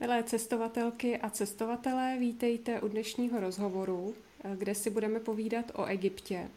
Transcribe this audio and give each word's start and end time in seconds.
Milé 0.00 0.22
cestovatelky 0.22 1.18
a 1.18 1.30
cestovatelé, 1.30 2.16
vítejte 2.18 2.80
u 2.80 2.88
dnešního 2.88 3.40
rozhovoru, 3.40 4.14
kde 4.54 4.74
si 4.74 4.90
budeme 4.90 5.20
povídat 5.20 5.64
o 5.74 5.84
Egyptě. 5.84 6.48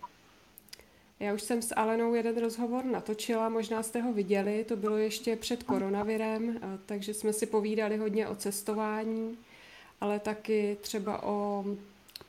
Já 1.20 1.34
už 1.34 1.42
jsem 1.42 1.62
s 1.62 1.76
Alenou 1.76 2.14
jeden 2.14 2.38
rozhovor 2.38 2.86
natočila, 2.86 3.50
možná 3.50 3.84
jste 3.84 4.02
ho 4.02 4.14
viděli, 4.14 4.64
to 4.64 4.76
bylo 4.76 4.98
ještě 4.98 5.36
před 5.36 5.64
koronavirem, 5.64 6.60
takže 6.86 7.14
jsme 7.14 7.34
si 7.34 7.46
povídali 7.46 7.98
hodně 7.98 8.28
o 8.28 8.36
cestování, 8.36 9.38
ale 10.02 10.20
taky 10.20 10.78
třeba 10.82 11.24
o 11.24 11.66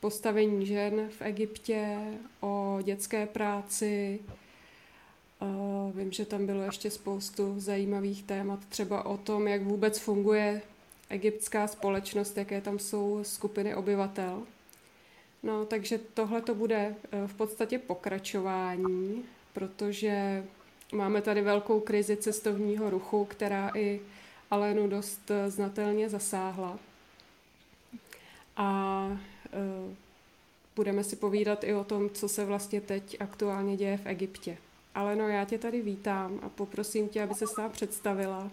postavení 0.01 0.67
žen 0.67 1.09
v 1.19 1.23
Egyptě, 1.23 1.99
o 2.41 2.79
dětské 2.83 3.27
práci. 3.27 4.21
Vím, 5.95 6.13
že 6.13 6.25
tam 6.27 6.47
bylo 6.47 6.63
ještě 6.63 6.91
spoustu 6.91 7.55
zajímavých 7.61 8.23
témat, 8.23 8.65
třeba 8.69 9.07
o 9.07 9.17
tom, 9.17 9.49
jak 9.49 9.63
vůbec 9.63 9.99
funguje 9.99 10.63
egyptská 11.11 11.67
společnost, 11.67 12.37
jaké 12.37 12.61
tam 12.61 12.79
jsou 12.79 13.21
skupiny 13.23 13.75
obyvatel. 13.75 14.43
No, 15.43 15.67
takže 15.67 15.99
tohle 16.15 16.41
to 16.41 16.55
bude 16.55 16.95
eh, 17.13 17.27
v 17.27 17.35
podstatě 17.35 17.79
pokračování, 17.79 19.25
protože 19.53 20.45
máme 20.93 21.23
tady 21.23 21.43
velkou 21.43 21.81
krizi 21.81 22.17
cestovního 22.17 22.91
ruchu, 22.91 23.25
která 23.25 23.71
i 23.75 24.01
Alenu 24.51 24.89
dost 24.89 25.31
eh, 25.31 25.51
znatelně 25.51 26.09
zasáhla. 26.09 26.79
A 28.57 29.09
e, 29.53 29.95
budeme 30.77 31.05
si 31.05 31.17
povídat 31.17 31.65
i 31.65 31.75
o 31.75 31.85
tom, 31.85 32.11
co 32.11 32.29
se 32.29 32.45
vlastně 32.45 32.81
teď 32.81 33.17
aktuálně 33.21 33.77
děje 33.77 33.97
v 33.97 34.07
Egyptě. 34.07 34.59
Aleno, 34.95 35.29
já 35.29 35.45
tě 35.45 35.59
tady 35.59 35.83
vítám 35.83 36.41
a 36.43 36.49
poprosím 36.49 37.09
tě, 37.09 37.23
aby 37.23 37.35
se 37.35 37.47
s 37.47 37.69
představila 37.69 38.51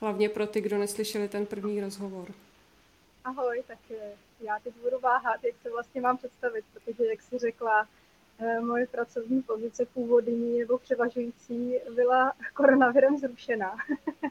Hlavně 0.00 0.28
pro 0.28 0.46
ty, 0.46 0.60
kdo 0.60 0.78
neslyšeli 0.78 1.28
ten 1.28 1.46
první 1.46 1.80
rozhovor. 1.80 2.28
Ahoj, 3.24 3.62
tak 3.66 3.78
eh, 3.90 4.12
já 4.40 4.58
teď 4.64 4.74
budu 4.82 4.98
váhat, 4.98 5.44
jak 5.44 5.54
se 5.62 5.70
vlastně 5.70 6.00
mám 6.00 6.16
představit, 6.16 6.64
protože, 6.72 7.04
jak 7.04 7.22
jsi 7.22 7.38
řekla, 7.38 7.88
eh, 8.38 8.60
moje 8.60 8.86
pracovní 8.86 9.42
pozice 9.42 9.86
původní 9.86 10.58
nebo 10.58 10.78
převažující 10.78 11.74
byla 11.94 12.32
koronavirem 12.54 13.18
zrušena. 13.18 13.76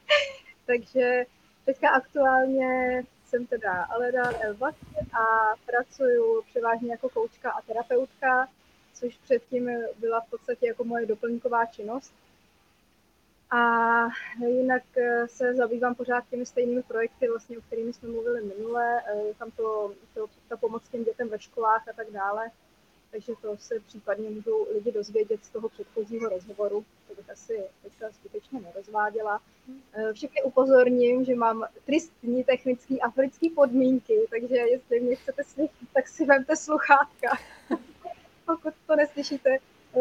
Takže 0.66 1.26
teďka 1.66 1.90
aktuálně 1.90 3.04
jsem 3.26 3.46
teda 3.46 3.84
Aleda 3.84 4.32
Elbak 4.42 4.76
a 5.14 5.56
pracuju 5.66 6.42
převážně 6.42 6.92
jako 6.92 7.10
koučka 7.10 7.52
a 7.52 7.62
terapeutka, 7.62 8.48
což 8.94 9.18
předtím 9.18 9.70
byla 10.00 10.22
v 10.22 10.30
podstatě 10.30 10.68
jako 10.68 10.84
moje 10.84 11.06
doplňková 11.06 11.66
činnost. 11.66 12.14
A 13.52 13.62
jinak 14.48 14.84
eh, 14.98 15.28
se 15.28 15.56
zabývám 15.56 15.96
pořád 15.96 16.30
těmi 16.30 16.46
stejnými 16.46 16.84
projekty, 16.84 17.30
vlastně, 17.30 17.58
o 17.58 17.62
kterými 17.62 17.94
jsme 17.94 18.10
mluvili 18.10 18.42
minule, 18.46 19.02
eh, 19.08 19.34
tam 19.40 19.52
to, 19.52 19.94
to, 20.14 20.26
ta 20.50 20.58
pomoc 20.58 20.90
těm 20.90 21.04
dětem 21.04 21.30
ve 21.30 21.40
školách 21.40 21.88
a 21.88 21.94
tak 21.94 22.12
dále. 22.12 22.52
Takže 23.12 23.34
to 23.42 23.58
se 23.58 23.80
případně 23.80 24.30
můžou 24.30 24.68
lidi 24.74 24.92
dozvědět 24.92 25.46
z 25.46 25.50
toho 25.50 25.70
předchozího 25.70 26.30
rozhovoru, 26.30 26.86
to 27.08 27.16
bych 27.16 27.30
asi 27.30 27.64
teďka 27.84 28.12
skutečně 28.12 28.60
nerozváděla. 28.60 29.42
Eh, 29.94 30.14
všechny 30.14 30.44
upozorním, 30.44 31.26
že 31.26 31.36
mám 31.36 31.66
tristní 31.86 32.44
technické 32.44 33.00
africké 33.00 33.48
podmínky, 33.56 34.28
takže 34.30 34.56
jestli 34.56 35.00
mě 35.00 35.16
chcete 35.16 35.44
slyšet, 35.44 35.88
tak 35.94 36.08
si 36.08 36.26
vemte 36.26 36.56
sluchátka. 36.56 37.38
Pokud 38.46 38.74
to 38.88 38.96
neslyšíte, 38.96 39.58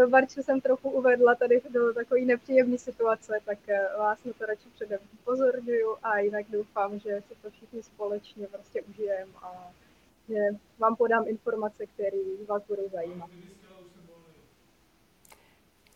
Barču 0.09 0.43
jsem 0.43 0.61
trochu 0.61 0.91
uvedla 0.91 1.35
tady 1.35 1.63
do 1.71 1.95
takové 1.95 2.21
nepříjemné 2.21 2.79
situace, 2.79 3.33
tak 3.45 3.59
eh, 3.69 3.89
vás 3.99 4.25
na 4.25 4.33
to 4.33 4.47
radši 4.47 4.69
předem 4.75 4.99
upozorňuju 5.13 5.97
a 6.03 6.19
jinak 6.19 6.47
doufám, 6.51 6.99
že 6.99 7.23
si 7.29 7.35
to 7.43 7.51
všichni 7.51 7.83
společně 7.83 8.47
prostě 8.47 8.83
užijeme 8.83 9.33
a 9.43 9.73
že 10.29 10.35
vám 10.79 10.97
podám 10.97 11.29
informace, 11.29 11.87
které 11.87 12.19
vás 12.47 12.63
budou 12.69 12.89
zajímat. 12.89 13.31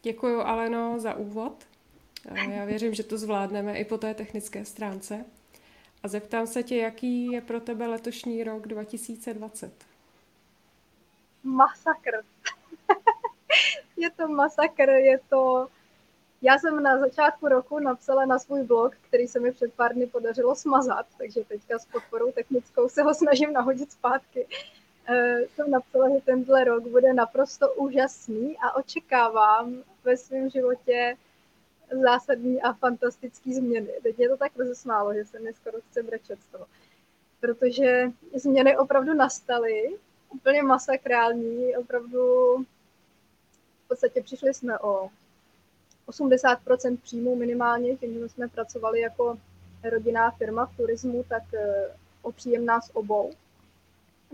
Děkuji 0.03 0.41
Aleno 0.41 1.01
za 1.01 1.15
úvod. 1.15 1.67
Eh, 2.29 2.53
já 2.53 2.65
věřím, 2.65 2.95
že 2.95 3.03
to 3.03 3.19
zvládneme 3.19 3.79
i 3.79 3.85
po 3.85 3.99
té 3.99 4.15
technické 4.15 4.65
stránce. 4.65 5.25
A 6.03 6.09
zeptám 6.09 6.47
se 6.47 6.63
tě, 6.63 6.77
jaký 6.77 7.27
je 7.27 7.41
pro 7.41 7.61
tebe 7.61 7.87
letošní 7.87 8.45
rok 8.45 8.67
2020? 8.67 9.85
Masakr 11.43 12.11
je 14.03 14.11
to 14.11 14.29
masakr, 14.29 14.89
je 14.89 15.21
to... 15.29 15.69
Já 16.43 16.59
jsem 16.59 16.83
na 16.83 16.99
začátku 16.99 17.49
roku 17.49 17.79
napsala 17.79 18.27
na 18.27 18.39
svůj 18.39 18.63
blog, 18.63 18.97
který 19.09 19.29
se 19.29 19.41
mi 19.41 19.53
před 19.53 19.75
pár 19.75 19.95
dny 19.95 20.07
podařilo 20.07 20.55
smazat, 20.55 21.07
takže 21.19 21.45
teďka 21.45 21.79
s 21.79 21.87
podporou 21.87 22.33
technickou 22.33 22.89
se 22.89 23.03
ho 23.03 23.15
snažím 23.15 23.53
nahodit 23.53 23.93
zpátky. 23.93 24.47
E, 25.09 25.39
jsem 25.55 25.71
napsala, 25.71 26.09
že 26.09 26.25
tenhle 26.25 26.65
rok 26.65 26.83
bude 26.87 27.15
naprosto 27.15 27.73
úžasný 27.73 28.59
a 28.59 28.77
očekávám 28.77 29.83
ve 30.05 30.17
svém 30.17 30.51
životě 30.51 31.17
zásadní 32.03 32.63
a 32.63 32.73
fantastický 32.73 33.55
změny. 33.55 33.89
Teď 34.03 34.19
je 34.19 34.29
to 34.29 34.37
tak 34.37 34.53
rozesmálo, 34.57 35.15
že 35.15 35.25
se 35.25 35.39
mi 35.39 35.53
skoro 35.53 35.79
chce 35.91 36.03
brečet 36.03 36.43
z 36.43 36.47
toho. 36.47 36.67
Protože 37.41 38.11
změny 38.35 38.77
opravdu 38.79 39.15
nastaly, 39.15 39.99
úplně 40.31 40.63
masakrální, 40.63 41.77
opravdu 41.77 42.57
podstatě 43.93 44.23
přišli 44.23 44.55
jsme 44.55 44.79
o 44.79 45.11
80% 46.09 46.99
příjmů 47.03 47.37
minimálně, 47.37 47.97
tím, 47.97 48.15
že 48.15 48.29
jsme 48.29 48.49
pracovali 48.49 49.01
jako 49.01 49.39
rodinná 49.91 50.31
firma 50.31 50.67
v 50.67 50.77
turismu, 50.77 51.25
tak 51.29 51.43
eh, 51.55 51.97
o 52.23 52.33
příjem 52.33 52.67
nás 52.67 52.91
obou. 52.95 53.33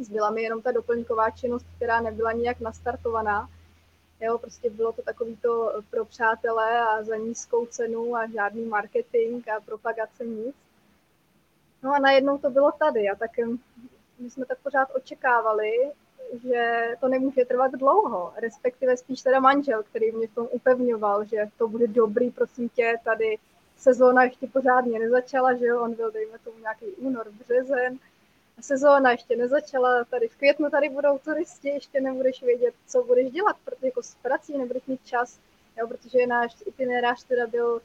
Zbyla 0.00 0.30
mi 0.30 0.42
jenom 0.42 0.62
ta 0.62 0.72
doplňková 0.72 1.30
činnost, 1.30 1.66
která 1.76 2.00
nebyla 2.00 2.32
nijak 2.32 2.60
nastartovaná. 2.60 3.48
Jo, 4.20 4.38
prostě 4.38 4.70
bylo 4.70 4.92
to 4.92 5.02
takový 5.02 5.36
to 5.36 5.82
pro 5.90 6.04
přátelé 6.04 6.80
a 6.80 7.02
za 7.02 7.16
nízkou 7.16 7.66
cenu 7.66 8.16
a 8.16 8.30
žádný 8.30 8.64
marketing 8.64 9.48
a 9.48 9.60
propagace 9.60 10.24
nic. 10.24 10.56
No 11.82 11.94
a 11.94 11.98
najednou 11.98 12.38
to 12.38 12.50
bylo 12.50 12.72
tady 12.72 13.08
a 13.08 13.14
tak 13.14 13.30
my 14.18 14.30
jsme 14.30 14.46
tak 14.46 14.58
pořád 14.58 14.88
očekávali, 14.94 15.70
že 16.42 16.88
to 17.00 17.08
nemůže 17.08 17.44
trvat 17.44 17.72
dlouho, 17.72 18.32
respektive 18.36 18.96
spíš 18.96 19.22
teda 19.22 19.40
manžel, 19.40 19.82
který 19.82 20.12
mě 20.12 20.26
v 20.26 20.34
tom 20.34 20.48
upevňoval, 20.50 21.24
že 21.24 21.48
to 21.58 21.68
bude 21.68 21.86
dobrý, 21.86 22.30
prosím 22.30 22.68
tě, 22.68 22.96
tady 23.04 23.38
sezóna 23.76 24.24
ještě 24.24 24.46
pořádně 24.46 24.98
nezačala, 24.98 25.54
že 25.54 25.66
jo, 25.66 25.82
on 25.82 25.94
byl, 25.94 26.10
dejme 26.10 26.38
tomu, 26.38 26.58
nějaký 26.58 26.86
únor, 26.86 27.26
březen, 27.30 27.98
sezóna 28.60 29.10
ještě 29.10 29.36
nezačala, 29.36 30.04
tady 30.04 30.28
v 30.28 30.36
květnu 30.36 30.70
tady 30.70 30.88
budou 30.88 31.18
turisti, 31.18 31.68
ještě 31.68 32.00
nebudeš 32.00 32.42
vědět, 32.42 32.74
co 32.86 33.02
budeš 33.02 33.30
dělat, 33.30 33.56
protože 33.64 33.86
jako 33.86 34.02
s 34.02 34.14
prací 34.14 34.58
nebudeš 34.58 34.86
mít 34.86 35.00
čas, 35.04 35.38
jo, 35.78 35.88
protože 35.88 36.26
náš 36.26 36.56
itinerář 36.66 37.24
teda 37.24 37.46
byl 37.46 37.80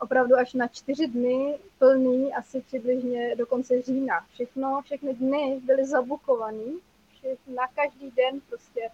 opravdu 0.00 0.36
až 0.36 0.54
na 0.54 0.68
čtyři 0.68 1.06
dny 1.06 1.58
plný, 1.78 2.34
asi 2.34 2.60
přibližně 2.60 3.36
do 3.36 3.46
konce 3.46 3.82
října. 3.82 4.26
Všechno, 4.32 4.82
všechny 4.84 5.14
dny 5.14 5.60
byly 5.64 5.86
zabukovaný, 5.86 6.78
že 7.22 7.36
na 7.46 7.68
každý 7.68 8.10
den 8.10 8.40
prostě 8.48 8.90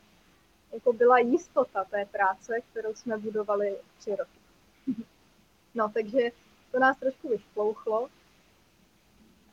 jako 0.72 0.92
byla 0.92 1.18
jistota 1.18 1.84
té 1.84 2.04
práce, 2.04 2.60
kterou 2.70 2.94
jsme 2.94 3.18
budovali 3.18 3.76
tři 3.98 4.16
roky. 4.16 4.38
No, 5.74 5.90
takže 5.94 6.30
to 6.72 6.78
nás 6.78 6.98
trošku 6.98 7.28
vyšplouchlo. 7.28 8.08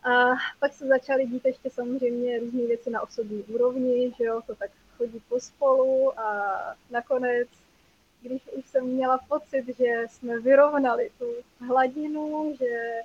A 0.03 0.31
pak 0.59 0.73
se 0.73 0.87
začaly 0.87 1.25
dít 1.25 1.45
ještě 1.45 1.69
samozřejmě 1.69 2.39
různé 2.39 2.65
věci 2.67 2.89
na 2.89 3.01
osobní 3.01 3.43
úrovni, 3.43 4.13
že 4.17 4.23
jo, 4.23 4.41
to 4.47 4.55
tak 4.55 4.71
chodí 4.97 5.19
pospolu 5.29 6.19
a 6.19 6.59
nakonec, 6.89 7.47
když 8.21 8.47
už 8.47 8.67
jsem 8.67 8.85
měla 8.85 9.17
pocit, 9.17 9.65
že 9.77 10.05
jsme 10.09 10.39
vyrovnali 10.39 11.11
tu 11.19 11.25
hladinu, 11.67 12.55
že 12.59 13.01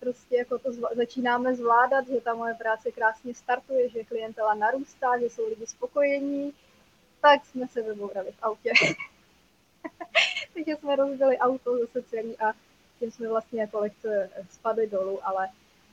prostě 0.00 0.36
jako 0.36 0.58
to 0.58 0.70
zva- 0.70 0.96
začínáme 0.96 1.54
zvládat, 1.54 2.08
že 2.08 2.20
ta 2.20 2.34
moje 2.34 2.54
práce 2.54 2.92
krásně 2.92 3.34
startuje, 3.34 3.88
že 3.88 4.04
klientela 4.04 4.54
narůstá, 4.54 5.18
že 5.18 5.26
jsou 5.26 5.48
lidi 5.48 5.66
spokojení, 5.66 6.52
tak 7.20 7.46
jsme 7.46 7.68
se 7.68 7.82
vybourali 7.82 8.32
v 8.32 8.42
autě. 8.42 8.70
Takže 10.54 10.76
jsme 10.76 10.96
rozbili 10.96 11.38
auto 11.38 11.78
zase 11.78 12.02
celý 12.02 12.38
a 12.38 12.52
tím 12.98 13.10
jsme 13.10 13.28
vlastně 13.28 13.60
jako 13.60 13.80
lehce 13.80 14.30
spadli 14.50 14.86
dolů, 14.86 15.26
ale 15.26 15.48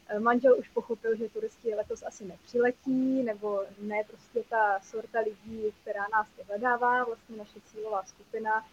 eh, 0.07 0.19
manžel 0.19 0.59
už 0.59 0.69
pochopil, 0.69 1.15
že 1.15 1.29
turisti 1.29 1.75
letos 1.75 2.03
asi 2.03 2.25
nepřiletí, 2.25 3.23
nebo 3.23 3.63
ne 3.79 4.03
prostě 4.07 4.44
ta 4.49 4.79
sorta 4.79 5.19
lidí, 5.19 5.73
která 5.81 6.03
nás 6.13 6.27
vyhledává, 6.38 7.03
vlastně 7.03 7.38
naše 7.38 7.61
cílová 7.61 8.03
skupina, 8.03 8.65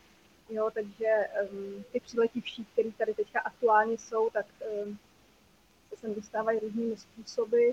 Jo, 0.50 0.70
takže 0.74 1.28
um, 1.50 1.84
ty 1.92 2.00
přiletivší, 2.00 2.64
které 2.64 2.92
tady 2.92 3.14
teďka 3.14 3.40
aktuálně 3.40 3.98
jsou, 3.98 4.30
tak 4.30 4.46
um, 4.84 4.98
sem 6.00 6.14
dostávají 6.14 6.58
různými 6.58 6.96
způsoby, 6.96 7.70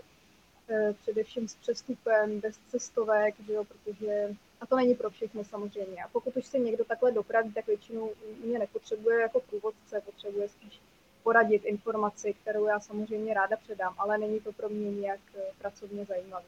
eh, 0.70 0.94
především 1.02 1.48
s 1.48 1.56
přestupem, 1.56 2.40
bez 2.40 2.58
cestovek, 2.68 3.36
že 3.48 3.54
jo, 3.54 3.64
protože 3.64 4.36
a 4.62 4.66
to 4.66 4.76
není 4.76 4.96
pro 4.96 5.10
všechny 5.10 5.46
samozřejmě. 5.46 6.04
A 6.04 6.08
pokud 6.08 6.38
už 6.38 6.46
se 6.46 6.60
někdo 6.60 6.86
takhle 6.86 7.12
dopraví, 7.12 7.54
tak 7.54 7.68
většinou 7.68 8.12
mě 8.44 8.60
nepotřebuje 8.60 9.22
jako 9.22 9.40
průvodce, 9.40 10.02
potřebuje 10.06 10.50
spíš 10.50 10.80
poradit 11.24 11.66
informaci, 11.66 12.34
kterou 12.34 12.66
já 12.66 12.80
samozřejmě 12.80 13.34
ráda 13.34 13.58
předám, 13.58 13.96
ale 13.98 14.18
není 14.18 14.40
to 14.40 14.52
pro 14.52 14.70
mě 14.70 14.92
nějak 14.92 15.20
eh, 15.36 15.42
pracovně 15.58 16.06
zajímavé. 16.06 16.46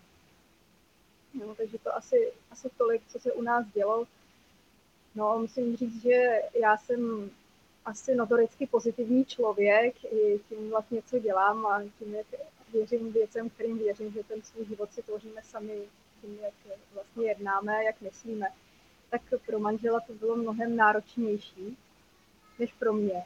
No, 1.33 1.55
takže 1.55 1.77
to 1.77 1.95
asi, 1.95 2.31
asi 2.51 2.69
tolik, 2.77 3.01
co 3.07 3.19
se 3.19 3.33
u 3.33 3.41
nás 3.41 3.65
dělo. 3.73 4.07
No, 5.15 5.39
musím 5.39 5.75
říct, 5.75 6.01
že 6.01 6.41
já 6.61 6.77
jsem 6.77 7.31
asi 7.85 8.15
notoricky 8.15 8.67
pozitivní 8.67 9.25
člověk 9.25 10.03
i 10.03 10.39
tím 10.49 10.69
vlastně, 10.69 11.01
co 11.01 11.19
dělám 11.19 11.65
a 11.65 11.83
tím, 11.99 12.15
jak 12.15 12.27
věřím 12.73 13.11
věcem, 13.11 13.49
kterým 13.49 13.77
věřím, 13.77 14.11
že 14.11 14.23
ten 14.23 14.41
svůj 14.41 14.65
život 14.65 14.93
si 14.93 15.03
tvoříme 15.03 15.41
sami 15.43 15.81
tím, 16.21 16.39
jak 16.41 16.53
vlastně 16.93 17.27
jednáme, 17.27 17.83
jak 17.83 18.01
myslíme, 18.01 18.47
tak 19.09 19.21
pro 19.45 19.59
manžela 19.59 19.99
to 19.99 20.13
bylo 20.13 20.35
mnohem 20.35 20.75
náročnější 20.75 21.77
než 22.59 22.73
pro 22.73 22.93
mě. 22.93 23.23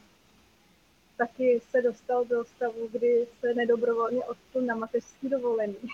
Taky 1.18 1.62
se 1.70 1.82
dostal 1.82 2.26
do 2.26 2.46
stavu, 2.46 2.88
kdy 2.92 3.28
se 3.40 3.54
nedobrovolně 3.54 4.26
odstl 4.26 4.62
na 4.62 4.76
mateřský 4.76 5.30
dovolený. 5.30 5.76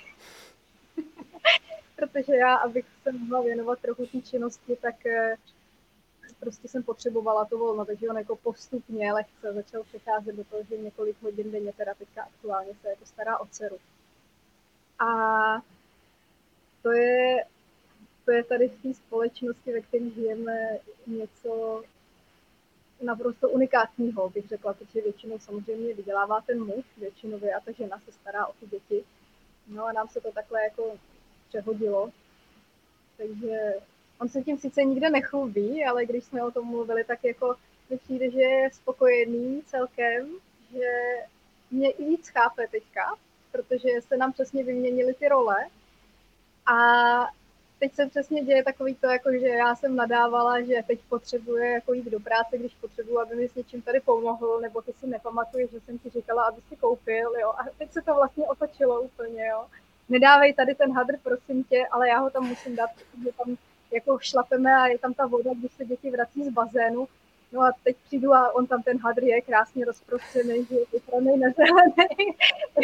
Protože 1.96 2.36
já, 2.36 2.56
abych 2.56 2.86
se 3.04 3.12
mohla 3.12 3.42
věnovat 3.42 3.80
trochu 3.80 4.06
té 4.06 4.22
činnosti, 4.22 4.76
tak 4.82 5.06
eh, 5.06 5.36
prostě 6.40 6.68
jsem 6.68 6.84
potřebovala 6.84 7.46
to 7.46 7.58
volno, 7.58 7.86
takže 7.86 8.10
on 8.10 8.18
jako 8.18 8.36
postupně 8.36 9.14
lehce 9.14 9.54
začal 9.54 9.84
přecházet 9.84 10.36
do 10.36 10.44
toho, 10.44 10.64
že 10.64 10.78
několik 10.78 11.22
hodin 11.22 11.52
denně 11.52 11.74
teda 11.74 11.94
teďka 11.94 12.24
aktuálně 12.24 12.72
se 12.82 12.90
jako 12.90 13.06
stará 13.06 13.38
o 13.40 13.46
dceru. 13.46 13.78
A 15.00 15.10
to 16.84 16.92
je, 16.92 17.46
to 18.26 18.32
je 18.32 18.44
tady 18.44 18.70
v 18.70 18.82
té 18.82 18.94
společnosti, 18.94 19.74
ve 19.74 19.82
které 19.82 20.10
žijeme, 20.10 20.78
něco 21.08 21.84
naprosto 23.02 23.50
unikátního, 23.50 24.30
bych 24.30 24.48
řekla, 24.48 24.74
protože 24.74 25.02
většinou 25.02 25.40
samozřejmě 25.40 25.94
vydělává 25.94 26.42
ten 26.42 26.64
muž, 26.66 26.86
většinově 26.98 27.54
a 27.54 27.60
ta 27.60 27.72
žena 27.72 28.00
se 28.06 28.12
stará 28.12 28.48
o 28.48 28.54
ty 28.54 28.68
děti. 28.68 29.04
No 29.68 29.86
a 29.86 29.92
nám 29.92 30.08
se 30.08 30.22
to 30.22 30.32
takhle 30.32 30.64
jako 30.64 30.98
přehodilo. 31.48 32.10
Takže 33.18 33.74
on 34.20 34.30
se 34.30 34.42
tím 34.42 34.58
sice 34.58 34.84
nikde 34.84 35.10
nechlubí, 35.10 35.86
ale 35.86 36.06
když 36.06 36.24
jsme 36.24 36.44
o 36.44 36.52
tom 36.52 36.68
mluvili, 36.68 37.04
tak 37.04 37.24
jako 37.24 37.56
mi 37.90 37.98
přijde, 37.98 38.32
že 38.32 38.42
je 38.42 38.70
spokojený 38.74 39.62
celkem, 39.66 40.30
že 40.72 40.90
mě 41.72 41.92
i 41.92 42.06
víc 42.06 42.30
chápe 42.30 42.68
teďka, 42.72 43.16
protože 43.52 43.90
se 44.02 44.18
nám 44.18 44.34
přesně 44.34 44.64
vyměnily 44.64 45.14
ty 45.14 45.28
role. 45.28 45.58
A 46.66 46.76
teď 47.80 47.94
se 47.94 48.06
přesně 48.06 48.44
děje 48.44 48.64
takový 48.64 48.96
to, 48.96 49.08
jako 49.08 49.32
že 49.32 49.48
já 49.48 49.76
jsem 49.76 49.96
nadávala, 49.96 50.62
že 50.62 50.84
teď 50.88 51.00
potřebuje 51.10 51.72
jako 51.72 51.94
jít 51.94 52.06
do 52.06 52.20
práce, 52.20 52.58
když 52.58 52.74
potřebuji, 52.74 53.20
aby 53.20 53.36
mi 53.36 53.50
s 53.50 53.56
něčím 53.56 53.82
tady 53.82 54.00
pomohl, 54.00 54.60
nebo 54.62 54.82
ty 54.82 54.94
si 54.94 55.08
nepamatuješ, 55.08 55.72
že 55.72 55.80
jsem 55.80 56.00
ti 56.00 56.10
říkala, 56.10 56.44
aby 56.44 56.62
si 56.70 56.76
koupil, 56.76 57.34
jo. 57.42 57.50
A 57.50 57.64
teď 57.78 57.92
se 57.92 58.02
to 58.02 58.14
vlastně 58.14 58.48
otočilo 58.48 59.02
úplně, 59.02 59.48
jo. 59.48 59.66
Nedávej 60.10 60.54
tady 60.54 60.76
ten 60.76 60.94
hadr, 60.94 61.18
prosím 61.24 61.64
tě, 61.64 61.88
ale 61.92 62.10
já 62.10 62.20
ho 62.20 62.30
tam 62.30 62.48
musím 62.48 62.76
dát, 62.76 62.90
protože 62.96 63.30
tam 63.38 63.58
jako 63.92 64.20
šlapeme 64.20 64.76
a 64.76 64.88
je 64.88 64.98
tam 64.98 65.14
ta 65.14 65.26
voda, 65.26 65.52
když 65.60 65.72
se 65.72 65.86
děti 65.86 66.12
vrací 66.12 66.44
z 66.44 66.50
bazénu. 66.50 67.08
No 67.52 67.62
a 67.62 67.72
teď 67.84 67.98
přijdu 68.06 68.34
a 68.34 68.56
on 68.56 68.68
tam 68.68 68.84
ten 68.84 69.00
hadr 69.00 69.24
je 69.24 69.42
krásně 69.42 69.86
rozprostřený, 69.86 70.66
že 70.66 70.76
je 70.76 70.86
vypraný 70.94 71.38
nezelený. 71.38 72.36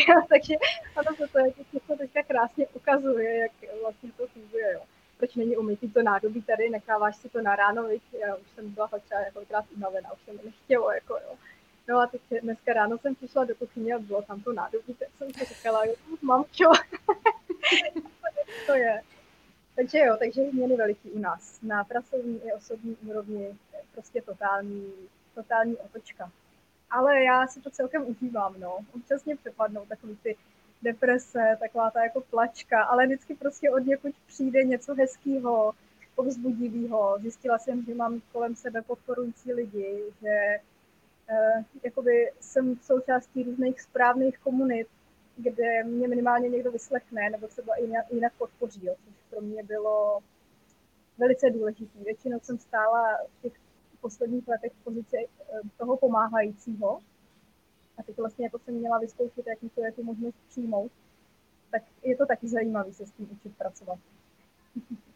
Takže 0.29 0.55
ano, 0.95 1.15
to, 1.17 1.27
to, 1.27 1.39
je, 1.39 1.53
to 1.87 1.97
teďka 1.97 2.23
krásně 2.23 2.67
ukazuje, 2.67 3.39
jak 3.39 3.51
vlastně 3.81 4.11
to 4.17 4.27
funguje. 4.27 4.73
Jo. 4.73 4.81
Proč 5.17 5.35
není 5.35 5.57
umytý 5.57 5.91
to 5.91 6.03
nádobí 6.03 6.41
tady, 6.41 6.69
necháváš 6.69 7.15
si 7.15 7.29
to 7.29 7.41
na 7.41 7.55
ráno, 7.55 7.83
viď? 7.83 8.01
já 8.27 8.35
už 8.35 8.47
jsem 8.55 8.69
byla 8.69 8.87
fakt 8.87 9.03
třeba 9.03 9.23
několikrát 9.23 9.65
unavená, 9.77 10.13
už 10.13 10.19
jsem 10.25 10.39
nechtělo, 10.45 10.91
jako 10.91 11.13
jo. 11.13 11.35
No 11.87 11.99
a 11.99 12.07
teď 12.07 12.21
dneska 12.41 12.73
ráno 12.73 12.97
jsem 12.97 13.15
přišla 13.15 13.45
do 13.45 13.55
kuchyně 13.55 13.95
a 13.95 13.99
bylo 13.99 14.21
tam 14.21 14.41
to 14.41 14.53
nádobí, 14.53 14.93
tak 14.93 15.07
jsem 15.17 15.33
si 15.33 15.45
říkala, 15.45 15.85
jo, 15.85 15.93
čo? 16.51 16.71
to 18.67 18.73
je. 18.73 19.01
Takže 19.75 19.99
jo, 19.99 20.15
takže 20.19 20.49
změny 20.49 20.75
veliký 20.75 21.09
u 21.11 21.19
nás. 21.19 21.61
Na 21.61 21.83
pracovní 21.83 22.41
i 22.45 22.53
osobní 22.53 22.95
úrovni 22.95 23.57
prostě 23.93 24.21
totální, 24.21 24.93
totální 25.35 25.77
otočka. 25.77 26.31
Ale 26.91 27.23
já 27.23 27.47
si 27.47 27.61
to 27.61 27.69
celkem 27.69 28.07
užívám, 28.07 28.59
no. 28.59 28.77
Občas 28.95 29.25
mě 29.25 29.35
přepadnou 29.35 29.85
takový 29.85 30.17
ty 30.23 30.37
deprese, 30.81 31.57
taková 31.59 31.91
ta 31.91 32.03
jako 32.03 32.21
plačka, 32.21 32.83
ale 32.83 33.05
vždycky 33.05 33.35
prostě 33.35 33.71
od 33.71 33.79
někud 33.79 34.15
přijde 34.27 34.63
něco 34.63 34.95
hezkého, 34.95 35.73
povzbudivého. 36.15 37.17
Zjistila 37.21 37.59
jsem, 37.59 37.83
že 37.83 37.95
mám 37.95 38.21
kolem 38.31 38.55
sebe 38.55 38.81
podporující 38.81 39.53
lidi, 39.53 40.03
že 40.21 40.59
eh, 41.29 41.63
jakoby 41.83 42.31
jsem 42.39 42.75
součástí 42.77 43.43
různých 43.43 43.81
správných 43.81 44.37
komunit, 44.37 44.87
kde 45.37 45.83
mě 45.83 46.07
minimálně 46.07 46.49
někdo 46.49 46.71
vyslechne 46.71 47.29
nebo 47.29 47.47
třeba 47.47 47.73
jinak 48.11 48.33
podpoří, 48.37 48.85
jo, 48.85 48.95
což 49.05 49.13
pro 49.29 49.41
mě 49.41 49.63
bylo 49.63 50.19
velice 51.17 51.49
důležité. 51.49 51.99
Většinou 51.99 52.39
jsem 52.39 52.57
stála 52.57 53.17
v 53.39 53.41
těch 53.41 53.53
posledních 54.01 54.47
letech 54.47 54.71
v 54.73 54.83
pozici 54.83 55.17
eh, 55.17 55.59
toho 55.77 55.97
pomáhajícího 55.97 56.99
a 57.97 58.03
teď 58.03 58.17
vlastně 58.17 58.45
jako 58.45 58.59
jsem 58.59 58.73
měla 58.75 58.99
vyzkoušet, 58.99 59.47
jaký 59.47 59.69
to 59.69 59.81
je 59.85 59.91
tu 59.91 60.03
možnost 60.03 60.35
přijmout, 60.49 60.91
tak 61.71 61.81
je 62.03 62.17
to 62.17 62.25
taky 62.25 62.47
zajímavé 62.47 62.93
se 62.93 63.05
s 63.05 63.11
tím 63.11 63.29
učit 63.31 63.57
pracovat. 63.57 63.99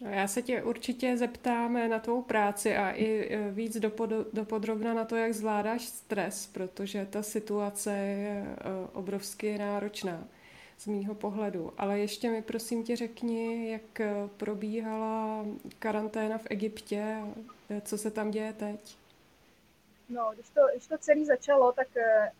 Já 0.00 0.28
se 0.28 0.42
tě 0.42 0.62
určitě 0.62 1.16
zeptám 1.16 1.90
na 1.90 1.98
tvou 1.98 2.22
práci 2.22 2.76
a 2.76 2.90
i 2.90 3.34
e, 3.34 3.50
víc 3.50 3.76
dopodrobna 4.32 4.94
na 4.94 5.04
to, 5.04 5.16
jak 5.16 5.34
zvládáš 5.34 5.84
stres, 5.84 6.46
protože 6.46 7.06
ta 7.06 7.22
situace 7.22 7.96
je 7.96 8.44
e, 8.46 8.56
obrovsky 8.92 9.58
náročná 9.58 10.24
z 10.78 10.86
mýho 10.86 11.14
pohledu. 11.14 11.72
Ale 11.78 11.98
ještě 11.98 12.30
mi 12.30 12.42
prosím 12.42 12.84
tě 12.84 12.96
řekni, 12.96 13.72
jak 13.72 14.00
e, 14.00 14.28
probíhala 14.36 15.44
karanténa 15.78 16.38
v 16.38 16.46
Egyptě, 16.50 17.16
co 17.82 17.98
se 17.98 18.10
tam 18.10 18.30
děje 18.30 18.52
teď? 18.52 18.96
No, 20.08 20.30
když 20.34 20.48
to, 20.50 20.60
když 20.72 20.86
to 20.86 20.98
celé 20.98 21.24
začalo, 21.24 21.72
tak 21.72 21.88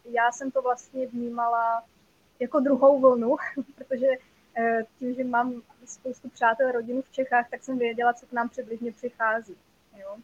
já 0.04 0.32
jsem 0.32 0.50
to 0.50 0.62
vlastně 0.62 1.06
vnímala 1.06 1.84
jako 2.40 2.60
druhou 2.60 3.00
vlnu, 3.00 3.36
protože 3.74 4.06
tím, 4.98 5.14
že 5.14 5.24
mám 5.24 5.62
spoustu 5.84 6.28
přátel, 6.28 6.72
rodinu 6.72 7.02
v 7.02 7.10
Čechách, 7.10 7.50
tak 7.50 7.62
jsem 7.62 7.78
věděla, 7.78 8.12
co 8.12 8.26
k 8.26 8.32
nám 8.32 8.48
přibližně 8.48 8.92
přichází. 8.92 9.56
Jo. 10.00 10.16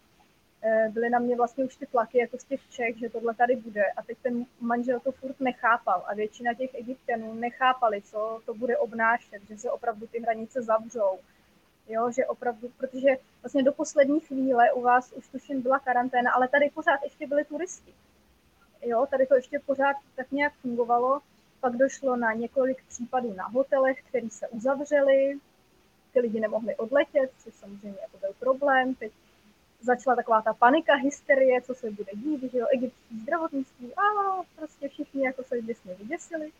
E, 0.62 0.88
byly 0.88 1.10
na 1.10 1.18
mě 1.18 1.36
vlastně 1.36 1.64
už 1.64 1.76
ty 1.76 1.86
tlaky 1.86 2.18
jako 2.18 2.38
z 2.38 2.44
těch 2.44 2.60
Čech, 2.70 2.98
že 2.98 3.08
tohle 3.08 3.34
tady 3.34 3.56
bude. 3.56 3.84
A 3.96 4.02
teď 4.02 4.18
ten 4.22 4.46
manžel 4.60 5.00
to 5.00 5.12
furt 5.12 5.40
nechápal. 5.40 6.04
A 6.06 6.14
většina 6.14 6.54
těch 6.54 6.74
egyptianů 6.74 7.34
nechápali, 7.34 8.02
co 8.02 8.40
to 8.46 8.54
bude 8.54 8.78
obnášet, 8.78 9.42
že 9.48 9.58
se 9.58 9.70
opravdu 9.70 10.06
ty 10.06 10.20
hranice 10.20 10.62
zavřou. 10.62 11.18
Jo, 11.88 12.10
že 12.10 12.26
opravdu, 12.26 12.68
protože 12.76 13.08
vlastně 13.42 13.62
do 13.62 13.72
poslední 13.72 14.20
chvíle 14.20 14.72
u 14.72 14.80
vás 14.82 15.12
už 15.12 15.28
tuším 15.28 15.62
byla 15.62 15.78
karanténa, 15.78 16.32
ale 16.32 16.48
tady 16.48 16.70
pořád 16.70 17.02
ještě 17.04 17.26
byli 17.26 17.44
turisti. 17.44 17.94
Jo, 18.82 19.06
tady 19.10 19.26
to 19.26 19.34
ještě 19.34 19.58
pořád 19.58 19.96
tak 20.16 20.32
nějak 20.32 20.52
fungovalo. 20.54 21.20
Pak 21.64 21.76
došlo 21.76 22.16
na 22.16 22.32
několik 22.32 22.84
případů 22.88 23.34
na 23.34 23.46
hotelech, 23.46 24.02
které 24.02 24.30
se 24.30 24.48
uzavřely, 24.48 25.38
ty 26.12 26.20
lidi 26.20 26.40
nemohli 26.40 26.76
odletět, 26.76 27.30
což 27.38 27.54
samozřejmě 27.54 27.98
jako 28.00 28.18
byl 28.18 28.30
problém. 28.38 28.94
Teď 28.94 29.12
začala 29.80 30.16
taková 30.16 30.42
ta 30.42 30.54
panika, 30.54 30.94
hysterie, 30.94 31.62
co 31.62 31.74
se 31.74 31.90
bude 31.90 32.12
dít, 32.14 32.52
že 32.52 32.58
jo, 32.58 32.66
egyptský 32.74 33.20
zdravotnictví, 33.20 33.94
a 33.94 34.02
prostě 34.56 34.88
všichni 34.88 35.24
jako 35.24 35.44
se 35.44 35.62
děsně 35.62 35.94
vyděsili. 35.94 36.52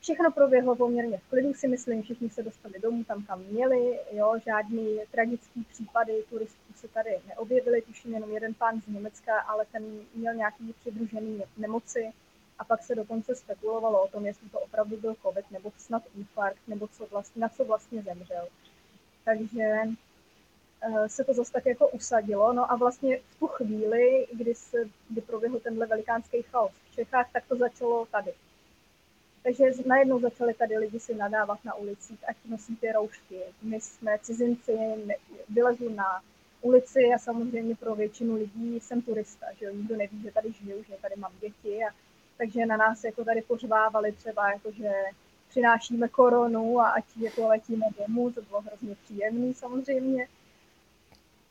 Všechno 0.00 0.32
proběhlo 0.32 0.76
poměrně 0.76 1.18
v 1.18 1.30
klidu, 1.30 1.54
si 1.54 1.68
myslím, 1.68 2.02
všichni 2.02 2.30
se 2.30 2.42
dostali 2.42 2.78
domů 2.78 3.04
tam, 3.04 3.24
kam 3.24 3.42
měli, 3.42 4.00
jo, 4.12 4.34
žádný 4.44 5.00
tragický 5.10 5.64
případy 5.64 6.24
turistů 6.30 6.72
se 6.74 6.88
tady 6.88 7.10
neobjevily, 7.28 7.82
tuším 7.82 8.14
jenom 8.14 8.30
jeden 8.30 8.54
pán 8.54 8.80
z 8.80 8.86
Německa, 8.86 9.40
ale 9.40 9.64
ten 9.72 9.82
měl 10.14 10.34
nějaký 10.34 10.74
přidružený 10.80 11.42
nemoci, 11.56 12.12
a 12.58 12.64
pak 12.64 12.82
se 12.82 12.94
dokonce 12.94 13.34
spekulovalo 13.34 14.04
o 14.04 14.08
tom, 14.08 14.26
jestli 14.26 14.48
to 14.48 14.60
opravdu 14.60 14.96
byl 14.96 15.14
COVID 15.22 15.50
nebo 15.50 15.72
snad 15.78 16.02
infarkt, 16.16 16.68
nebo 16.68 16.88
co 16.88 17.06
vlastně, 17.06 17.40
na 17.40 17.48
co 17.48 17.64
vlastně 17.64 18.02
zemřel. 18.02 18.48
Takže 19.24 19.74
uh, 20.88 21.06
se 21.06 21.24
to 21.24 21.34
zase 21.34 21.52
tak 21.52 21.66
jako 21.66 21.88
usadilo. 21.88 22.52
No 22.52 22.72
a 22.72 22.76
vlastně 22.76 23.18
v 23.30 23.38
tu 23.38 23.46
chvíli, 23.46 24.26
kdy, 24.32 24.54
se, 24.54 24.78
kdy 25.08 25.20
proběhl 25.20 25.60
tenhle 25.60 25.86
velikánský 25.86 26.42
chaos 26.42 26.72
v 26.90 26.94
Čechách, 26.94 27.32
tak 27.32 27.44
to 27.48 27.56
začalo 27.56 28.06
tady. 28.06 28.34
Takže 29.42 29.64
najednou 29.86 30.20
začali 30.20 30.54
tady 30.54 30.78
lidi 30.78 31.00
si 31.00 31.14
nadávat 31.14 31.64
na 31.64 31.74
ulicích, 31.74 32.28
ať 32.28 32.36
nosí 32.48 32.76
ty 32.76 32.92
roušky. 32.92 33.40
My 33.62 33.80
jsme 33.80 34.18
cizinci, 34.18 34.78
vylezu 35.48 35.88
na 35.88 36.22
ulici 36.60 37.00
a 37.14 37.18
samozřejmě 37.18 37.76
pro 37.76 37.94
většinu 37.94 38.34
lidí 38.34 38.80
jsem 38.80 39.02
turista, 39.02 39.46
že 39.58 39.66
jo? 39.66 39.72
nikdo 39.74 39.96
neví, 39.96 40.22
že 40.22 40.32
tady 40.32 40.52
žiju, 40.52 40.82
že 40.82 40.94
tady 41.02 41.14
mám 41.16 41.32
děti 41.40 41.80
a 41.84 41.94
takže 42.38 42.66
na 42.66 42.76
nás 42.76 43.04
jako 43.04 43.24
tady 43.24 43.42
pořvávali 43.42 44.12
třeba, 44.12 44.52
jako 44.52 44.72
že 44.72 44.90
přinášíme 45.48 46.08
koronu 46.08 46.80
a 46.80 46.88
ať 46.88 47.04
jako 47.16 47.48
letíme 47.48 47.86
domů, 47.98 48.30
to 48.30 48.42
bylo 48.42 48.60
hrozně 48.60 48.94
příjemné 49.04 49.54
samozřejmě. 49.54 50.28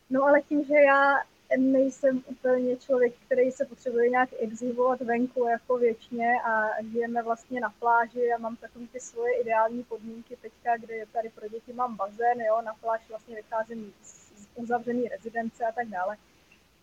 No 0.10 0.24
ale 0.24 0.42
tím, 0.42 0.66
že 0.66 0.74
já 0.74 1.16
nejsem 1.58 2.24
úplně 2.26 2.78
člověk, 2.78 3.14
který 3.26 3.52
se 3.52 3.66
potřebuje 3.66 4.10
nějak 4.10 4.30
exhibovat 4.40 5.02
venku 5.02 5.48
jako 5.48 5.78
věčně 5.78 6.42
a 6.42 6.84
žijeme 6.92 7.24
vlastně 7.24 7.60
na 7.60 7.74
pláži 7.80 8.34
a 8.34 8.38
mám 8.38 8.56
takové 8.56 8.88
ty 8.88 9.00
svoje 9.00 9.42
ideální 9.42 9.84
podmínky 9.84 10.38
teďka, 10.42 10.78
kde 10.78 11.06
tady 11.14 11.30
pro 11.30 11.48
děti 11.48 11.74
mám 11.74 11.96
bazén, 11.96 12.42
jo, 12.42 12.62
na 12.62 12.74
pláž 12.74 13.02
vlastně 13.10 13.36
vycházím 13.36 13.94
z 14.04 14.26
uzavřený 14.56 15.08
rezidence 15.08 15.66
a 15.66 15.72
tak 15.72 15.88
dále, 15.88 16.18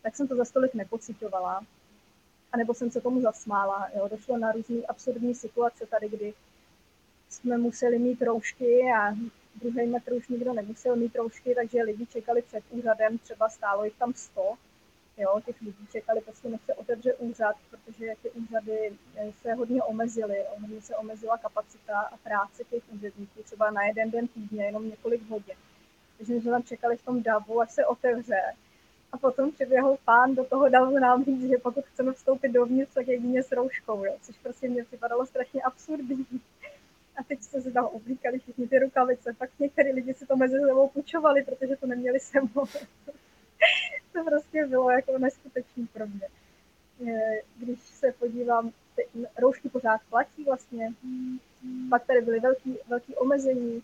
tak 0.02 0.16
jsem 0.16 0.28
to 0.28 0.36
za 0.36 0.44
stolik 0.44 0.74
nepocitovala. 0.74 1.60
A 2.52 2.56
nebo 2.56 2.74
jsem 2.74 2.90
se 2.90 3.00
tomu 3.00 3.20
zasmála. 3.20 3.88
Jo. 3.96 4.08
Došlo 4.08 4.38
na 4.38 4.52
různé 4.52 4.76
absurdní 4.88 5.34
situace 5.34 5.86
tady, 5.86 6.08
kdy 6.08 6.34
jsme 7.28 7.58
museli 7.58 7.98
mít 7.98 8.22
roušky 8.22 8.80
a 8.98 9.14
druhý 9.54 9.86
metr 9.86 10.12
už 10.12 10.28
nikdo 10.28 10.52
nemusel 10.52 10.96
mít 10.96 11.16
roušky, 11.16 11.54
takže 11.54 11.82
lidi 11.82 12.06
čekali 12.06 12.42
před 12.42 12.64
úřadem, 12.70 13.18
třeba 13.18 13.48
stálo 13.48 13.84
jich 13.84 13.96
tam 13.96 14.14
100, 14.14 14.54
jo, 15.18 15.40
těch 15.46 15.60
lidí 15.60 15.86
čekali, 15.92 16.20
prostě 16.20 16.48
než 16.48 16.60
se 16.66 16.74
otevře 16.74 17.14
úřad, 17.14 17.56
protože 17.70 18.06
ty 18.22 18.30
úřady 18.30 18.92
eh, 19.16 19.32
se 19.42 19.54
hodně 19.54 19.82
omezily, 19.82 20.44
hodně 20.60 20.80
se 20.82 20.96
omezila 20.96 21.38
kapacita 21.38 22.00
a 22.00 22.16
práce 22.16 22.64
těch 22.64 22.82
úředníků, 22.92 23.42
třeba 23.42 23.70
na 23.70 23.82
jeden 23.82 24.10
den 24.10 24.28
týdně, 24.28 24.64
jenom 24.64 24.88
několik 24.88 25.30
hodin. 25.30 25.56
Takže 26.18 26.34
jsme 26.34 26.50
tam 26.50 26.62
čekali 26.62 26.96
v 26.96 27.04
tom 27.04 27.22
davu, 27.22 27.60
až 27.60 27.72
se 27.72 27.86
otevře. 27.86 28.40
A 29.12 29.18
potom 29.18 29.52
přiběhl 29.52 29.96
pán 30.04 30.34
do 30.34 30.44
toho 30.44 30.68
davu 30.68 30.98
nám 30.98 31.24
říct, 31.24 31.48
že 31.48 31.58
pokud 31.62 31.84
chceme 31.84 32.12
vstoupit 32.12 32.48
dovnitř, 32.48 32.94
tak 32.94 33.08
jedině 33.08 33.42
s 33.42 33.52
rouškou, 33.52 34.04
jo, 34.04 34.16
což 34.22 34.38
prostě 34.38 34.68
mě 34.68 34.84
připadalo 34.84 35.26
strašně 35.26 35.62
absurdní. 35.62 36.26
A 37.16 37.22
teď 37.22 37.42
si 37.42 37.72
tam 37.72 37.84
oblíkali 37.84 38.38
všichni 38.38 38.68
ty 38.68 38.78
rukavice. 38.78 39.34
Pak 39.38 39.50
některý 39.58 39.92
lidi 39.92 40.14
si 40.14 40.26
to 40.26 40.36
mezi 40.36 40.58
sebou 40.58 40.88
půjčovali, 40.88 41.44
protože 41.44 41.76
to 41.76 41.86
neměli 41.86 42.20
sebou. 42.20 42.66
to 44.12 44.24
prostě 44.24 44.66
bylo 44.66 44.90
jako 44.90 45.18
neskutečný 45.18 45.86
pro 45.86 46.06
mě. 46.06 46.28
Když 47.56 47.80
se 47.80 48.12
podívám, 48.12 48.72
ty 48.96 49.08
roušky 49.38 49.68
pořád 49.68 50.00
platí 50.10 50.44
vlastně, 50.44 50.92
pak 51.90 52.06
tady 52.06 52.20
byly 52.20 52.40
velký, 52.40 52.78
velký 52.88 53.14
omezení, 53.16 53.82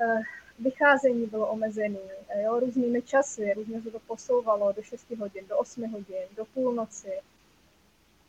eh, 0.00 0.22
vycházení 0.58 1.26
bylo 1.26 1.46
omezené, 1.46 1.98
jo, 2.42 2.60
různými 2.60 3.02
časy, 3.02 3.54
různě 3.54 3.82
se 3.82 3.90
to 3.90 3.98
posouvalo 3.98 4.72
do 4.72 4.82
6 4.82 5.10
hodin, 5.10 5.46
do 5.48 5.58
8 5.58 5.90
hodin, 5.92 6.22
do 6.36 6.44
půlnoci. 6.44 7.12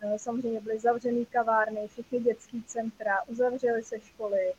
Eh, 0.02 0.20
samozřejmě 0.20 0.62
byly 0.62 0.80
zavřené 0.80 1.26
kavárny, 1.26 1.88
všechny 1.88 2.20
dětské 2.20 2.58
centra, 2.66 3.24
uzavřely 3.28 3.84
se 3.84 4.00
školy. 4.00 4.54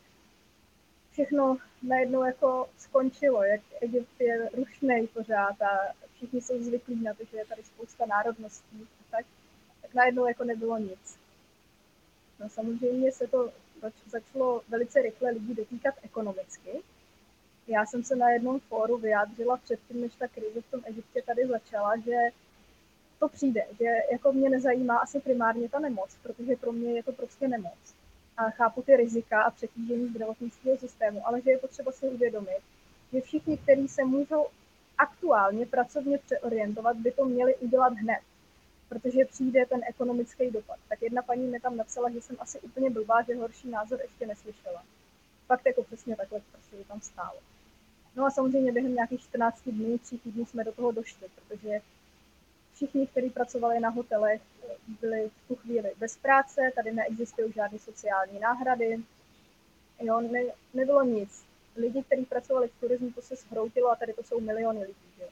Všechno 1.11 1.59
najednou 1.83 2.25
jako 2.25 2.69
skončilo, 2.79 3.43
jak 3.43 3.61
Egypt 3.81 4.21
je 4.21 4.51
rušnej 4.55 5.07
pořád 5.07 5.63
a 5.63 5.95
všichni 6.15 6.41
jsou 6.41 6.63
zvyklí 6.63 7.03
na 7.03 7.15
to, 7.15 7.25
že 7.25 7.37
je 7.37 7.47
tady 7.47 7.63
spousta 7.63 8.07
národností, 8.07 8.89
tak, 9.11 9.27
tak 9.83 9.95
najednou 9.95 10.27
jako 10.27 10.45
nebylo 10.45 10.79
nic. 10.79 11.19
No 12.41 12.49
samozřejmě 12.49 13.13
se 13.13 13.27
to 13.27 13.53
začalo 14.07 14.63
velice 14.69 15.03
rychle 15.03 15.31
lidí 15.31 15.55
dotýkat 15.55 15.95
ekonomicky. 16.03 16.83
Já 17.69 17.87
jsem 17.87 18.05
se 18.05 18.17
na 18.17 18.31
jednom 18.31 18.61
fóru 18.61 18.97
vyjádřila 18.97 19.57
předtím, 19.57 20.01
než 20.01 20.15
ta 20.15 20.29
krize 20.29 20.61
v 20.61 20.71
tom 20.71 20.81
Egyptě 20.85 21.23
tady 21.23 21.47
začala, 21.47 21.97
že 21.97 22.17
to 23.19 23.29
přijde, 23.29 23.67
že 23.79 23.85
jako 24.13 24.33
mě 24.33 24.51
nezajímá 24.51 24.99
asi 24.99 25.21
primárně 25.21 25.69
ta 25.69 25.79
nemoc, 25.79 26.17
protože 26.23 26.57
pro 26.57 26.73
mě 26.73 26.93
je 26.93 27.03
to 27.03 27.13
prostě 27.13 27.49
nemoc. 27.49 27.95
A 28.37 28.51
chápu 28.51 28.83
ty 28.83 28.97
rizika 28.97 29.43
a 29.43 29.51
přetížení 29.51 30.09
zdravotnického 30.09 30.77
systému, 30.77 31.27
ale 31.27 31.41
že 31.41 31.51
je 31.51 31.59
potřeba 31.59 31.93
si 31.93 32.09
uvědomit, 32.09 32.61
že 33.13 33.21
všichni, 33.21 33.59
kteří 33.59 33.89
se 33.89 34.05
můžou 34.05 34.47
aktuálně 34.99 35.67
pracovně 35.67 36.19
přeorientovat, 36.19 36.97
by 36.97 37.13
to 37.13 37.25
měli 37.25 37.57
udělat 37.57 37.93
hned, 37.93 38.21
protože 38.89 39.25
přijde 39.25 39.67
ten 39.67 39.81
ekonomický 39.89 40.51
dopad. 40.51 40.79
Tak 40.89 41.03
jedna 41.03 41.23
paní 41.23 41.47
mi 41.47 41.61
tam 41.61 41.77
napsala, 41.77 42.11
že 42.11 42.21
jsem 42.21 42.37
asi 42.41 42.61
úplně 42.61 42.91
blbá, 42.91 43.23
že 43.23 43.37
horší 43.37 43.71
názor 43.71 44.01
ještě 44.03 44.27
neslyšela. 44.27 44.85
Fakt 45.47 45.67
jako 45.67 45.83
přesně 45.83 46.17
takhle 46.17 46.41
prostě 46.53 46.77
tam 46.89 47.01
stálo. 47.01 47.39
No 48.17 48.27
a 48.27 48.31
samozřejmě 48.31 48.73
během 48.73 48.95
nějakých 48.95 49.21
14 49.21 49.69
dnů, 49.69 49.99
3 49.99 50.19
týdnů 50.19 50.47
jsme 50.47 50.65
do 50.65 50.73
toho 50.73 50.93
došli, 50.93 51.29
protože 51.35 51.81
všichni, 52.75 53.07
kteří 53.07 53.31
pracovali 53.31 53.81
na 53.81 53.89
hotelech, 53.89 54.43
byli 55.01 55.29
v 55.29 55.49
tu 55.49 55.55
chvíli 55.57 55.93
bez 55.99 56.17
práce, 56.17 56.73
tady 56.75 56.93
neexistují 56.93 57.53
žádné 57.53 57.79
sociální 57.79 58.41
náhrady, 58.41 58.99
jo, 60.01 60.21
ne, 60.21 60.41
nebylo 60.75 61.03
nic. 61.03 61.45
Lidi, 61.77 62.03
kteří 62.03 62.25
pracovali 62.25 62.69
v 62.69 62.81
turismu, 62.81 63.13
to 63.13 63.23
se 63.23 63.37
zhroutilo 63.37 63.91
a 63.91 63.97
tady 63.97 64.13
to 64.13 64.23
jsou 64.23 64.41
miliony 64.41 64.81
lidí. 64.81 64.95
Jo. 65.21 65.29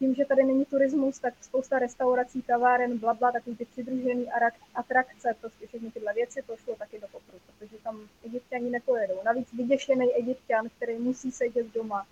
Tím, 0.00 0.14
že 0.14 0.24
tady 0.24 0.44
není 0.44 0.64
turismus, 0.64 1.18
tak 1.18 1.34
spousta 1.44 1.78
restaurací, 1.78 2.42
kaváren, 2.42 2.98
blabla, 2.98 3.32
takový 3.32 3.56
ty 3.56 3.64
přidružený 3.64 4.26
atrakce, 4.74 5.34
prostě 5.40 5.66
všechny 5.66 5.90
tyhle 5.90 6.14
věci, 6.14 6.42
to 6.46 6.56
šlo 6.56 6.76
taky 6.76 7.00
do 7.00 7.08
popru, 7.08 7.38
protože 7.46 7.76
tam 7.78 8.00
egyptiani 8.24 8.70
nepojedou. 8.70 9.14
Navíc 9.24 9.52
vyděšený 9.52 10.14
egyptian, 10.14 10.68
který 10.76 10.98
musí 10.98 11.32
sedět 11.32 11.66
doma, 11.74 12.06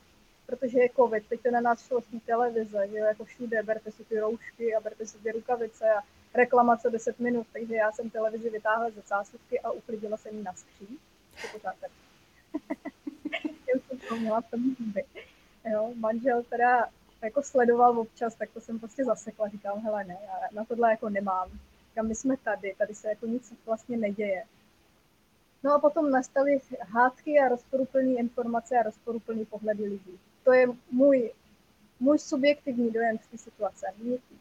protože 0.47 0.79
je 0.79 0.89
covid, 0.97 1.27
teď 1.29 1.41
to 1.43 1.51
na 1.51 1.61
nás 1.61 1.87
šlo 1.87 2.01
z 2.01 2.05
té 2.05 2.17
televize, 2.27 2.89
že 2.89 2.99
jako 2.99 3.25
všude, 3.25 3.63
berte 3.63 3.91
si 3.91 4.05
ty 4.05 4.21
roušky 4.21 4.75
a 4.75 4.81
berte 4.81 5.07
si 5.07 5.19
ty 5.19 5.33
rukavice 5.33 5.85
a 5.91 6.03
reklamace 6.35 6.91
10 6.91 7.19
minut, 7.19 7.47
takže 7.53 7.75
já 7.75 7.93
jsem 7.93 8.11
televizi 8.11 8.51
vytáhla 8.51 8.91
ze 8.91 9.01
zásuvky 9.01 9.61
a 9.61 9.71
uklidila 9.71 10.17
jsem 10.17 10.37
ji 10.37 10.43
na 10.43 10.53
skří. 10.53 10.99
To 11.43 11.49
pořád 11.53 11.75
tak. 11.81 11.91
já 13.75 13.81
jsem 13.89 13.99
to 14.09 14.17
měla 14.17 14.41
v 14.41 14.51
tom. 14.51 14.61
Jo, 15.73 15.93
manžel 15.97 16.43
teda 16.43 16.89
jako 17.23 17.43
sledoval 17.43 17.99
občas, 17.99 18.35
tak 18.35 18.51
to 18.51 18.61
jsem 18.61 18.79
prostě 18.79 19.05
zasekla, 19.05 19.49
říkám, 19.49 19.81
hele 19.81 20.05
ne, 20.05 20.19
já 20.27 20.49
na 20.53 20.65
tohle 20.65 20.91
jako 20.91 21.09
nemám. 21.09 21.49
Říkám, 21.89 22.09
my 22.09 22.15
jsme 22.15 22.37
tady, 22.37 22.75
tady 22.79 22.95
se 22.95 23.09
jako 23.09 23.27
nic 23.27 23.53
vlastně 23.67 23.97
neděje. 23.97 24.45
No 25.63 25.75
a 25.75 25.79
potom 25.79 26.11
nastaly 26.11 26.61
hádky 26.81 27.39
a 27.39 27.49
rozporuplné 27.49 28.13
informace 28.13 28.79
a 28.79 28.83
rozporuplné 28.83 29.45
pohledy 29.45 29.85
lidí 29.85 30.19
to 30.49 30.53
je 30.53 30.67
můj, 30.91 31.33
můj 32.01 32.19
subjektivní 32.19 32.91
dojem 32.91 33.19
z 33.19 33.27
té 33.27 33.39
situace. 33.39 33.87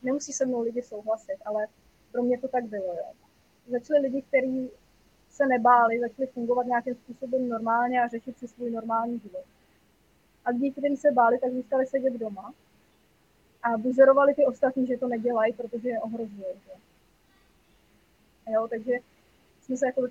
Nemusí 0.04 0.34
se 0.34 0.46
mnou 0.46 0.62
lidi 0.62 0.82
souhlasit, 0.82 1.38
ale 1.46 1.68
pro 2.12 2.24
mě 2.24 2.40
to 2.40 2.48
tak 2.48 2.64
bylo. 2.64 2.94
Jo. 2.94 3.12
Začali 3.68 4.00
lidi, 4.00 4.22
kteří 4.22 4.70
se 5.30 5.46
nebáli, 5.46 6.00
začali 6.00 6.28
fungovat 6.28 6.66
nějakým 6.66 6.96
způsobem 6.96 7.50
normálně 7.50 8.02
a 8.02 8.08
řešit 8.08 8.38
si 8.38 8.48
svůj 8.48 8.72
normální 8.72 9.20
život. 9.20 9.46
A 10.46 10.50
lidi, 10.50 10.72
kteří 10.72 10.98
se 10.98 11.12
báli, 11.12 11.40
tak 11.40 11.52
zůstali 11.52 11.88
sedět 11.88 12.14
doma 12.14 12.54
a 13.68 13.78
buzerovali 13.78 14.34
ty 14.34 14.46
ostatní, 14.46 14.88
že 14.88 14.98
to 14.98 15.08
nedělají, 15.08 15.54
protože 15.54 15.90
je 15.90 16.00
ohrožují. 16.00 16.46
Jo, 18.48 18.68
takže 18.68 18.92
jsme 19.62 19.78
se 19.78 19.86
jako 19.86 20.02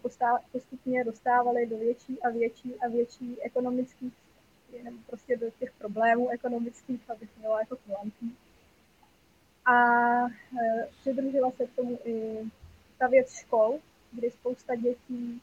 postupně 0.53 1.05
dostávali 1.05 1.67
do 1.67 1.79
větší 1.79 2.23
a 2.23 2.31
větší 2.31 2.75
a 2.81 2.89
větší 2.89 3.43
ekonomických 3.43 4.13
jenom 4.73 4.99
prostě 5.07 5.37
do 5.37 5.51
těch 5.51 5.73
problémů 5.73 6.29
ekonomických, 6.29 7.11
abych 7.11 7.31
měla 7.39 7.61
jako 7.61 7.77
kulantní. 7.77 8.37
A 9.65 9.75
e, 10.25 10.89
přidružila 11.01 11.51
se 11.51 11.67
k 11.67 11.77
tomu 11.77 11.99
i 12.05 12.39
ta 12.99 13.07
věc 13.07 13.33
škol, 13.33 13.79
kdy 14.13 14.31
spousta 14.31 14.75
dětí, 14.75 15.43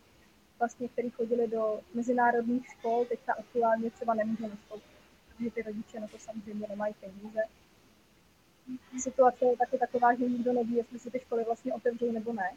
vlastně, 0.60 0.90
které 0.90 1.10
chodili 1.10 1.48
do 1.48 1.80
mezinárodních 1.94 2.68
škol, 2.68 3.06
teďka 3.06 3.34
aktuálně 3.34 3.92
třeba 3.92 4.14
nemůže 4.14 4.48
nastoupit, 4.48 4.92
protože 5.28 5.52
ty 5.52 5.62
rodiče 5.62 6.00
na 6.00 6.08
to 6.08 6.18
samozřejmě 6.20 6.68
nemají 6.70 6.94
peníze. 6.94 7.40
Situace 9.00 9.46
je 9.46 9.58
taky 9.58 9.78
taková, 9.78 10.16
že 10.16 10.30
nikdo 10.30 10.54
neví, 10.54 10.76
jestli 10.76 11.00
se 11.00 11.12
ty 11.12 11.20
školy 11.20 11.44
vlastně 11.44 11.74
otevřou 11.74 12.12
nebo 12.12 12.34
ne 12.34 12.52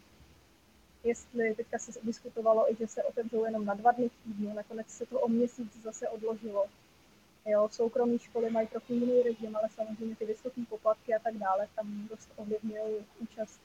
jestli 1.07 1.55
teďka 1.55 1.79
se 1.79 2.01
diskutovalo 2.03 2.73
i, 2.73 2.77
že 2.77 2.87
se 2.87 3.03
otevřou 3.03 3.45
jenom 3.45 3.65
na 3.65 3.75
dva 3.75 3.93
dny 3.93 4.11
týdnu, 4.25 4.55
nakonec 4.55 4.89
se 4.89 5.07
to 5.07 5.21
o 5.21 5.29
měsíc 5.29 5.83
zase 5.83 6.09
odložilo. 6.09 6.67
Jo, 7.47 7.69
soukromé 7.73 8.19
školy 8.19 8.51
mají 8.51 8.67
trochu 8.69 8.93
jiný 8.93 9.23
režim, 9.23 9.57
ale 9.57 9.69
samozřejmě 9.69 10.17
ty 10.17 10.25
vysoké 10.25 10.61
poplatky 10.69 11.15
a 11.15 11.19
tak 11.19 11.35
dále 11.35 11.69
tam 11.77 12.09
dost 12.11 12.31
ovlivňují 12.37 13.07
účast 13.19 13.61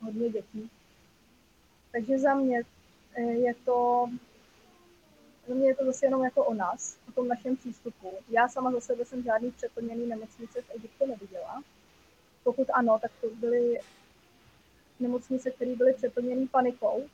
hodně 0.00 0.30
dětí. 0.30 0.70
Takže 1.92 2.18
za 2.18 2.34
mě 2.34 2.62
eh, 3.14 3.22
je 3.22 3.54
to, 3.54 4.08
za 5.48 5.54
mě 5.54 5.68
je 5.68 5.74
to 5.74 5.84
zase 5.84 6.06
jenom 6.06 6.24
jako 6.24 6.44
o 6.44 6.54
nás, 6.54 6.98
o 7.08 7.12
tom 7.12 7.28
našem 7.28 7.56
přístupu. 7.56 8.12
Já 8.28 8.48
sama 8.48 8.72
za 8.72 8.80
sebe 8.80 9.04
jsem 9.04 9.22
žádný 9.22 9.50
přeplněný 9.52 10.06
nemocnice 10.06 10.62
v 10.62 10.70
Egyptě 10.74 11.06
neviděla. 11.06 11.43
Ano, 12.74 12.98
tak 13.02 13.12
to 13.20 13.30
byly 13.30 13.80
nemocnice, 15.00 15.50
které 15.50 15.76
byly 15.76 15.92
přeplněné 15.94 16.46
panikou 16.46 17.08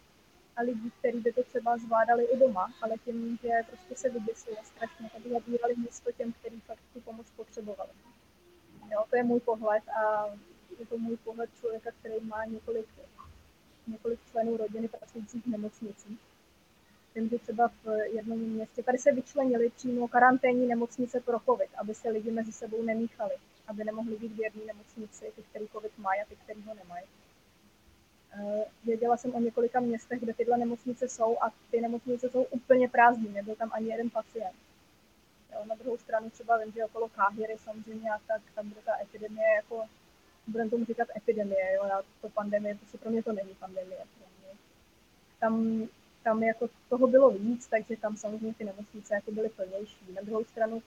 a 0.57 0.63
lidí, 0.63 0.91
kteří 0.99 1.19
by 1.19 1.33
to 1.33 1.43
třeba 1.43 1.79
zvládali 1.79 2.25
i 2.25 2.39
doma, 2.39 2.73
ale 2.83 2.95
tím, 3.05 3.39
že 3.43 3.49
prostě 3.67 3.97
se 3.97 4.09
vyděsili 4.09 4.57
strašně, 4.63 5.11
tak 5.13 5.23
zabírali 5.33 5.75
místo 5.77 6.13
těm, 6.13 6.33
kteří 6.33 6.61
fakt 6.61 6.83
tu 6.93 7.01
pomoc 7.01 7.27
potřebovali. 7.37 7.91
Jo, 8.93 9.05
to 9.11 9.17
je 9.17 9.23
můj 9.23 9.41
pohled 9.41 9.83
a 9.89 10.27
je 10.79 10.87
to 10.87 10.99
můj 10.99 11.17
pohled 11.17 11.51
člověka, 11.61 11.91
který 12.01 12.15
má 12.25 12.45
několik, 12.45 12.87
několik 13.87 14.21
členů 14.31 14.57
rodiny 14.57 14.89
pracujících 14.89 15.47
v 15.47 15.51
nemocnicích. 15.51 16.19
Vím, 17.15 17.29
že 17.29 17.39
třeba 17.39 17.69
v 17.69 17.87
jednom 18.13 18.39
městě, 18.39 18.83
tady 18.83 18.99
se 18.99 19.13
vyčlenili 19.13 19.71
přímo 19.71 20.09
karanténní 20.09 20.67
nemocnice 20.67 21.21
pro 21.21 21.41
COVID, 21.41 21.71
aby 21.77 21.95
se 21.95 22.11
lidi 22.11 22.31
mezi 22.31 22.53
sebou 22.53 22.83
nemíchali 22.83 23.35
aby 23.71 23.85
nemohli 23.85 24.17
být 24.17 24.33
v 24.33 24.41
jedné 24.41 24.65
nemocnici, 24.65 25.33
ty, 25.37 25.43
který 25.43 25.69
covid 25.69 25.99
mají 25.99 26.21
a 26.21 26.25
ty, 26.25 26.37
který 26.37 26.63
ho 26.63 26.75
nemají. 26.75 27.07
Eh, 28.33 28.65
věděla 28.85 29.17
jsem 29.17 29.35
o 29.35 29.41
několika 29.41 29.81
městech, 29.81 30.21
kde 30.21 30.35
tyhle 30.35 30.59
nemocnice 30.59 31.09
jsou 31.09 31.43
a 31.43 31.53
ty 31.71 31.81
nemocnice 31.81 32.31
jsou 32.31 32.43
úplně 32.43 32.89
prázdné, 32.89 33.31
nebyl 33.31 33.55
tam 33.55 33.71
ani 33.73 33.89
jeden 33.89 34.11
pacient. 34.11 34.57
Jo, 35.53 35.65
na 35.65 35.75
druhou 35.75 35.99
stranu 35.99 36.31
třeba 36.31 36.59
vím, 36.59 36.73
že 36.73 36.85
okolo 36.85 37.09
Káhyry 37.09 37.59
samozřejmě 37.59 38.11
a 38.11 38.19
tak, 38.27 38.43
tam 38.55 38.69
bude 38.69 38.81
ta 38.81 38.93
epidemie 39.03 39.55
jako, 39.57 39.85
budeme 40.47 40.71
tomu 40.71 40.85
říkat 40.85 41.09
epidemie, 41.17 41.75
jo, 41.75 41.85
já 41.85 42.03
to 42.21 42.29
pandemie, 42.29 42.75
prostě 42.75 42.99
pro 42.99 43.11
mě 43.11 43.23
to 43.23 43.33
není 43.33 43.55
pandemie. 43.55 44.01
Tam, 45.41 45.89
tam 46.23 46.43
jako 46.43 46.69
toho 46.89 47.07
bylo 47.07 47.31
víc, 47.31 47.67
takže 47.67 47.97
tam 47.97 48.17
samozřejmě 48.17 48.55
ty 48.55 48.65
nemocnice 48.65 49.15
jako 49.15 49.33
byly 49.33 49.49
plnější. 49.49 50.13
Na 50.15 50.23
druhou 50.23 50.45
stranu 50.45 50.83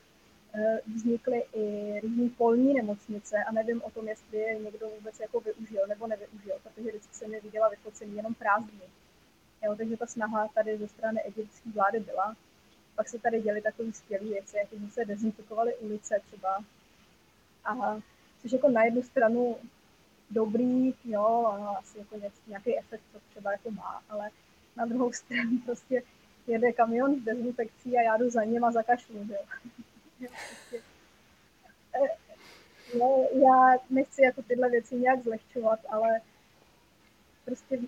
vznikly 0.96 1.44
i 1.54 2.00
různé 2.00 2.30
polní 2.38 2.74
nemocnice 2.74 3.44
a 3.44 3.52
nevím 3.52 3.82
o 3.84 3.92
tom, 3.92 4.08
jestli 4.08 4.38
je 4.38 4.60
někdo 4.60 4.90
vůbec 4.90 5.20
jako 5.20 5.40
využil 5.40 5.88
nebo 5.88 6.08
nevyužil, 6.08 6.56
protože 6.64 6.90
vždycky 6.90 7.16
jsem 7.16 7.34
je 7.34 7.42
viděla 7.42 7.70
vyfocený 7.70 8.16
jenom 8.16 8.34
prázdný. 8.34 8.82
Jo, 9.64 9.76
takže 9.76 9.98
ta 9.98 10.06
snaha 10.06 10.48
tady 10.48 10.78
ze 10.78 10.88
strany 10.88 11.22
egyptské 11.22 11.70
vlády 11.70 12.00
byla. 12.00 12.36
Pak 12.96 13.10
se 13.10 13.20
tady 13.20 13.42
děly 13.42 13.62
takové 13.62 13.94
skvělé 13.94 14.26
věci, 14.26 14.58
jako 14.58 14.76
že 14.80 14.92
se 14.92 15.06
dezinfikovaly 15.06 15.76
ulice 15.76 16.22
třeba. 16.28 16.64
A 17.66 18.02
což 18.42 18.52
jako 18.52 18.70
na 18.70 18.84
jednu 18.84 19.04
stranu 19.04 19.58
dobrý, 20.30 20.94
jo, 21.06 21.46
a 21.46 21.76
asi 21.78 22.00
jako 22.00 22.16
nějaký 22.48 22.78
efekt 22.78 23.04
to 23.14 23.20
třeba 23.30 23.52
jako 23.52 23.72
má, 23.72 24.02
ale 24.10 24.30
na 24.76 24.86
druhou 24.86 25.14
stranu 25.14 25.60
prostě 25.66 26.04
jede 26.48 26.74
kamion 26.74 27.16
s 27.16 27.24
dezinfekcí 27.24 27.98
a 27.98 28.02
já 28.02 28.18
jdu 28.18 28.30
za 28.30 28.44
ním 28.44 28.64
a 28.64 28.72
zakašlu, 28.72 29.18
jo. 29.18 29.38
No, 33.00 33.28
já 33.32 33.78
nechci 33.90 34.22
jako 34.22 34.42
tyhle 34.42 34.70
věci 34.70 34.96
nějak 34.96 35.24
zlehčovat, 35.24 35.80
ale 35.90 36.22
prostě 37.46 37.80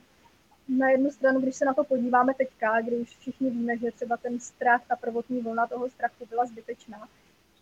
na 0.67 0.89
jednu 0.89 1.12
stranu, 1.12 1.41
když 1.41 1.55
se 1.55 1.65
na 1.65 1.74
to 1.74 1.84
podíváme 1.84 2.34
teďka, 2.34 2.82
kdy 2.82 2.96
už 2.96 3.17
všichni 3.17 3.50
víme, 3.50 3.77
že 3.77 3.91
třeba 3.91 4.17
ten 4.17 4.39
strach, 4.39 4.82
ta 4.88 4.96
prvotní 4.96 5.41
vlna 5.41 5.67
toho 5.67 5.89
strachu 5.89 6.25
byla 6.25 6.46
zbytečná, 6.46 7.10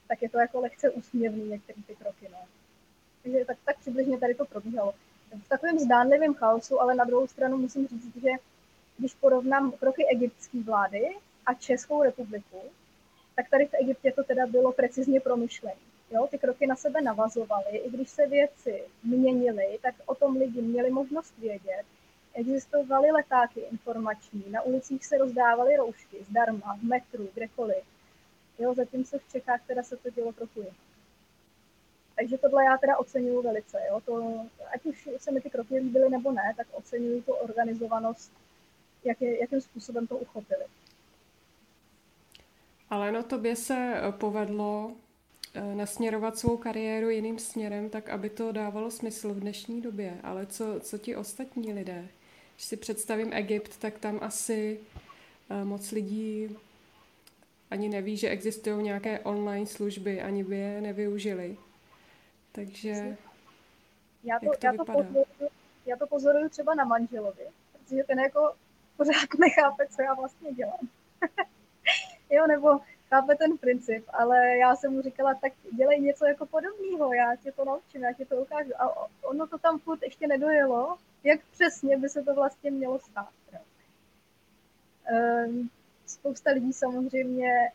tak 0.08 0.22
je 0.22 0.30
to 0.30 0.40
jako 0.40 0.60
lehce 0.60 0.90
úsměvný 0.90 1.50
některé 1.50 1.82
ty 1.88 1.96
kroky. 1.96 2.28
No. 2.32 2.38
Takže 3.24 3.46
tak, 3.46 3.58
tak 3.66 3.78
přibližně 3.80 4.20
tady 4.20 4.36
to 4.36 4.46
probíhalo. 4.46 4.94
V 5.46 5.50
takovém 5.50 5.80
zdánlivém 5.80 6.34
chaosu, 6.34 6.82
ale 6.82 6.96
na 6.96 7.04
druhou 7.04 7.28
stranu 7.28 7.58
musím 7.58 7.88
říct, 7.88 8.16
že 8.16 8.30
když 8.98 9.14
porovnám 9.14 9.72
kroky 9.72 10.06
egyptské 10.12 10.64
vlády 10.64 11.16
a 11.46 11.54
Českou 11.54 12.04
republiku, 12.04 12.62
tak 13.36 13.50
tady 13.50 13.66
v 13.66 13.74
Egyptě 13.74 14.12
to 14.12 14.24
teda 14.24 14.48
bylo 14.48 14.72
precizně 14.72 15.20
promyšlené. 15.20 15.82
Jo, 16.12 16.28
ty 16.32 16.38
kroky 16.38 16.68
na 16.68 16.76
sebe 16.76 17.02
navazovaly, 17.02 17.78
i 17.78 17.90
když 17.90 18.10
se 18.10 18.28
věci 18.28 18.84
měnily, 19.04 19.80
tak 19.82 19.96
o 20.06 20.16
tom 20.16 20.38
lidi 20.38 20.62
měli 20.62 20.92
možnost 20.92 21.34
vědět. 21.38 21.84
Existovaly 22.34 23.12
letáky 23.12 23.60
informační, 23.60 24.46
na 24.52 24.62
ulicích 24.62 25.06
se 25.06 25.18
rozdávaly 25.18 25.76
roušky 25.76 26.24
zdarma, 26.24 26.78
v 26.80 26.84
metru, 26.84 27.30
kdekoliv. 27.34 27.84
Jo, 28.60 28.74
zatímco 28.74 29.20
v 29.20 29.32
Čechách 29.32 29.68
teda 29.68 29.84
se 29.84 29.98
to 29.98 30.10
dělo 30.10 30.32
trochu 30.32 30.60
jinak. 30.60 30.76
Takže 32.16 32.38
tohle 32.38 32.66
já 32.66 32.78
teda 32.78 32.98
oceňuju 32.98 33.42
velice. 33.42 33.80
Jo. 33.90 34.02
To, 34.06 34.46
ať 34.74 34.86
už 34.86 35.10
se 35.18 35.32
mi 35.32 35.42
ty 35.42 35.50
kroky 35.50 35.78
líbily 35.78 36.10
nebo 36.10 36.32
ne, 36.32 36.54
tak 36.58 36.68
oceňuju 36.72 37.22
tu 37.22 37.34
organizovanost, 37.34 38.32
jak 39.04 39.22
je, 39.22 39.40
jakým 39.40 39.62
způsobem 39.62 40.08
to 40.08 40.18
uchopili. 40.18 40.66
Ale 42.94 43.12
no 43.12 43.24
tobě 43.24 43.56
se 43.56 43.94
eh, 43.96 44.12
povedlo 44.12 44.92
eh, 45.54 45.76
nasměrovat 45.76 46.38
svou 46.38 46.58
kariéru 46.58 47.10
jiným 47.10 47.40
směrem, 47.40 47.90
tak 47.90 48.10
aby 48.10 48.30
to 48.30 48.52
dávalo 48.52 48.92
smysl 48.92 49.34
v 49.34 49.40
dnešní 49.40 49.82
době. 49.82 50.18
Ale 50.24 50.46
co, 50.46 50.80
co 50.80 50.98
ti 50.98 51.16
ostatní 51.16 51.74
lidé? 51.74 52.08
Když 52.56 52.66
si 52.66 52.78
představím 52.78 53.34
Egypt, 53.34 53.78
tak 53.80 54.00
tam 54.00 54.20
asi 54.22 54.80
eh, 55.50 55.66
moc 55.66 55.92
lidí 55.92 56.58
ani 57.72 57.90
neví, 57.90 58.18
že 58.18 58.30
existují 58.30 58.84
nějaké 58.84 59.20
online 59.20 59.66
služby, 59.66 60.22
ani 60.22 60.44
by 60.44 60.58
je 60.58 60.82
nevyužili. 60.82 61.58
Takže 62.52 63.18
já 64.24 64.40
to, 64.40 64.46
jak 64.46 64.60
to 64.60 64.66
já 64.66 64.74
to 64.74 64.86
Pozoruju, 64.86 65.26
já 65.86 65.98
to 65.98 66.08
pozoruju 66.08 66.50
třeba 66.50 66.76
na 66.76 66.86
manželovi, 66.86 67.44
protože 67.72 68.04
ten 68.04 68.20
jako 68.20 68.54
pořád 68.98 69.30
nechápe, 69.40 69.88
co 69.88 70.02
já 70.02 70.14
vlastně 70.14 70.54
dělám. 70.54 70.90
Jo, 72.34 72.48
nebo 72.48 72.80
chápe 73.10 73.36
ten 73.36 73.58
princip, 73.58 74.06
ale 74.10 74.58
já 74.58 74.76
jsem 74.76 74.94
mu 74.94 75.02
říkala, 75.02 75.34
tak 75.34 75.54
dělej 75.72 76.02
něco 76.02 76.26
jako 76.26 76.46
podobného, 76.46 77.14
já 77.14 77.36
tě 77.36 77.52
to 77.52 77.66
naučím, 77.66 78.04
já 78.04 78.14
ti 78.14 78.26
to 78.26 78.36
ukážu. 78.36 78.72
A 78.80 79.08
ono 79.24 79.48
to 79.48 79.58
tam 79.58 79.80
furt 79.80 80.04
ještě 80.04 80.28
nedojelo, 80.28 80.98
jak 81.24 81.40
přesně 81.52 81.98
by 81.98 82.10
se 82.10 82.24
to 82.24 82.34
vlastně 82.34 82.72
mělo 82.72 83.00
stát. 83.00 83.30
Um, 85.12 85.70
spousta 86.06 86.52
lidí 86.52 86.74
samozřejmě 86.74 87.72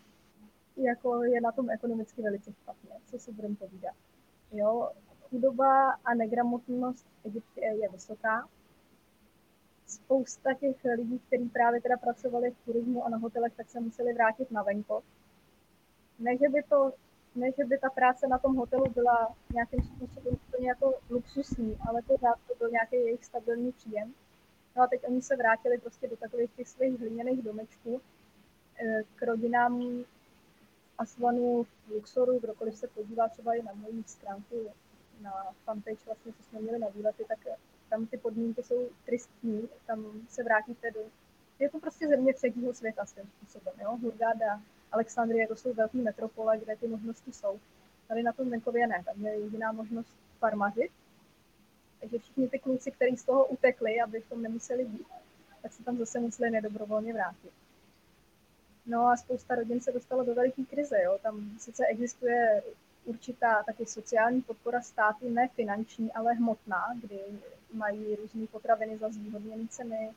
jako 0.77 1.23
je 1.25 1.40
na 1.40 1.53
tom 1.53 1.71
ekonomicky 1.71 2.23
velice 2.23 2.53
špatně, 2.53 2.90
co 3.07 3.18
si 3.18 3.33
budeme 3.33 3.55
povídat. 3.55 3.94
Jo, 4.53 4.90
chudoba 5.23 5.90
a 6.05 6.14
negramotnost 6.14 7.07
v 7.07 7.27
Egyptě 7.27 7.61
je 7.61 7.88
vysoká, 7.88 8.49
spousta 9.88 10.55
těch 10.55 10.77
lidí, 10.96 11.18
kteří 11.18 11.48
právě 11.48 11.81
teda 11.81 11.96
pracovali 11.96 12.51
v 12.51 12.64
turismu 12.64 13.05
a 13.05 13.09
na 13.09 13.18
hotelech, 13.18 13.53
tak 13.57 13.68
se 13.68 13.81
museli 13.81 14.12
vrátit 14.12 14.51
na 14.51 14.62
venkov. 14.62 15.05
Ne, 16.18 16.37
že 16.37 16.48
by, 16.48 16.62
to, 16.62 16.92
ne, 17.35 17.51
že 17.59 17.64
by 17.64 17.79
ta 17.79 17.90
práce 17.90 18.27
na 18.27 18.38
tom 18.38 18.57
hotelu 18.57 18.85
byla 18.94 19.35
nějakým 19.55 19.83
způsobem 19.83 20.38
úplně 20.48 20.68
jako 20.68 20.94
luxusní, 21.11 21.79
ale 21.88 22.03
pořád 22.03 22.38
to 22.48 22.55
byl 22.59 22.70
nějaký 22.70 22.96
jejich 22.96 23.24
stabilní 23.24 23.72
příjem. 23.72 24.14
No 24.77 24.83
a 24.83 24.87
teď 24.87 25.01
oni 25.09 25.22
se 25.22 25.37
vrátili 25.37 25.79
prostě 25.79 26.09
do 26.09 26.16
takových 26.16 26.51
těch 26.57 26.68
svých 26.68 27.01
hliněných 27.01 27.42
domečků 27.42 28.01
eh, 28.81 29.03
k 29.16 29.22
rodinám 29.22 30.05
Asvanu 30.98 31.62
v 31.62 31.90
Luxoru, 31.90 32.38
kdokoliv 32.38 32.77
se 32.77 32.88
podívá 32.88 33.29
třeba 33.29 33.55
i 33.55 33.62
na 33.62 33.72
mojí 33.72 34.05
stránku 34.07 34.70
na 35.20 35.33
fanpage, 35.64 36.05
vlastně, 36.07 36.33
co 36.33 36.42
jsme 36.42 36.61
měli 36.61 36.79
na 36.79 36.88
výlety, 36.88 37.24
tak 37.29 37.38
tam 37.90 38.07
ty 38.07 38.16
podmínky 38.16 38.62
jsou 38.62 38.88
tristní, 39.07 39.68
tam 39.87 40.05
se 40.29 40.42
vrátíte 40.42 40.90
do... 40.90 41.01
Je 41.59 41.70
to 41.70 41.79
prostě 41.79 42.09
země 42.09 42.35
třetího 42.35 42.74
světa 42.74 43.07
svým 43.07 43.27
způsobem, 43.27 43.74
jo? 43.81 43.98
Hurgada, 44.03 44.61
Alexandrie, 44.92 45.48
to 45.48 45.57
jsou 45.57 45.74
velké 45.74 45.98
metropole, 45.98 46.59
kde 46.59 46.77
ty 46.77 46.88
možnosti 46.88 47.33
jsou. 47.33 47.61
Tady 48.09 48.22
na 48.22 48.33
tom 48.33 48.51
venkově 48.51 48.87
ne, 48.87 49.03
tam 49.05 49.27
je 49.27 49.38
jediná 49.38 49.72
možnost 49.72 50.12
farmařit. 50.38 50.90
Takže 52.01 52.18
všichni 52.18 52.48
ty 52.48 52.59
kluci, 52.59 52.90
kteří 52.90 53.16
z 53.16 53.24
toho 53.24 53.46
utekli, 53.46 54.01
aby 54.01 54.20
v 54.20 54.29
tom 54.29 54.42
nemuseli 54.42 54.85
být, 54.85 55.07
tak 55.62 55.72
se 55.72 55.83
tam 55.83 55.98
zase 55.98 56.20
museli 56.20 56.51
nedobrovolně 56.51 57.12
vrátit. 57.12 57.53
No 58.87 59.07
a 59.07 59.16
spousta 59.16 59.55
rodin 59.55 59.81
se 59.81 59.92
dostalo 59.92 60.24
do 60.24 60.35
veliké 60.35 60.64
krize. 60.64 61.03
Jo? 61.03 61.18
Tam 61.22 61.59
sice 61.59 61.87
existuje 61.87 62.62
určitá 63.05 63.62
taky 63.62 63.87
sociální 63.87 64.42
podpora 64.42 64.81
státu, 64.81 65.31
ne 65.31 65.48
finanční, 65.48 66.12
ale 66.12 66.35
hmotná, 66.35 66.85
kdy 67.03 67.20
mají 67.73 68.17
různé 68.17 68.47
potraviny 68.47 68.99
za 68.99 69.09
zvýhodněné 69.09 69.69
ceny, 69.69 70.11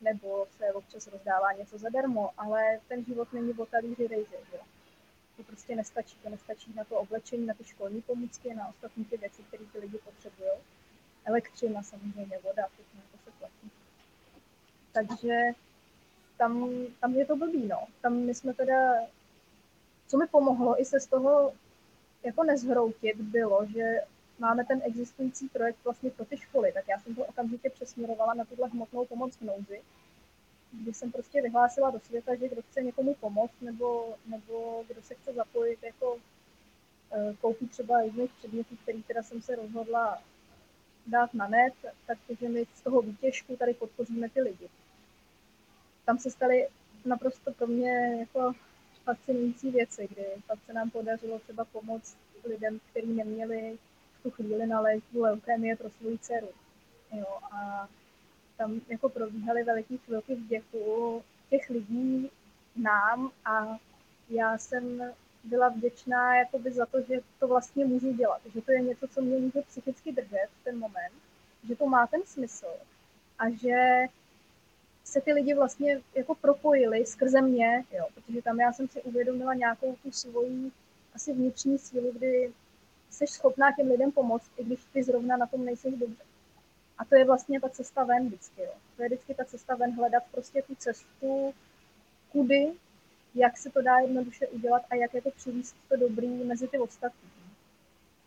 nebo 0.00 0.46
se 0.56 0.72
občas 0.72 1.06
rozdává 1.06 1.52
něco 1.52 1.78
zadarmo, 1.78 2.30
ale 2.36 2.80
ten 2.88 3.04
život 3.04 3.32
není 3.32 3.52
o 3.52 3.66
talíři 3.66 4.06
rejže, 4.06 4.36
že? 4.50 4.58
To 5.36 5.42
prostě 5.42 5.76
nestačí. 5.76 6.16
To 6.22 6.30
nestačí 6.30 6.72
na 6.74 6.84
to 6.84 6.96
oblečení, 6.96 7.46
na 7.46 7.54
ty 7.54 7.64
školní 7.64 8.02
pomůcky, 8.02 8.54
na 8.54 8.68
ostatní 8.68 9.04
ty 9.04 9.16
věci, 9.16 9.42
které 9.42 9.64
ty 9.72 9.78
lidi 9.78 9.98
potřebují. 9.98 10.50
Elektřina 11.24 11.82
samozřejmě, 11.82 12.38
voda, 12.44 12.66
všechno 12.72 13.00
to 13.12 13.18
se 13.24 13.30
platí. 13.38 13.70
Takže 14.92 15.40
tam, 16.38 16.70
tam 17.00 17.14
je 17.14 17.26
to 17.26 17.36
blbý, 17.36 17.66
no. 17.66 17.86
Tam 18.00 18.14
my 18.14 18.34
jsme 18.34 18.54
teda, 18.54 18.94
co 20.06 20.18
mi 20.18 20.26
pomohlo 20.26 20.80
i 20.80 20.84
se 20.84 21.00
z 21.00 21.06
toho 21.06 21.52
jako 22.22 22.44
nezhroutit, 22.44 23.16
bylo, 23.16 23.66
že 23.66 24.00
máme 24.40 24.64
ten 24.64 24.82
existující 24.84 25.48
projekt 25.48 25.78
vlastně 25.84 26.10
pro 26.10 26.24
ty 26.24 26.36
školy, 26.36 26.72
tak 26.72 26.84
já 26.88 27.00
jsem 27.00 27.14
to 27.14 27.24
okamžitě 27.24 27.70
přesměrovala 27.70 28.34
na 28.34 28.44
tuhle 28.44 28.68
hmotnou 28.68 29.06
pomoc 29.06 29.36
v 29.36 29.42
nouzi, 29.42 29.82
kdy 30.72 30.94
jsem 30.94 31.12
prostě 31.12 31.42
vyhlásila 31.42 31.90
do 31.90 32.00
světa, 32.00 32.34
že 32.34 32.48
kdo 32.48 32.62
chce 32.62 32.82
někomu 32.82 33.14
pomoct, 33.14 33.60
nebo, 33.60 34.14
nebo 34.26 34.84
kdo 34.88 35.02
se 35.02 35.14
chce 35.14 35.32
zapojit, 35.32 35.82
jako 35.82 36.18
e, 37.12 37.34
koupit 37.40 37.70
třeba 37.70 38.00
jedných 38.00 38.30
předmětů, 38.32 38.76
který 38.82 39.02
teda 39.02 39.22
jsem 39.22 39.42
se 39.42 39.56
rozhodla 39.56 40.22
dát 41.06 41.34
na 41.34 41.48
net, 41.48 41.74
takže 42.06 42.48
my 42.48 42.66
z 42.74 42.82
toho 42.82 43.02
výtěžku 43.02 43.56
tady 43.56 43.74
podpoříme 43.74 44.28
ty 44.28 44.42
lidi. 44.42 44.68
Tam 46.04 46.18
se 46.18 46.30
staly 46.30 46.68
naprosto 47.04 47.52
pro 47.52 47.66
mě 47.66 48.16
jako 48.20 48.52
fascinující 49.04 49.70
věci, 49.70 50.08
kdy 50.10 50.24
pak 50.46 50.58
se 50.66 50.72
nám 50.72 50.90
podařilo 50.90 51.38
třeba 51.38 51.64
pomoct 51.64 52.16
lidem, 52.44 52.80
kteří 52.90 53.12
neměli 53.12 53.78
tu 54.22 54.30
chvíli 54.30 54.66
na 54.66 54.80
léčbu 54.80 55.20
leukémie 55.20 55.76
pro 55.76 55.90
svou 55.90 56.16
dceru. 56.18 56.48
Jo, 57.12 57.38
a 57.52 57.88
tam 58.56 58.80
jako 58.88 59.08
probíhaly 59.08 59.64
veliký 59.64 59.98
chvilky 59.98 60.34
vděku 60.34 61.22
těch 61.50 61.70
lidí 61.70 62.30
nám 62.76 63.30
a 63.44 63.78
já 64.28 64.58
jsem 64.58 65.02
byla 65.44 65.68
vděčná 65.68 66.36
jakoby 66.36 66.72
za 66.72 66.86
to, 66.86 67.00
že 67.00 67.20
to 67.38 67.48
vlastně 67.48 67.84
můžu 67.84 68.12
dělat, 68.12 68.40
že 68.54 68.60
to 68.60 68.72
je 68.72 68.80
něco, 68.80 69.08
co 69.08 69.20
mě 69.20 69.38
může 69.38 69.62
psychicky 69.62 70.12
držet 70.12 70.48
v 70.60 70.64
ten 70.64 70.78
moment, 70.78 71.14
že 71.68 71.76
to 71.76 71.86
má 71.86 72.06
ten 72.06 72.20
smysl 72.24 72.66
a 73.38 73.50
že 73.50 74.06
se 75.04 75.20
ty 75.20 75.32
lidi 75.32 75.54
vlastně 75.54 76.00
jako 76.14 76.34
propojili 76.34 77.06
skrze 77.06 77.40
mě, 77.40 77.84
jo, 77.92 78.06
protože 78.14 78.42
tam 78.42 78.60
já 78.60 78.72
jsem 78.72 78.88
si 78.88 79.02
uvědomila 79.02 79.54
nějakou 79.54 79.96
tu 80.02 80.12
svoji 80.12 80.70
asi 81.14 81.32
vnitřní 81.32 81.78
sílu, 81.78 82.12
kdy 82.12 82.52
jsi 83.10 83.26
schopná 83.26 83.72
těm 83.72 83.90
lidem 83.90 84.12
pomoct, 84.12 84.50
i 84.56 84.64
když 84.64 84.80
ty 84.92 85.02
zrovna 85.02 85.36
na 85.36 85.46
tom 85.46 85.64
nejsi 85.64 85.96
dobře. 85.96 86.24
A 86.98 87.04
to 87.04 87.14
je 87.14 87.24
vlastně 87.24 87.60
ta 87.60 87.68
cesta 87.68 88.04
ven 88.04 88.26
vždycky. 88.26 88.62
Jo. 88.62 88.72
To 88.96 89.02
je 89.02 89.08
vždycky 89.08 89.34
ta 89.34 89.44
cesta 89.44 89.74
ven 89.74 89.94
hledat 89.94 90.22
prostě 90.30 90.62
tu 90.62 90.74
cestu, 90.74 91.54
kudy, 92.32 92.72
jak 93.34 93.58
se 93.58 93.70
to 93.70 93.82
dá 93.82 93.98
jednoduše 93.98 94.46
udělat 94.46 94.82
a 94.90 94.94
jak 94.94 95.14
jako 95.14 95.30
přivíst 95.30 95.76
to 95.88 95.96
dobrý 95.96 96.28
mezi 96.28 96.68
ty 96.68 96.78
ostatní. 96.78 97.30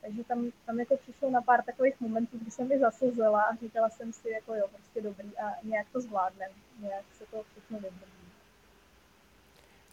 Takže 0.02 0.24
tam, 0.24 0.52
tam 0.65 0.80
jako 0.80 0.98
přišlo 0.98 1.30
na 1.30 1.41
pár 1.41 1.63
takových 1.63 2.00
momentů, 2.00 2.38
kdy 2.38 2.52
jsem 2.52 2.67
mi 2.67 2.80
zaslzela 2.80 3.41
a 3.41 3.56
říkala 3.56 3.89
jsem 3.89 4.13
si, 4.13 4.30
jako 4.30 4.56
jo, 4.56 4.67
prostě 4.74 5.02
dobrý 5.02 5.38
a 5.38 5.54
nějak 5.63 5.88
to 5.93 6.02
zvládnem, 6.02 6.52
nějak 6.80 7.06
se 7.17 7.26
to 7.32 7.43
všechno 7.52 7.80
vydrží. 7.80 8.13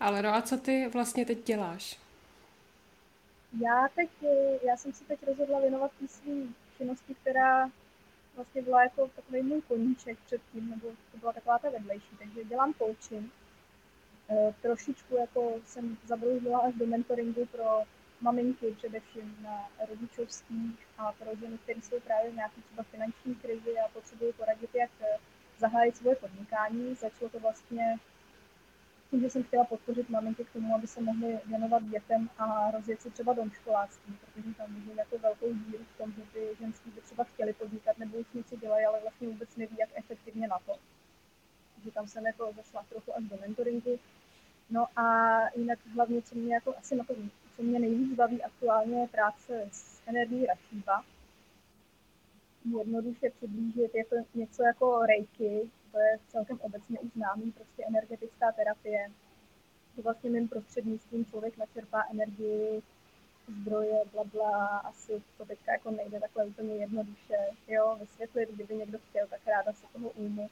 Ale 0.00 0.22
no 0.22 0.35
a 0.35 0.42
co 0.42 0.57
ty 0.57 0.88
vlastně 0.88 1.26
teď 1.26 1.44
děláš? 1.44 1.98
Já 3.58 3.88
teď, 3.94 4.10
já 4.62 4.76
jsem 4.76 4.92
si 4.92 5.04
teď 5.04 5.26
rozhodla 5.26 5.60
věnovat 5.60 5.92
té 6.00 6.08
své 6.08 6.32
činnosti, 6.76 7.14
která 7.14 7.70
vlastně 8.36 8.62
byla 8.62 8.82
jako 8.82 9.08
takový 9.16 9.42
můj 9.42 9.62
koníček 9.62 10.18
předtím, 10.18 10.70
nebo 10.70 10.88
to 11.12 11.18
byla 11.18 11.32
taková 11.32 11.58
ta 11.58 11.70
vedlejší, 11.70 12.16
takže 12.18 12.44
dělám 12.44 12.74
coaching. 12.74 13.32
E, 14.30 14.54
trošičku 14.62 15.16
jako 15.16 15.54
jsem 15.66 15.96
zabrouzila 16.04 16.58
až 16.58 16.74
do 16.74 16.86
mentoringu 16.86 17.46
pro 17.46 17.82
maminky 18.20 18.74
především 18.76 19.36
na 19.42 19.68
rodičovských 19.88 20.86
a 20.98 21.12
pro 21.12 21.36
ženy, 21.40 21.58
které 21.58 21.80
jsou 21.82 22.00
právě 22.00 22.30
v 22.30 22.34
nějaké 22.34 22.60
třeba 22.60 22.82
finanční 22.82 23.34
krizi 23.34 23.78
a 23.78 23.88
potřebují 23.88 24.32
poradit, 24.32 24.74
jak 24.74 24.90
zahájit 25.58 25.96
svoje 25.96 26.16
podnikání. 26.16 26.94
Začalo 26.94 27.30
to 27.30 27.40
vlastně 27.40 27.98
tím, 29.11 29.20
že 29.20 29.31
jsem 29.31 29.42
chtěla 29.42 29.64
podpořit 29.64 30.11
maminky 30.11 30.44
k 30.44 30.53
tomu, 30.53 30.75
aby 30.75 30.87
se 30.87 31.01
mohly 31.01 31.40
věnovat 31.46 31.83
dětem 31.83 32.31
a 32.38 32.70
rozjet 32.70 33.03
si 33.03 33.11
třeba 33.11 33.33
domškoláctví, 33.33 34.16
protože 34.20 34.55
tam 34.55 34.75
vidím 34.75 34.99
jako 34.99 35.18
velkou 35.18 35.53
díru 35.53 35.85
v 35.94 35.99
tom, 35.99 36.12
že 36.12 36.23
ty 36.33 36.57
ženský 36.61 36.90
by 36.90 37.01
třeba 37.01 37.25
chtěli 37.25 37.53
podnikat 37.53 37.99
nebo 37.99 38.18
už 38.18 38.27
něco 38.35 38.57
dělají, 38.57 38.87
ale 38.87 39.01
vlastně 39.01 39.29
vůbec 39.29 39.57
neví, 39.57 39.77
jak 39.79 39.88
efektivně 39.94 40.49
na 40.49 40.59
to. 40.66 40.73
Takže 41.75 41.90
tam 41.90 42.09
jsem 42.09 42.27
jako 42.27 42.53
zašla 42.57 42.85
trochu 42.88 43.16
až 43.16 43.25
do 43.25 43.38
mentoringu. 43.40 43.99
No 44.70 44.87
a 44.96 45.38
jinak 45.57 45.79
hlavně, 45.94 46.23
co 46.23 46.35
mě 46.35 46.55
jako 46.55 46.75
asi 46.79 46.96
na 46.96 47.05
to, 47.05 47.14
co 47.57 47.62
mě 47.62 47.79
nejvíc 47.79 48.16
baví 48.16 48.42
aktuálně, 48.42 49.01
je 49.01 49.09
práce 49.09 49.68
s 49.73 50.01
energií 50.07 50.46
Rašíba. 50.46 51.05
Jednoduše 52.79 53.31
přiblížit, 53.31 53.94
je 53.94 54.05
to 54.05 54.16
něco 54.35 54.62
jako 54.62 55.07
reiki, 55.07 55.70
to 55.92 55.98
je 56.00 56.18
celkem 56.29 56.59
obecně 56.61 57.00
už 57.00 57.12
známý, 57.12 57.53
prostě 57.53 57.85
energetická 57.88 58.53
terapie. 58.53 59.11
To 59.96 60.03
vlastně 60.03 60.31
mým 60.31 60.48
prostřednictvím 60.48 61.24
člověk 61.24 61.57
načerpá 61.57 62.03
energii, 62.11 62.83
zdroje, 63.62 64.03
bla, 64.12 64.24
bla, 64.24 64.66
asi 64.79 65.22
to 65.38 65.44
teďka 65.44 65.72
jako 65.72 65.90
nejde 65.90 66.20
takhle 66.20 66.44
úplně 66.44 66.74
jednoduše, 66.74 67.37
jo, 67.68 67.96
vysvětlit, 68.00 68.48
kdyby 68.50 68.74
někdo 68.74 68.98
chtěl, 68.98 69.26
tak 69.26 69.40
ráda 69.46 69.72
se 69.72 69.87
toho 69.92 70.11
újmu. 70.11 70.50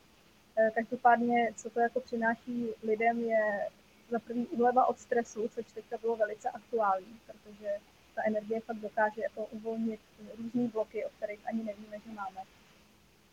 E, 0.56 0.70
každopádně, 0.70 1.52
co 1.56 1.70
to 1.70 1.80
jako 1.80 2.00
přináší 2.00 2.68
lidem, 2.82 3.20
je 3.20 3.68
za 4.10 4.18
první 4.18 4.46
úleva 4.46 4.86
od 4.86 4.98
stresu, 4.98 5.48
což 5.48 5.66
teďka 5.72 5.98
bylo 5.98 6.16
velice 6.16 6.50
aktuální, 6.50 7.20
protože 7.26 7.78
ta 8.14 8.22
energie 8.26 8.60
fakt 8.60 8.76
dokáže 8.76 9.22
jako 9.22 9.44
uvolnit 9.44 10.00
různé 10.38 10.68
bloky, 10.68 11.04
o 11.04 11.10
kterých 11.16 11.46
ani 11.46 11.64
nevíme, 11.64 11.98
že 12.06 12.12
máme. 12.12 12.40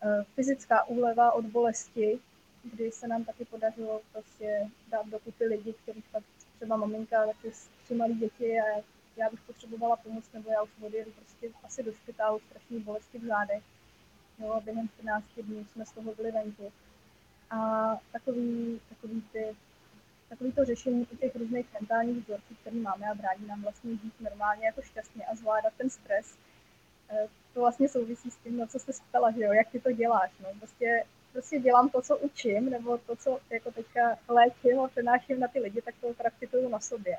Eh, 0.06 0.24
fyzická 0.36 0.88
úleva 0.88 1.32
od 1.32 1.46
bolesti, 1.46 2.20
kdy 2.64 2.92
se 2.92 3.08
nám 3.08 3.26
taky 3.26 3.46
podařilo 3.46 4.02
prostě 4.12 4.70
dát 4.92 5.08
dokupy 5.08 5.46
lidi, 5.46 5.74
kteří 5.74 6.02
fakt 6.02 6.26
třeba 6.56 6.78
maminka 6.78 7.26
taky 7.26 7.52
tři 7.84 7.96
malé 7.96 8.14
děti 8.14 8.60
a 8.60 8.84
já 9.18 9.30
bych 9.30 9.40
potřebovala 9.42 9.96
pomoc, 9.96 10.26
nebo 10.34 10.50
já 10.52 10.64
už 10.64 10.70
odjedu 10.82 11.12
prostě 11.12 11.50
asi 11.64 11.84
do 11.84 11.94
špitálu, 11.94 12.40
strašný 12.40 12.80
bolesti 12.80 13.20
v 13.20 13.26
zádech. 13.26 13.64
Jo, 14.40 14.52
a 14.52 14.60
během 14.60 14.90
14 14.90 15.26
dní 15.42 15.66
jsme 15.66 15.86
z 15.86 15.92
toho 15.92 16.16
byli 16.16 16.32
venku. 16.32 16.72
A 17.50 17.60
takový, 18.12 18.82
takový, 18.90 19.24
ty, 19.32 19.56
takový 20.30 20.52
to 20.52 20.66
řešení 20.66 21.06
těch 21.06 21.36
různých 21.36 21.66
mentálních 21.80 22.24
vzorců, 22.24 22.56
které 22.62 22.76
máme 22.76 23.10
a 23.10 23.16
brání 23.16 23.48
nám 23.48 23.62
vlastně 23.62 23.92
žít 23.92 24.22
normálně 24.22 24.66
jako 24.66 24.82
šťastně 24.82 25.26
a 25.26 25.36
zvládat 25.36 25.74
ten 25.78 25.90
stres, 25.90 26.38
to 27.54 27.60
vlastně 27.60 27.90
souvisí 27.90 28.32
s 28.32 28.38
tím, 28.38 28.58
na 28.58 28.66
co 28.66 28.80
jste 28.80 28.92
ptala, 29.10 29.32
že 29.32 29.44
jo, 29.44 29.54
jak 29.54 29.70
ty 29.70 29.80
to 29.80 29.92
děláš, 29.92 30.32
no. 30.44 30.50
Prostě, 30.60 31.04
prostě 31.34 31.60
dělám 31.60 31.90
to, 31.90 32.02
co 32.02 32.18
učím, 32.18 32.70
nebo 32.70 32.98
to, 32.98 33.16
co 33.16 33.40
jako 33.50 33.72
teďka 33.72 34.18
léčím 34.28 34.80
a 34.80 34.88
přenáším 34.88 35.40
na 35.40 35.48
ty 35.48 35.60
lidi, 35.60 35.82
tak 35.82 35.96
to 36.02 36.14
praktikuju 36.14 36.70
na 36.70 36.80
sobě. 36.80 37.18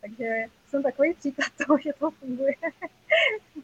Takže 0.00 0.44
jsem 0.68 0.82
takový 0.82 1.14
příklad 1.14 1.48
toho, 1.66 1.78
že 1.78 1.92
to 1.98 2.10
funguje. 2.10 2.54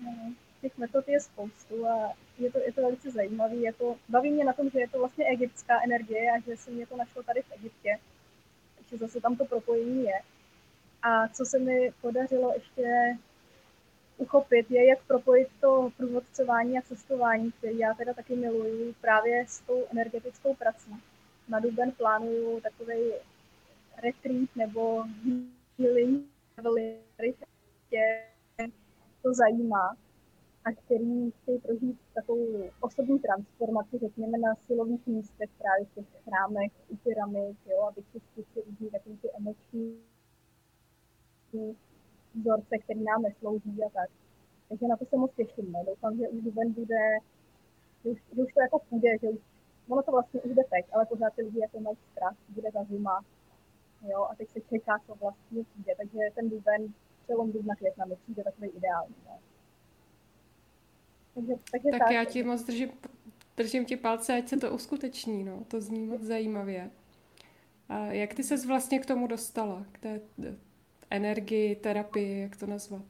no, 0.00 0.32
těch 0.60 0.78
metod 0.78 1.08
je 1.08 1.20
spoustu 1.20 1.86
a 1.86 2.12
je 2.38 2.52
to, 2.52 2.58
je 2.58 2.72
to 2.72 2.82
velice 2.82 3.10
zajímavé. 3.10 3.72
To, 3.78 3.96
baví 4.08 4.30
mě 4.30 4.44
na 4.44 4.52
tom, 4.52 4.70
že 4.70 4.80
je 4.80 4.88
to 4.88 4.98
vlastně 4.98 5.26
egyptská 5.26 5.82
energie 5.84 6.30
a 6.30 6.40
že 6.40 6.56
se 6.56 6.70
mě 6.70 6.86
to 6.86 6.96
našlo 6.96 7.22
tady 7.22 7.42
v 7.42 7.52
Egyptě. 7.52 7.98
Takže 8.76 8.96
zase 8.96 9.20
tam 9.20 9.36
to 9.36 9.44
propojení 9.44 10.04
je. 10.04 10.20
A 11.02 11.28
co 11.28 11.44
se 11.44 11.58
mi 11.58 11.92
podařilo 12.00 12.52
ještě 12.54 13.16
uchopit, 14.22 14.70
je, 14.70 14.86
jak 14.86 15.04
propojit 15.06 15.48
to 15.60 15.92
průvodcování 15.96 16.78
a 16.78 16.82
cestování, 16.82 17.52
který 17.52 17.78
já 17.78 17.94
teda 17.94 18.14
taky 18.14 18.36
miluju, 18.36 18.94
právě 19.00 19.44
s 19.48 19.60
tou 19.60 19.86
energetickou 19.92 20.54
prací. 20.54 20.90
Na 21.48 21.60
duben 21.60 21.92
plánuju 21.92 22.60
takový 22.60 23.12
retreat 24.02 24.48
nebo 24.56 25.04
healing, 25.78 26.26
to 29.22 29.34
zajímá 29.34 29.96
a 30.64 30.72
který 30.72 31.30
chtějí 31.30 31.58
prožít 31.58 32.00
takovou 32.14 32.70
osobní 32.80 33.18
transformaci, 33.18 33.98
řekněme, 33.98 34.38
na 34.38 34.54
silových 34.54 35.06
místech, 35.06 35.50
právě 35.58 35.86
v 35.86 35.94
těch 35.94 36.04
chrámech, 36.24 36.72
u 36.88 36.96
pyramid, 36.96 37.56
jo, 37.66 37.82
aby 37.82 38.02
čistili 38.12 38.66
různý 38.66 38.90
takový 38.90 39.16
ty 39.16 39.28
emoční 39.36 39.98
vzorce, 42.34 42.78
který 42.78 43.04
nám 43.04 43.22
neslouží 43.22 43.84
a 43.86 43.88
tak. 43.88 44.10
Takže 44.68 44.86
na 44.86 44.96
to 44.96 45.04
se 45.04 45.16
moc 45.16 45.30
těším. 45.36 45.72
No. 45.72 45.84
Doufám, 45.86 46.16
že 46.16 46.28
už 46.28 46.42
duben 46.42 46.72
bude, 46.72 47.18
že 48.04 48.10
už, 48.10 48.18
že 48.36 48.42
už 48.42 48.52
to 48.54 48.60
jako 48.60 48.78
půjde, 48.78 49.18
že 49.22 49.28
už, 49.28 49.40
ono 49.88 50.02
to 50.02 50.12
vlastně 50.12 50.40
už 50.40 50.54
jde 50.54 50.62
teď, 50.70 50.86
ale 50.92 51.06
pořád 51.06 51.34
ty 51.34 51.42
lidi 51.42 51.60
jako 51.60 51.80
mají 51.80 51.96
strach, 52.12 52.36
bude 52.48 52.72
ta 52.72 52.84
zima, 52.84 53.24
jo, 54.10 54.26
a 54.30 54.34
teď 54.34 54.48
se 54.48 54.60
čeká, 54.60 54.98
co 55.06 55.14
vlastně 55.14 55.64
přijde, 55.64 55.94
takže 55.96 56.18
ten 56.34 56.50
duben, 56.50 56.94
přelom 57.24 57.52
dubna 57.52 57.74
května 57.74 58.04
mi 58.04 58.16
přijde 58.16 58.44
takový 58.44 58.68
ideální. 58.68 59.14
No. 59.26 59.38
Takže, 61.34 61.52
takže 61.72 61.88
tak, 61.90 61.98
tak 61.98 62.10
já 62.10 62.24
ti 62.24 62.42
moc 62.42 62.62
držím, 62.64 62.90
držím 63.56 63.84
ti 63.84 63.96
palce, 63.96 64.34
ať 64.34 64.48
se 64.48 64.56
to 64.56 64.74
uskuteční, 64.74 65.44
no. 65.44 65.64
To 65.68 65.80
zní 65.80 66.06
moc 66.06 66.22
zajímavě. 66.22 66.90
A 67.88 68.06
jak 68.06 68.34
ty 68.34 68.42
ses 68.42 68.66
vlastně 68.66 68.98
k 68.98 69.06
tomu 69.06 69.26
dostala, 69.26 69.86
k 69.92 69.98
té 69.98 70.20
energii, 71.12 71.76
terapii, 71.76 72.42
jak 72.42 72.56
to 72.56 72.66
nazvat? 72.66 73.04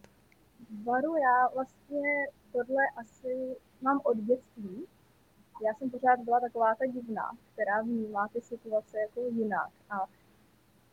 Varu 0.85 1.17
já 1.17 1.49
vlastně 1.55 2.27
tohle 2.53 2.85
asi 2.97 3.57
mám 3.81 4.01
od 4.05 4.17
dětství. 4.17 4.87
Já 5.65 5.75
jsem 5.75 5.91
pořád 5.91 6.21
byla 6.21 6.41
taková 6.41 6.75
ta 6.75 6.87
divná, 6.87 7.31
která 7.53 7.83
vnímá 7.83 8.29
ty 8.29 8.41
situace 8.41 9.01
jako 9.01 9.21
jinak. 9.21 9.71
A 9.91 10.09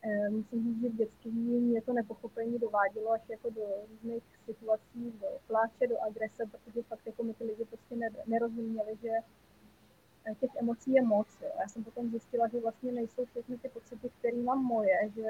e, 0.02 0.30
musím 0.30 0.64
říct, 0.64 0.80
že 0.80 0.88
v 0.88 0.96
dětství 0.96 1.60
mě 1.60 1.82
to 1.82 1.92
nepochopení 1.92 2.58
dovádělo 2.58 3.10
až 3.10 3.28
jako 3.28 3.50
do 3.50 3.62
různých 3.90 4.22
situací, 4.46 5.12
do 5.20 5.26
pláče, 5.46 5.86
do 5.86 6.02
agrese, 6.02 6.46
protože 6.46 6.82
fakt 6.82 7.06
jako 7.06 7.22
mi 7.22 7.34
ty 7.34 7.44
lidi 7.44 7.64
prostě 7.64 7.96
nerozuměli, 8.26 8.96
že 9.02 9.10
e, 10.26 10.34
těch 10.34 10.50
emocí 10.56 10.92
je 10.92 11.02
moc. 11.02 11.28
Jo. 11.42 11.50
Já 11.60 11.68
jsem 11.68 11.84
potom 11.84 12.10
zjistila, 12.10 12.48
že 12.48 12.60
vlastně 12.60 12.92
nejsou 12.92 13.24
všechny 13.24 13.58
ty 13.58 13.68
pocity, 13.68 14.10
které 14.18 14.36
mám 14.36 14.64
moje, 14.64 15.10
že 15.14 15.22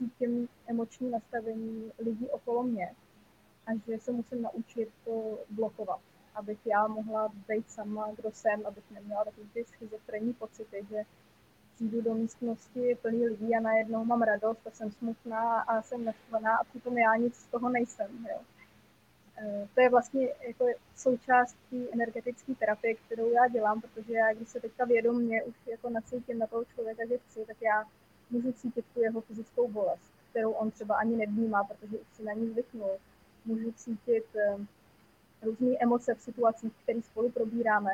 cítím 0.00 0.48
emoční 0.66 1.10
nastavení 1.10 1.92
lidí 1.98 2.28
okolo 2.28 2.62
mě 2.62 2.94
a 3.66 3.70
že 3.86 3.98
se 3.98 4.12
musím 4.12 4.42
naučit 4.42 4.88
to 5.04 5.38
blokovat, 5.50 6.00
abych 6.34 6.66
já 6.66 6.86
mohla 6.86 7.32
být 7.48 7.70
sama, 7.70 8.12
kdo 8.16 8.30
jsem, 8.32 8.66
abych 8.66 8.84
neměla 8.90 9.24
takový 9.24 9.48
ty 9.54 9.64
schizofrenní 9.64 10.32
pocity, 10.32 10.86
že 10.90 11.02
přijdu 11.74 12.00
do 12.00 12.14
místnosti 12.14 12.98
plný 13.02 13.26
lidí 13.26 13.56
a 13.56 13.60
najednou 13.60 14.04
mám 14.04 14.22
radost 14.22 14.66
a 14.66 14.70
jsem 14.70 14.90
smutná 14.90 15.60
a 15.60 15.82
jsem 15.82 16.04
naštvaná 16.04 16.56
a 16.56 16.64
přitom 16.64 16.98
já 16.98 17.16
nic 17.16 17.36
z 17.36 17.46
toho 17.46 17.68
nejsem. 17.68 18.26
Jo. 18.30 18.40
E, 19.38 19.68
to 19.74 19.80
je 19.80 19.90
vlastně 19.90 20.28
jako 20.48 20.66
součást 20.96 21.56
té 21.70 21.76
energetické 21.92 22.54
terapie, 22.54 22.94
kterou 22.94 23.30
já 23.30 23.48
dělám, 23.48 23.80
protože 23.80 24.12
já, 24.12 24.34
když 24.34 24.48
se 24.48 24.60
teďka 24.60 24.84
vědomně 24.84 25.42
už 25.42 25.54
jako 25.66 25.90
nacítím 25.90 26.38
na 26.38 26.46
toho 26.46 26.64
člověka, 26.64 27.06
že 27.06 27.18
chci, 27.18 27.44
tak 27.46 27.56
já 27.62 27.84
můžu 28.30 28.52
cítit 28.52 28.84
tu 28.94 29.00
jeho 29.00 29.20
fyzickou 29.20 29.68
bolest. 29.68 30.10
kterou 30.30 30.50
on 30.50 30.70
třeba 30.70 30.96
ani 30.96 31.16
nevnímá, 31.16 31.64
protože 31.64 31.98
už 31.98 32.08
si 32.12 32.22
na 32.22 32.32
ní 32.32 32.48
zvyknul. 32.48 32.90
Můžu 33.44 33.72
cítit 33.72 34.24
eh, 34.36 34.56
různé 35.42 35.76
emoce 35.80 36.14
v 36.14 36.20
situacích, 36.20 36.72
které 36.82 37.02
spolu 37.02 37.30
probíráme, 37.30 37.90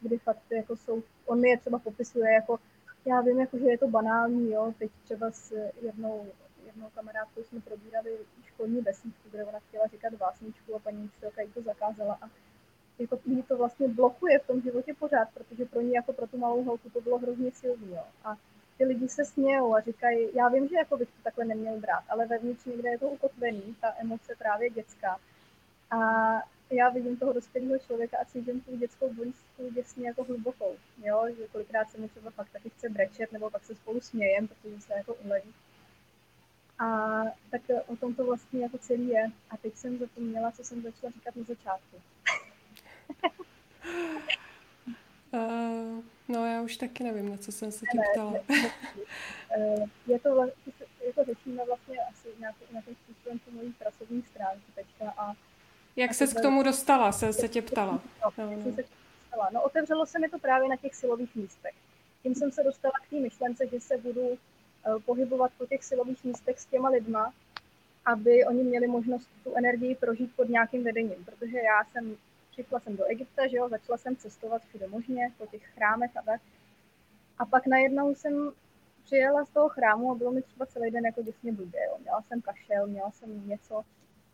kdy 0.00 0.18
fakt 0.18 0.50
jako 0.50 0.76
jsou, 0.76 1.02
on 1.26 1.40
mi 1.40 1.48
je 1.48 1.58
třeba 1.58 1.78
popisuje 1.78 2.32
jako, 2.32 2.58
já 3.04 3.20
vím, 3.20 3.40
jako, 3.40 3.58
že 3.58 3.64
je 3.64 3.78
to 3.78 3.88
banální, 3.88 4.52
jo, 4.52 4.74
teď 4.78 4.90
třeba 5.04 5.30
s 5.30 5.52
jednou, 5.82 6.26
jednou 6.66 6.90
kamarádkou 6.94 7.42
jsme 7.42 7.60
probírali 7.60 8.18
školní 8.44 8.80
besídku, 8.80 9.28
kde 9.30 9.44
ona 9.44 9.58
chtěla 9.68 9.86
říkat 9.86 10.14
básničku 10.14 10.74
a 10.74 10.78
paní 10.78 11.04
učitelka 11.04 11.42
jí 11.42 11.52
to 11.52 11.62
zakázala 11.62 12.18
a 12.22 12.30
jako 12.98 13.18
jí 13.26 13.42
to 13.42 13.56
vlastně 13.56 13.88
blokuje 13.88 14.38
v 14.38 14.46
tom 14.46 14.62
životě 14.62 14.94
pořád, 14.94 15.28
protože 15.34 15.64
pro 15.64 15.80
ní 15.80 15.92
jako 15.92 16.12
pro 16.12 16.26
tu 16.26 16.38
malou 16.38 16.64
holku 16.64 16.90
to 16.90 17.00
bylo 17.00 17.18
hrozně 17.18 17.52
silný. 17.52 17.90
Jo. 17.90 18.02
A 18.24 18.36
ty 18.78 18.84
lidi 18.84 19.08
se 19.08 19.24
smějou 19.24 19.74
a 19.74 19.80
říkají, 19.80 20.28
já 20.34 20.48
vím, 20.48 20.68
že 20.68 20.76
jako 20.76 20.96
bych 20.96 21.08
to 21.08 21.22
takhle 21.22 21.44
neměl 21.44 21.80
brát, 21.80 22.04
ale 22.08 22.26
vevnitř 22.26 22.64
někde 22.64 22.90
je 22.90 22.98
to 22.98 23.06
ukotvený, 23.06 23.76
ta 23.80 23.94
emoce 23.98 24.34
právě 24.38 24.70
dětská. 24.70 25.18
A 25.90 25.96
já 26.70 26.88
vidím 26.88 27.16
toho 27.16 27.32
dospělého 27.32 27.78
člověka 27.78 28.16
a 28.20 28.24
cítím 28.24 28.60
tu 28.60 28.76
dětskou 28.76 29.14
bolístku 29.14 29.70
děsně 29.74 30.06
jako 30.06 30.24
hlubokou, 30.24 30.76
jo, 31.04 31.26
že 31.38 31.48
kolikrát 31.52 31.90
se 31.90 31.98
mi 31.98 32.08
třeba 32.08 32.30
fakt 32.30 32.50
taky 32.52 32.70
chce 32.70 32.88
brečet, 32.88 33.32
nebo 33.32 33.50
pak 33.50 33.64
se 33.64 33.74
spolu 33.74 34.00
smějem, 34.00 34.48
protože 34.48 34.80
se 34.80 34.92
jako 34.96 35.14
uleví. 35.14 35.54
A 36.78 37.22
tak 37.50 37.60
o 37.86 37.96
tom 37.96 38.14
to 38.14 38.24
vlastně 38.24 38.60
jako 38.60 38.78
celý 38.78 39.08
je. 39.08 39.30
A 39.50 39.56
teď 39.56 39.76
jsem 39.76 39.98
zapomněla, 39.98 40.52
co 40.52 40.64
jsem 40.64 40.82
začala 40.82 41.12
říkat 41.12 41.36
na 41.36 41.44
začátku. 41.44 41.96
uh, 45.32 46.04
no 46.28 46.46
já 46.46 46.62
už 46.62 46.76
taky 46.76 47.04
nevím, 47.04 47.30
na 47.30 47.36
co 47.36 47.52
jsem 47.52 47.72
se 47.72 47.84
tě 47.92 47.98
ptala. 48.12 48.30
uh, 48.30 49.88
je 50.06 50.18
to, 50.18 50.44
je 51.06 51.12
to 51.14 51.24
řešíme 51.24 51.64
vlastně 51.66 51.96
asi 52.10 52.28
nějaký, 52.40 52.58
nějakým 52.70 52.94
způsobem 52.94 53.38
tu 53.38 53.50
mojí 53.50 53.72
pracovní 53.72 54.22
stránku 54.22 54.64
teďka 54.74 55.14
a 55.16 55.34
jak 55.96 56.14
ses 56.14 56.32
k 56.32 56.40
tomu 56.40 56.62
dostala, 56.62 57.12
se, 57.12 57.32
se 57.32 57.48
tě 57.48 57.62
ptala? 57.62 58.00
No, 58.38 58.44
no. 58.56 58.62
Se 58.62 58.82
dostala. 58.82 59.50
no 59.52 59.62
otevřelo 59.62 60.06
se 60.06 60.18
mi 60.18 60.28
to 60.28 60.38
právě 60.38 60.68
na 60.68 60.76
těch 60.76 60.94
silových 60.94 61.34
místech. 61.34 61.74
Tím 62.22 62.34
jsem 62.34 62.52
se 62.52 62.62
dostala 62.62 62.92
k 63.06 63.10
té 63.10 63.16
myšlence, 63.16 63.66
že 63.66 63.80
se 63.80 63.96
budu 63.98 64.20
uh, 64.28 64.36
pohybovat 65.04 65.52
po 65.58 65.66
těch 65.66 65.84
silových 65.84 66.24
místech 66.24 66.60
s 66.60 66.66
těma 66.66 66.88
lidma, 66.88 67.32
aby 68.04 68.44
oni 68.44 68.62
měli 68.62 68.86
možnost 68.86 69.28
tu 69.44 69.54
energii 69.54 69.94
prožít 69.94 70.36
pod 70.36 70.48
nějakým 70.48 70.84
vedením. 70.84 71.24
Protože 71.24 71.58
já 71.58 71.84
jsem 71.84 72.16
přišla 72.56 72.80
jsem 72.80 72.96
do 72.96 73.04
Egypta, 73.04 73.46
že 73.46 73.56
jo, 73.56 73.68
začala 73.68 73.98
jsem 73.98 74.16
cestovat 74.16 74.62
všude 74.62 74.88
možně, 74.88 75.32
po 75.38 75.46
těch 75.46 75.62
chrámech 75.62 76.16
a 76.16 76.22
tak. 76.22 76.40
A 77.38 77.46
pak 77.46 77.66
najednou 77.66 78.14
jsem 78.14 78.52
přijela 79.04 79.44
z 79.44 79.50
toho 79.50 79.68
chrámu 79.68 80.12
a 80.12 80.14
bylo 80.14 80.32
mi 80.32 80.42
třeba 80.42 80.66
celý 80.66 80.90
den 80.90 81.06
jako 81.06 81.22
děsně 81.22 81.52
blbě. 81.52 81.80
Jo. 81.86 81.96
Měla 82.00 82.22
jsem 82.22 82.40
kašel, 82.40 82.86
měla 82.86 83.10
jsem 83.10 83.48
něco 83.48 83.82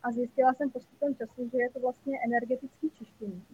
a 0.03 0.13
zjistila 0.13 0.55
jsem 0.55 0.71
postupem 0.71 1.15
času, 1.15 1.49
že 1.53 1.59
je 1.59 1.71
to 1.71 1.81
vlastně 1.81 2.19
energetický 2.25 2.91
čištění. 2.91 3.45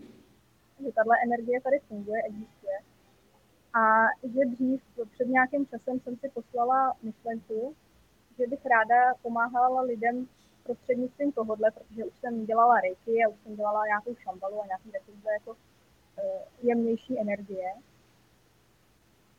Že 0.80 0.92
tahle 0.92 1.16
energie 1.24 1.60
tady 1.60 1.78
funguje, 1.78 2.22
existuje. 2.22 2.78
A 3.74 4.06
že 4.22 4.44
dřív, 4.44 4.82
před 5.12 5.28
nějakým 5.28 5.66
časem 5.66 6.00
jsem 6.00 6.16
si 6.16 6.28
poslala 6.28 6.96
myšlenku, 7.02 7.74
že 8.38 8.46
bych 8.46 8.66
ráda 8.66 9.14
pomáhala 9.22 9.80
lidem 9.80 10.28
prostřednictvím 10.68 11.32
tohohle, 11.32 11.70
protože 11.70 12.04
už 12.04 12.18
jsem 12.18 12.46
dělala 12.46 12.80
reiki 12.80 13.24
a 13.24 13.28
už 13.28 13.40
jsem 13.40 13.56
dělala 13.56 13.86
nějakou 13.86 14.14
šambalu 14.14 14.62
a 14.62 14.66
nějaký 14.66 14.90
takovýhle 14.90 15.32
jako 15.32 15.50
uh, 15.50 16.40
jemnější 16.62 17.20
energie. 17.20 17.68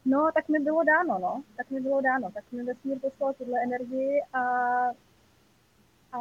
No, 0.05 0.31
tak 0.33 0.49
mi 0.49 0.59
bylo 0.59 0.83
dáno, 0.83 1.19
no. 1.19 1.43
Tak 1.57 1.69
mi 1.69 1.79
bylo 1.79 2.01
dáno. 2.01 2.31
Tak 2.31 2.43
mi 2.51 2.63
vesmír 2.63 2.99
poslal 2.99 3.33
tuhle 3.33 3.63
energii 3.63 4.21
a, 4.33 4.43
a 6.13 6.19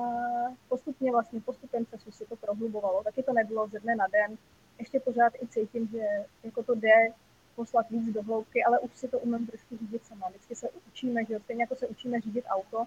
postupně 0.68 1.12
vlastně, 1.12 1.40
postupem 1.40 1.86
času 1.86 2.10
si 2.10 2.26
to 2.26 2.36
prohlubovalo. 2.36 3.04
Taky 3.04 3.22
to 3.22 3.32
nebylo 3.32 3.68
ze 3.68 3.80
dne 3.80 3.96
na 3.96 4.06
den. 4.06 4.38
Ještě 4.78 5.00
pořád 5.00 5.32
i 5.42 5.46
cítím, 5.46 5.88
že 5.88 6.04
jako 6.44 6.62
to 6.62 6.74
jde 6.74 7.12
poslat 7.56 7.90
víc 7.90 8.14
do 8.14 8.22
hloubky, 8.22 8.64
ale 8.64 8.78
už 8.78 8.96
si 8.96 9.08
to 9.08 9.18
umím 9.18 9.46
trošku 9.46 9.76
řídit 9.76 10.06
sama. 10.06 10.28
Vždycky 10.28 10.54
se 10.54 10.68
učíme, 10.88 11.24
že 11.24 11.38
stejně 11.38 11.62
jako 11.62 11.76
se 11.76 11.86
učíme 11.86 12.20
řídit 12.20 12.44
auto, 12.48 12.86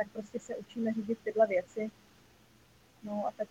tak 0.00 0.12
prostě 0.12 0.38
se 0.38 0.56
učíme 0.56 0.92
řídit 0.92 1.18
tyhle 1.24 1.46
věci. 1.46 1.90
No 3.02 3.26
a 3.26 3.32
tak, 3.36 3.48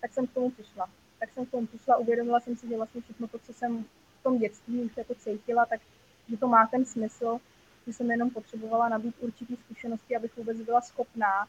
tak 0.00 0.12
jsem 0.12 0.26
k 0.26 0.34
tomu 0.34 0.50
přišla. 0.50 0.90
Tak 1.18 1.32
jsem 1.32 1.46
k 1.46 1.50
tomu 1.50 1.66
přišla, 1.66 1.96
uvědomila 1.96 2.40
jsem 2.40 2.56
si, 2.56 2.68
že 2.68 2.76
vlastně 2.76 3.00
všechno 3.00 3.28
to, 3.28 3.38
co 3.38 3.52
jsem 3.52 3.84
v 4.20 4.22
tom 4.22 4.38
dětství 4.38 4.80
už 4.82 4.96
jako 4.96 5.14
cítila, 5.14 5.66
tak 5.66 5.80
že 6.28 6.36
to 6.36 6.48
má 6.48 6.66
ten 6.66 6.84
smysl, 6.84 7.38
že 7.86 7.92
jsem 7.92 8.10
jenom 8.10 8.30
potřebovala 8.30 8.88
nabít 8.88 9.14
určitý 9.20 9.56
zkušenosti, 9.56 10.16
abych 10.16 10.36
vůbec 10.36 10.60
byla 10.60 10.80
schopná 10.80 11.48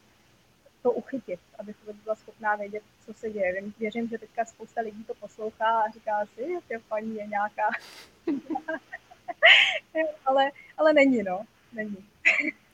to 0.82 0.92
uchytit, 0.92 1.40
abych 1.58 1.76
vůbec 1.80 1.96
byla 1.96 2.14
schopná 2.14 2.56
vědět, 2.56 2.82
co 3.06 3.14
se 3.14 3.30
děje. 3.30 3.62
Věřím, 3.78 4.08
že 4.08 4.18
teďka 4.18 4.44
spousta 4.44 4.80
lidí 4.80 5.04
to 5.04 5.14
poslouchá 5.14 5.80
a 5.80 5.90
říká 5.90 6.26
si, 6.26 6.58
že 6.70 6.78
paní 6.88 7.16
je 7.16 7.26
nějaká. 7.26 7.70
ale, 10.26 10.50
ale 10.78 10.92
není, 10.92 11.22
no. 11.22 11.44
Není. 11.72 12.08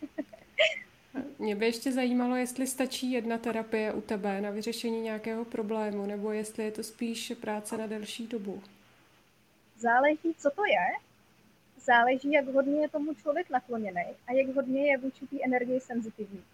Mě 1.38 1.56
by 1.56 1.66
ještě 1.66 1.92
zajímalo, 1.92 2.36
jestli 2.36 2.66
stačí 2.66 3.12
jedna 3.12 3.38
terapie 3.38 3.92
u 3.92 4.00
tebe 4.00 4.40
na 4.40 4.50
vyřešení 4.50 5.00
nějakého 5.00 5.44
problému, 5.44 6.06
nebo 6.06 6.32
jestli 6.32 6.64
je 6.64 6.70
to 6.70 6.82
spíš 6.82 7.32
práce 7.40 7.76
na 7.76 7.86
delší 7.86 8.26
dobu. 8.26 8.62
Záleží, 9.76 10.34
co 10.38 10.50
to 10.50 10.64
je. 10.64 10.86
Záleží, 11.80 12.32
jak 12.32 12.46
hodně 12.46 12.80
je 12.80 12.88
tomu 12.88 13.14
člověk 13.14 13.50
nakloněný 13.50 14.04
a 14.26 14.32
jak 14.32 14.56
hodně 14.56 14.90
je 14.90 14.98
vůči 14.98 15.26
té 15.26 15.36
energii 15.44 15.80
senzitivní. 15.80 16.44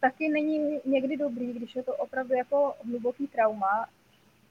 Taky 0.00 0.28
není 0.28 0.80
někdy 0.84 1.16
dobrý, 1.16 1.52
když 1.52 1.76
je 1.76 1.82
to 1.82 1.96
opravdu 1.96 2.34
jako 2.34 2.74
hluboký 2.84 3.26
trauma, 3.26 3.88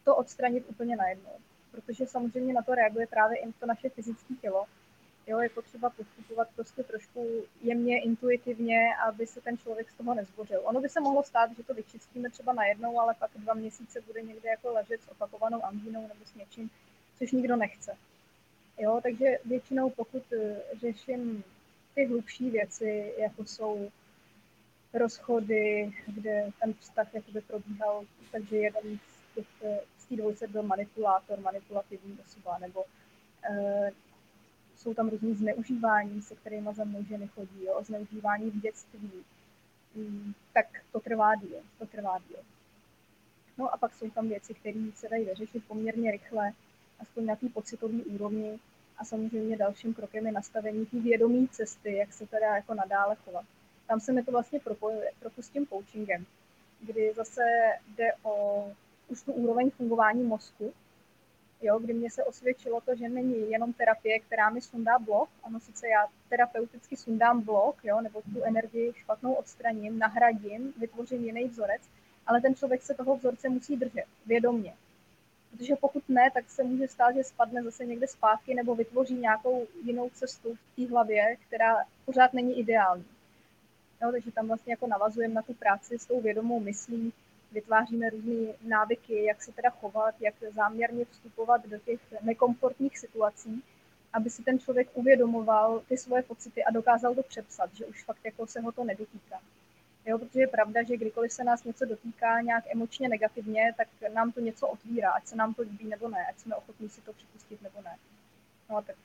to 0.04 0.16
odstranit 0.16 0.66
úplně 0.70 0.96
najednou. 0.96 1.34
Protože 1.72 2.08
samozřejmě 2.08 2.54
na 2.54 2.62
to 2.62 2.76
reaguje 2.76 3.08
právě 3.08 3.38
i 3.38 3.52
to 3.60 3.66
naše 3.66 3.90
fyzické 3.90 4.34
tělo 4.42 4.66
Jo, 5.30 5.40
je 5.40 5.50
potřeba 5.50 5.90
postupovat 5.90 6.48
prostě 6.56 6.84
trošku 6.84 7.46
jemně, 7.62 8.02
intuitivně, 8.02 8.96
aby 9.08 9.28
se 9.28 9.42
ten 9.42 9.58
člověk 9.58 9.90
z 9.90 9.94
toho 9.94 10.14
nezbořil. 10.14 10.62
Ono 10.64 10.82
by 10.82 10.90
se 10.90 11.00
mohlo 11.00 11.24
stát, 11.24 11.52
že 11.58 11.64
to 11.64 11.74
vyčistíme 11.74 12.30
třeba 12.30 12.54
najednou, 12.54 13.00
ale 13.00 13.16
pak 13.20 13.32
dva 13.36 13.54
měsíce 13.54 14.02
bude 14.02 14.22
někde 14.22 14.50
jako 14.50 14.74
ležet 14.74 15.04
s 15.04 15.08
opakovanou 15.08 15.66
angínou 15.66 16.02
nebo 16.02 16.26
s 16.26 16.36
něčím, 16.36 16.70
což 17.20 17.32
nikdo 17.32 17.56
nechce. 17.56 17.98
Jo, 18.80 19.00
takže 19.04 19.26
většinou 19.46 19.90
pokud 19.90 20.24
eh, 20.34 20.62
řeším 20.80 21.44
ty 21.96 22.06
hlubší 22.06 22.50
věci, 22.50 23.14
jako 23.18 23.46
jsou 23.46 23.92
rozchody, 24.94 25.94
kde 26.08 26.50
ten 26.62 26.74
vztah 26.74 27.14
jakoby 27.14 27.42
probíhal, 27.42 28.04
takže 28.32 28.58
jeden 28.58 29.00
z 29.00 29.36
těch 29.36 29.48
eh, 29.64 29.80
z 29.98 30.40
té 30.40 30.48
byl 30.48 30.64
manipulátor, 30.64 31.40
manipulativní 31.40 32.18
osoba, 32.26 32.58
nebo 32.58 32.84
eh, 33.52 33.92
jsou 34.80 34.94
tam 34.94 35.10
různý 35.10 35.36
zneužívání, 35.36 36.22
se 36.22 36.36
kterými 36.36 36.70
za 36.74 36.84
mnou 36.84 37.04
ženy 37.04 37.28
chodí, 37.28 37.66
jo, 37.66 37.84
zneužívání 37.84 38.52
v 38.52 38.62
dětství, 38.62 39.12
mm, 39.96 40.34
tak 40.54 40.66
to 40.92 41.00
trvá 41.00 41.36
díl, 41.36 41.60
to 41.80 41.86
trvá 41.86 42.20
díl. 42.28 42.40
No 43.58 43.74
a 43.74 43.78
pak 43.78 43.94
jsou 43.94 44.10
tam 44.10 44.30
věci, 44.30 44.54
které 44.54 44.80
se 44.96 45.10
dají 45.10 45.26
vyřešit 45.26 45.64
poměrně 45.68 46.12
rychle, 46.12 46.52
aspoň 47.00 47.26
na 47.26 47.36
té 47.36 47.50
pocitové 47.50 48.04
úrovni 48.04 48.60
a 48.98 49.06
samozřejmě 49.06 49.58
dalším 49.58 49.94
krokem 49.94 50.26
je 50.26 50.32
nastavení 50.32 50.86
té 50.86 51.00
vědomí 51.00 51.48
cesty, 51.48 51.96
jak 51.96 52.14
se 52.14 52.28
teda 52.28 52.56
jako 52.56 52.74
nadále 52.74 53.16
chovat. 53.16 53.46
Tam 53.88 54.00
se 54.00 54.14
mi 54.14 54.24
to 54.24 54.32
vlastně 54.32 54.60
propojuje 54.60 55.12
trochu 55.20 55.42
s 55.42 55.50
tím 55.50 55.68
coachingem, 55.68 56.26
kdy 56.82 57.14
zase 57.14 57.42
jde 57.96 58.12
o 58.24 58.66
už 59.08 59.22
tu 59.22 59.34
úroveň 59.34 59.70
fungování 59.70 60.24
mozku, 60.24 60.74
jo, 61.62 61.80
kdy 61.80 61.94
mě 61.94 62.12
se 62.12 62.24
osvědčilo 62.24 62.82
to, 62.82 62.96
že 62.96 63.10
není 63.10 63.52
jenom 63.52 63.74
terapie, 63.74 64.20
která 64.20 64.50
mi 64.50 64.62
sundá 64.62 65.00
blok, 65.00 65.30
ano, 65.44 65.60
sice 65.60 65.88
já 65.88 66.08
terapeuticky 66.30 66.98
sundám 66.98 67.42
blok, 67.42 67.76
jo, 67.84 68.02
nebo 68.02 68.22
tu 68.22 68.44
energii 68.44 68.94
špatnou 68.96 69.34
odstraním, 69.34 70.00
nahradím, 70.00 70.74
vytvořím 70.78 71.26
jiný 71.26 71.48
vzorec, 71.48 71.82
ale 72.28 72.42
ten 72.42 72.56
člověk 72.56 72.82
se 72.82 72.94
toho 72.94 73.18
vzorce 73.18 73.50
musí 73.50 73.78
držet 73.78 74.06
vědomně. 74.26 74.74
Protože 75.52 75.76
pokud 75.76 76.10
ne, 76.10 76.32
tak 76.34 76.50
se 76.50 76.64
může 76.64 76.88
stát, 76.88 77.16
že 77.16 77.24
spadne 77.24 77.64
zase 77.64 77.86
někde 77.86 78.08
zpátky 78.08 78.56
nebo 78.56 78.76
vytvoří 78.76 79.16
nějakou 79.16 79.68
jinou 79.84 80.10
cestu 80.10 80.56
v 80.56 80.76
té 80.76 80.92
hlavě, 80.92 81.36
která 81.48 81.78
pořád 82.06 82.34
není 82.34 82.60
ideální. 82.60 83.06
Jo, 84.02 84.12
takže 84.12 84.32
tam 84.32 84.48
vlastně 84.48 84.74
jako 84.74 84.88
navazujeme 84.88 85.34
na 85.34 85.42
tu 85.42 85.54
práci 85.54 86.00
s 86.00 86.06
tou 86.06 86.22
vědomou 86.22 86.60
myslí, 86.60 87.14
vytváříme 87.52 88.10
různé 88.10 88.54
návyky, 88.62 89.24
jak 89.24 89.42
se 89.42 89.52
teda 89.52 89.70
chovat, 89.70 90.16
jak 90.20 90.36
záměrně 90.56 91.06
vstupovat 91.06 91.66
do 91.68 91.80
těch 91.80 92.00
nekomfortních 92.22 93.00
situací, 93.00 93.64
aby 94.14 94.30
si 94.30 94.44
ten 94.44 94.60
člověk 94.60 94.90
uvědomoval 94.94 95.82
ty 95.88 95.98
svoje 95.98 96.24
pocity 96.24 96.64
a 96.64 96.72
dokázal 96.72 97.16
to 97.16 97.24
přepsat, 97.24 97.74
že 97.74 97.86
už 97.86 98.04
fakt 98.04 98.26
jako 98.26 98.48
se 98.48 98.62
ho 98.62 98.72
to 98.72 98.84
nedotýká. 98.84 99.40
Jo, 100.06 100.18
protože 100.18 100.40
je 100.40 100.48
pravda, 100.48 100.84
že 100.84 100.98
kdykoliv 100.98 101.32
se 101.32 101.44
nás 101.44 101.64
něco 101.64 101.86
dotýká 101.86 102.42
nějak 102.42 102.64
emočně 102.72 103.10
negativně, 103.10 103.74
tak 103.78 103.88
nám 104.14 104.32
to 104.32 104.40
něco 104.40 104.68
otvírá, 104.68 105.12
ať 105.12 105.28
se 105.28 105.36
nám 105.36 105.54
to 105.54 105.62
líbí 105.62 105.86
nebo 105.86 106.10
ne, 106.10 106.26
ať 106.30 106.40
jsme 106.40 106.56
ochotní 106.56 106.90
si 106.90 107.02
to 107.02 107.14
připustit 107.14 107.62
nebo 107.62 107.82
ne. 107.82 107.98
No 108.70 108.78
a 108.78 108.82
tak 108.82 108.96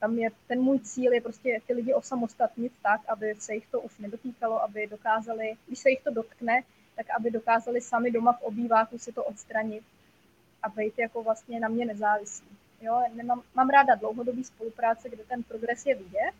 Tam 0.00 0.18
je 0.18 0.30
ten 0.46 0.60
můj 0.60 0.80
cíl 0.80 1.12
je 1.12 1.20
prostě 1.20 1.60
ty 1.66 1.72
lidi 1.74 1.94
osamostatnit 1.94 2.72
tak, 2.82 3.00
aby 3.08 3.34
se 3.38 3.54
jich 3.54 3.66
to 3.66 3.80
už 3.80 3.98
nedotýkalo, 3.98 4.62
aby 4.62 4.86
dokázali, 4.86 5.56
když 5.66 5.78
se 5.78 5.90
jich 5.90 6.02
to 6.02 6.10
dotkne, 6.10 6.62
tak 6.98 7.06
aby 7.16 7.30
dokázali 7.30 7.80
sami 7.80 8.10
doma 8.10 8.32
v 8.32 8.42
obýváku 8.42 8.98
si 8.98 9.12
to 9.12 9.24
odstranit 9.24 9.84
a 10.62 10.68
být 10.68 10.98
jako 10.98 11.22
vlastně 11.22 11.60
na 11.60 11.68
mě 11.68 11.86
nezávislí. 11.86 12.48
Jo, 12.80 13.02
nemám, 13.14 13.42
mám 13.54 13.68
ráda 13.70 13.94
dlouhodobý 13.94 14.44
spolupráce, 14.44 15.08
kde 15.08 15.24
ten 15.24 15.42
progres 15.42 15.86
je 15.86 15.94
vidět, 15.94 16.32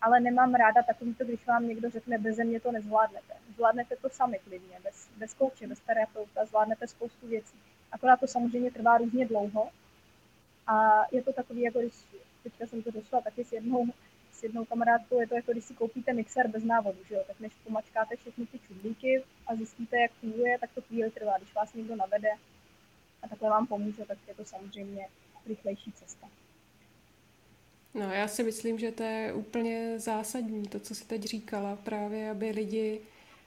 ale 0.00 0.20
nemám 0.20 0.54
ráda 0.54 0.82
takový 0.82 1.14
to, 1.14 1.24
když 1.24 1.46
vám 1.46 1.68
někdo 1.68 1.90
řekne, 1.90 2.18
bez 2.18 2.38
mě 2.38 2.60
to 2.60 2.72
nezvládnete. 2.72 3.34
Zvládnete 3.54 3.96
to 3.96 4.08
sami 4.10 4.38
klidně, 4.38 4.76
bez, 4.84 5.08
bez 5.16 5.34
kouče, 5.34 5.66
bez 5.66 5.80
terapeuta, 5.80 6.44
zvládnete 6.44 6.86
spoustu 6.86 7.26
věcí. 7.26 7.56
Akorát 7.92 8.20
to 8.20 8.26
samozřejmě 8.26 8.70
trvá 8.70 8.98
různě 8.98 9.26
dlouho. 9.26 9.70
A 10.66 11.02
je 11.12 11.22
to 11.22 11.32
takový, 11.32 11.60
jako 11.62 11.78
když 11.78 11.94
teďka 12.42 12.66
jsem 12.66 12.82
to 12.82 12.90
došla 12.90 13.20
taky 13.20 13.44
s 13.44 13.52
jednou, 13.52 13.86
jednou 14.44 14.64
kamarádkou, 14.64 15.20
je 15.20 15.26
to 15.26 15.34
jako 15.34 15.52
když 15.52 15.64
si 15.64 15.74
koupíte 15.74 16.12
mixer 16.12 16.48
bez 16.48 16.64
návodu, 16.64 16.98
že 17.08 17.14
jo? 17.14 17.22
tak 17.26 17.40
než 17.40 17.52
pomačkáte 17.64 18.16
všechny 18.16 18.46
ty 18.46 18.58
čudlíky 18.58 19.22
a 19.46 19.54
zjistíte, 19.56 20.00
jak 20.00 20.12
funguje, 20.12 20.58
tak 20.58 20.70
to 20.74 20.82
chvíli 20.82 21.10
trvá. 21.10 21.38
Když 21.38 21.54
vás 21.54 21.74
někdo 21.74 21.96
navede 21.96 22.28
a 23.22 23.28
takhle 23.28 23.50
vám 23.50 23.66
pomůže, 23.66 24.04
tak 24.04 24.18
je 24.28 24.34
to 24.34 24.44
samozřejmě 24.44 25.08
rychlejší 25.46 25.92
cesta. 25.92 26.28
No, 27.94 28.12
já 28.12 28.28
si 28.28 28.42
myslím, 28.42 28.78
že 28.78 28.92
to 28.92 29.02
je 29.02 29.32
úplně 29.32 29.98
zásadní, 29.98 30.68
to, 30.68 30.80
co 30.80 30.94
si 30.94 31.04
teď 31.04 31.22
říkala, 31.22 31.76
právě, 31.76 32.30
aby 32.30 32.50
lidi 32.50 33.00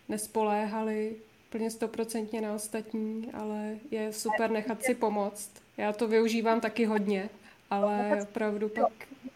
nespoléhali 0.10 1.16
úplně 1.50 1.72
stoprocentně 1.72 2.42
na 2.42 2.54
ostatní, 2.54 3.32
ale 3.34 3.78
je 3.92 4.14
super 4.14 4.52
nechat 4.52 4.84
si 4.84 4.96
pomoct. 4.96 5.52
Já 5.78 5.94
to 5.94 6.08
využívám 6.08 6.62
taky 6.62 6.86
hodně, 6.86 7.30
ale 7.70 8.20
opravdu 8.22 8.70
pak 8.70 8.92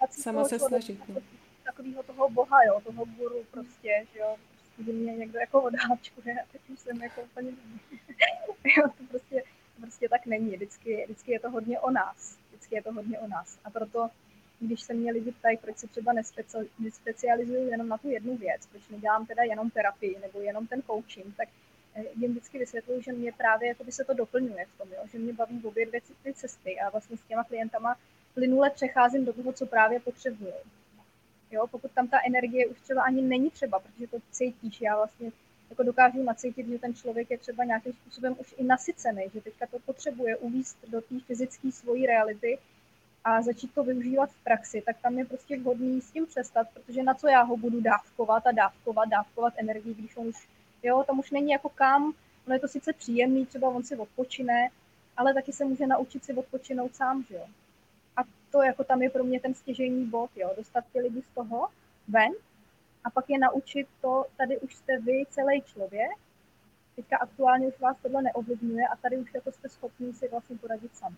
sama 0.10 0.46
se 0.46 0.60
snažit. 0.60 1.10
No. 1.10 1.22
Takového 1.72 2.04
toho 2.04 2.30
boha, 2.30 2.64
jo, 2.64 2.82
toho 2.84 3.06
guru 3.06 3.44
prostě, 3.52 4.06
že 4.14 4.20
jo, 4.20 4.36
prostě, 4.76 4.94
mě 4.94 5.14
někdo 5.14 5.40
jako 5.40 5.62
odháčkuje 5.62 6.34
a 6.42 6.46
teď 6.52 6.62
už 6.70 6.80
jsem 6.80 7.04
jako 7.04 7.22
úplně 7.22 7.52
jo, 8.78 8.84
to 8.98 9.04
prostě, 9.10 9.44
prostě 9.80 10.10
tak 10.10 10.26
není. 10.26 10.56
Vždycky, 10.56 11.04
vždycky 11.06 11.32
je 11.32 11.40
to 11.40 11.50
hodně 11.50 11.80
o 11.80 11.92
nás. 11.92 12.38
Vždycky 12.48 12.76
je 12.76 12.84
to 12.84 12.94
hodně 12.94 13.20
o 13.20 13.28
nás. 13.28 13.60
A 13.64 13.70
proto 13.70 14.10
když 14.60 14.82
se 14.82 14.94
mě 14.94 15.12
lidi 15.12 15.32
ptají, 15.32 15.58
proč 15.58 15.78
se 15.78 15.88
třeba 15.88 16.14
nespecializuju 16.80 17.68
jenom 17.68 17.88
na 17.88 17.98
tu 17.98 18.10
jednu 18.10 18.38
věc, 18.38 18.68
proč 18.68 18.90
nedělám 18.90 19.26
teda 19.26 19.44
jenom 19.44 19.70
terapii 19.70 20.20
nebo 20.22 20.42
jenom 20.42 20.68
ten 20.68 20.82
coaching, 20.82 21.36
tak 21.38 21.50
eh, 21.96 22.04
jim 22.16 22.32
vždycky 22.32 22.60
vysvětluji, 22.60 23.02
že 23.02 23.12
mě 23.12 23.32
právě 23.32 23.68
jako 23.68 23.84
by 23.84 23.92
se 23.92 24.04
to 24.04 24.14
doplňuje 24.14 24.66
v 24.66 24.78
tom, 24.78 24.88
jo? 24.92 25.04
že 25.12 25.20
mě 25.20 25.34
baví 25.34 25.62
obě 25.64 25.86
dvě 25.86 26.02
ty 26.24 26.34
cesty 26.34 26.80
a 26.80 26.90
vlastně 26.90 27.18
s 27.18 27.22
těma 27.22 27.44
klientama 27.44 27.96
plynule 28.34 28.70
přecházím 28.70 29.26
do 29.26 29.34
toho, 29.34 29.54
co 29.54 29.66
právě 29.66 30.00
potřebuju. 30.00 30.54
Jo, 31.52 31.68
pokud 31.68 31.92
tam 31.92 32.08
ta 32.08 32.18
energie 32.28 32.68
už 32.68 32.82
třeba 32.82 33.02
ani 33.02 33.22
není 33.22 33.50
třeba, 33.50 33.80
protože 33.80 34.08
to 34.08 34.18
cítíš, 34.32 34.82
já 34.82 34.96
vlastně 34.96 35.32
jako 35.70 35.84
dokážu 35.84 36.24
nacítit, 36.24 36.68
že 36.68 36.80
ten 36.80 36.94
člověk 36.94 37.32
je 37.32 37.38
třeba 37.38 37.64
nějakým 37.64 37.94
způsobem 37.94 38.36
už 38.40 38.56
i 38.58 38.64
nasycený, 38.64 39.24
že 39.34 39.42
teďka 39.42 39.68
to 39.68 39.80
potřebuje 39.80 40.38
uvíst 40.38 40.78
do 40.88 41.02
té 41.02 41.16
fyzické 41.20 41.72
svojí 41.72 42.06
reality 42.06 42.58
a 43.24 43.42
začít 43.42 43.74
to 43.74 43.84
využívat 43.84 44.30
v 44.32 44.44
praxi, 44.44 44.84
tak 44.86 44.96
tam 45.02 45.20
je 45.20 45.26
prostě 45.26 45.60
vhodný 45.60 46.02
s 46.02 46.12
tím 46.12 46.26
přestat, 46.26 46.68
protože 46.74 47.04
na 47.04 47.14
co 47.14 47.28
já 47.28 47.42
ho 47.42 47.58
budu 47.58 47.82
dávkovat 47.82 48.48
a 48.48 48.52
dávkovat, 48.52 49.10
dávkovat 49.10 49.54
energii, 49.58 49.94
když 49.94 50.18
on 50.18 50.28
už, 50.28 50.48
jo, 50.84 51.04
tam 51.08 51.20
už 51.20 51.32
není 51.32 51.52
jako 51.52 51.70
kam, 51.70 52.14
ono 52.48 52.56
je 52.56 52.60
to 52.60 52.68
sice 52.68 52.94
příjemný, 52.94 53.46
třeba 53.46 53.70
on 53.70 53.84
si 53.84 53.96
odpočine, 53.96 54.70
ale 55.18 55.34
taky 55.34 55.54
se 55.54 55.66
může 55.66 55.88
naučit 55.88 56.26
si 56.26 56.34
odpočinout 56.34 56.96
sám, 56.96 57.24
že 57.30 57.36
jo. 57.36 57.46
A 58.18 58.22
to 58.52 58.62
jako 58.62 58.84
tam 58.84 59.02
je 59.02 59.10
pro 59.10 59.24
mě 59.24 59.40
ten 59.40 59.54
stěžejní 59.54 60.06
bod, 60.06 60.30
jo, 60.36 60.54
dostat 60.58 60.86
ty 60.94 61.00
lidi 61.02 61.22
z 61.22 61.36
toho 61.36 61.68
ven 62.08 62.32
a 63.04 63.10
pak 63.10 63.30
je 63.30 63.40
naučit 63.40 63.88
to, 64.02 64.26
tady 64.38 64.60
už 64.60 64.76
jste 64.76 65.00
vy 65.00 65.24
celý 65.30 65.62
člověk, 65.62 66.12
teďka 66.96 67.18
aktuálně 67.18 67.68
už 67.68 67.80
vás 67.80 67.98
tohle 68.02 68.22
neovlivňuje 68.22 68.88
a 68.88 68.96
tady 68.96 69.18
už 69.18 69.34
jako 69.34 69.52
jste 69.52 69.70
schopni 69.70 70.14
si 70.14 70.28
vlastně 70.28 70.58
poradit 70.58 70.96
sami. 70.96 71.18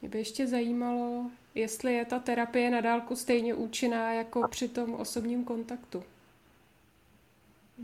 Mě 0.00 0.08
by 0.08 0.18
ještě 0.18 0.46
zajímalo, 0.46 1.30
jestli 1.54 1.94
je 1.94 2.04
ta 2.04 2.18
terapie 2.18 2.70
na 2.70 2.80
dálku 2.80 3.16
stejně 3.16 3.54
účinná 3.54 4.12
jako 4.12 4.48
při 4.48 4.68
tom 4.68 4.94
osobním 4.94 5.44
kontaktu. 5.44 6.04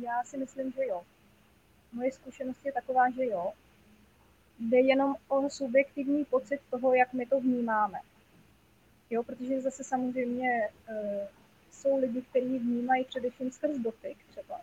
Já 0.01 0.25
si 0.25 0.37
myslím, 0.37 0.73
že 0.73 0.87
jo. 0.87 1.03
Moje 1.93 2.13
zkušenost 2.13 2.67
je 2.67 2.73
taková, 2.73 3.11
že 3.11 3.25
jo. 3.25 3.53
Jde 4.61 4.81
jenom 4.81 5.15
o 5.29 5.51
subjektivní 5.51 6.25
pocit 6.25 6.61
toho, 6.71 6.95
jak 6.95 7.13
my 7.13 7.27
to 7.27 7.41
vnímáme. 7.41 7.99
Jo, 9.11 9.23
protože 9.23 9.61
zase 9.61 9.85
samozřejmě 9.85 10.69
e, 10.89 11.29
jsou 11.71 11.99
lidi, 11.99 12.23
kteří 12.23 12.59
vnímají 12.59 13.05
především 13.05 13.51
skrz 13.51 13.79
dotyk 13.79 14.19
třeba 14.31 14.61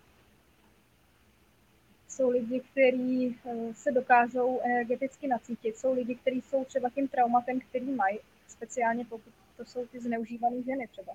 jsou 2.15 2.29
lidi, 2.29 2.59
kteří 2.71 3.39
eh, 3.45 3.73
se 3.73 3.91
dokážou 3.91 4.59
energeticky 4.63 5.27
nacítit, 5.27 5.77
jsou 5.77 5.93
lidi, 5.93 6.15
kteří 6.15 6.41
jsou 6.41 6.65
třeba 6.65 6.89
tím 6.89 7.07
traumatem, 7.07 7.59
který 7.59 7.91
mají, 7.91 8.19
speciálně 8.47 9.05
pokud 9.05 9.33
to 9.57 9.65
jsou 9.65 9.85
ty 9.85 9.99
zneužívané 9.99 10.61
ženy 10.61 10.87
třeba. 10.87 11.13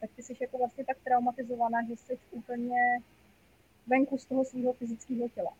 Tak 0.00 0.10
ty 0.16 0.22
jsi 0.22 0.36
jako 0.40 0.58
vlastně 0.58 0.84
tak 0.84 0.96
traumatizovaná, 1.04 1.78
že 1.88 1.96
jsi 1.96 2.18
úplně 2.30 2.78
venku 3.86 4.18
z 4.18 4.24
toho 4.24 4.44
svého 4.44 4.72
fyzického 4.72 5.28
těla. 5.28 5.52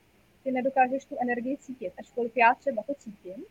Ty 0.43 0.53
nedokážeš 0.53 1.05
tu 1.05 1.17
energii 1.21 1.57
cítit, 1.57 1.93
ačkoliv 1.99 2.37
já 2.37 2.55
třeba 2.55 2.83
to 2.83 2.95
cítím, 2.95 3.45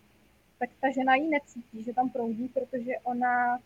tak 0.60 0.70
ta 0.82 0.92
žena 0.92 1.16
ji 1.16 1.28
necítí, 1.28 1.84
že 1.84 1.94
tam 1.94 2.10
proudí, 2.10 2.48
protože 2.48 2.92
ona 3.04 3.60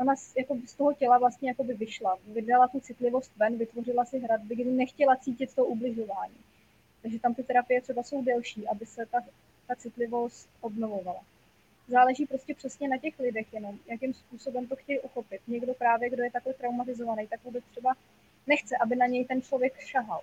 ona 0.00 0.14
jako 0.36 0.56
z 0.66 0.74
toho 0.74 0.92
těla 0.92 1.18
vlastně 1.18 1.48
jako 1.48 1.64
by 1.64 1.74
vyšla, 1.74 2.18
vydala 2.26 2.68
tu 2.68 2.80
citlivost 2.80 3.36
ven, 3.36 3.58
vytvořila 3.58 4.04
si 4.04 4.18
hradby, 4.18 4.54
kdy 4.54 4.64
nechtěla 4.64 5.16
cítit 5.16 5.54
to 5.54 5.64
ubližování. 5.64 6.36
Takže 7.02 7.18
tam 7.18 7.34
ty 7.34 7.42
terapie 7.42 7.80
třeba 7.80 8.02
jsou 8.02 8.24
delší, 8.24 8.68
aby 8.68 8.86
se 8.86 9.06
ta, 9.06 9.20
ta 9.66 9.74
citlivost 9.76 10.48
obnovovala. 10.60 11.20
Záleží 11.88 12.26
prostě 12.26 12.54
přesně 12.54 12.88
na 12.88 12.98
těch 12.98 13.18
lidech 13.18 13.46
jenom, 13.52 13.78
jakým 13.86 14.14
způsobem 14.14 14.66
to 14.66 14.76
chtějí 14.76 15.00
uchopit. 15.00 15.40
Někdo 15.46 15.74
právě, 15.74 16.10
kdo 16.10 16.22
je 16.22 16.30
takhle 16.30 16.54
traumatizovaný, 16.54 17.26
tak 17.26 17.44
vůbec 17.44 17.64
třeba 17.64 17.94
nechce, 18.46 18.76
aby 18.76 18.96
na 18.96 19.06
něj 19.06 19.24
ten 19.24 19.42
člověk 19.42 19.78
šahal. 19.78 20.20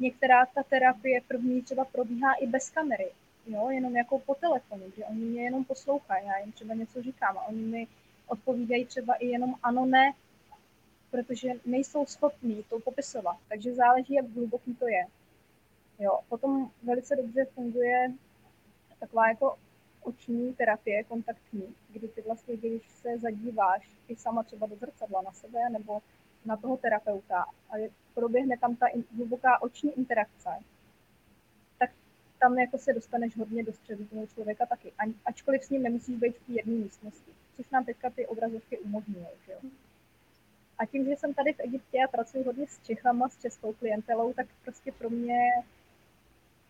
Některá 0.00 0.46
ta 0.46 0.62
terapie 0.62 1.20
první 1.28 1.62
třeba 1.62 1.84
probíhá 1.84 2.34
i 2.34 2.46
bez 2.46 2.70
kamery, 2.70 3.10
jo, 3.46 3.70
jenom 3.70 3.96
jako 3.96 4.18
po 4.18 4.34
telefonu, 4.34 4.82
že 4.96 5.04
oni 5.04 5.20
mě 5.20 5.42
jenom 5.42 5.64
poslouchají, 5.64 6.26
já 6.26 6.38
jim 6.38 6.52
třeba 6.52 6.74
něco 6.74 7.02
říkám 7.02 7.38
a 7.38 7.42
oni 7.42 7.62
mi 7.62 7.86
odpovídají 8.26 8.84
třeba 8.84 9.14
i 9.14 9.26
jenom 9.26 9.54
ano, 9.62 9.86
ne, 9.86 10.12
protože 11.10 11.48
nejsou 11.66 12.06
schopní 12.06 12.64
to 12.70 12.80
popisovat. 12.80 13.36
Takže 13.48 13.74
záleží, 13.74 14.14
jak 14.14 14.30
hluboký 14.30 14.74
to 14.74 14.88
je. 14.88 15.06
Jo, 15.98 16.18
potom 16.28 16.70
velice 16.82 17.16
dobře 17.16 17.44
funguje 17.44 18.12
taková 19.00 19.28
jako 19.28 19.56
oční 20.02 20.54
terapie, 20.54 21.04
kontaktní, 21.04 21.74
kdy 21.88 22.08
ty 22.08 22.22
vlastně, 22.22 22.56
když 22.56 22.82
se 22.88 23.18
zadíváš 23.18 23.90
i 24.08 24.16
sama 24.16 24.42
třeba 24.42 24.66
do 24.66 24.76
zrcadla 24.76 25.22
na 25.22 25.32
sebe 25.32 25.70
nebo 25.70 26.02
na 26.44 26.56
toho 26.56 26.76
terapeuta 26.76 27.42
a 27.42 27.74
proběhne 28.14 28.58
tam 28.58 28.76
ta 28.76 28.86
in, 28.86 29.04
hluboká 29.16 29.62
oční 29.62 29.98
interakce, 29.98 30.50
tak 31.78 31.90
tam 32.38 32.58
jako 32.58 32.78
se 32.78 32.92
dostaneš 32.92 33.36
hodně 33.36 33.64
do 33.64 33.72
středu 33.72 34.04
toho 34.04 34.26
člověka 34.26 34.66
taky. 34.66 34.92
Ačkoliv 35.24 35.64
s 35.64 35.70
ním 35.70 35.82
nemusíš 35.82 36.16
být 36.16 36.36
v 36.36 36.46
té 36.46 36.52
jedné 36.52 36.74
místnosti 36.74 37.30
což 37.60 37.70
nám 37.70 37.84
teďka 37.84 38.10
ty 38.10 38.26
obrazovky 38.26 38.78
umožňují. 38.78 39.26
Že 39.46 39.52
jo? 39.52 39.58
A 40.78 40.86
tím, 40.86 41.04
že 41.04 41.16
jsem 41.16 41.34
tady 41.34 41.52
v 41.52 41.60
Egyptě 41.60 41.98
a 42.04 42.08
pracuji 42.08 42.44
hodně 42.44 42.66
s 42.66 42.80
Čechama, 42.82 43.28
s 43.28 43.40
českou 43.40 43.72
klientelou, 43.72 44.32
tak 44.32 44.46
prostě 44.64 44.92
pro 44.92 45.10
mě 45.10 45.38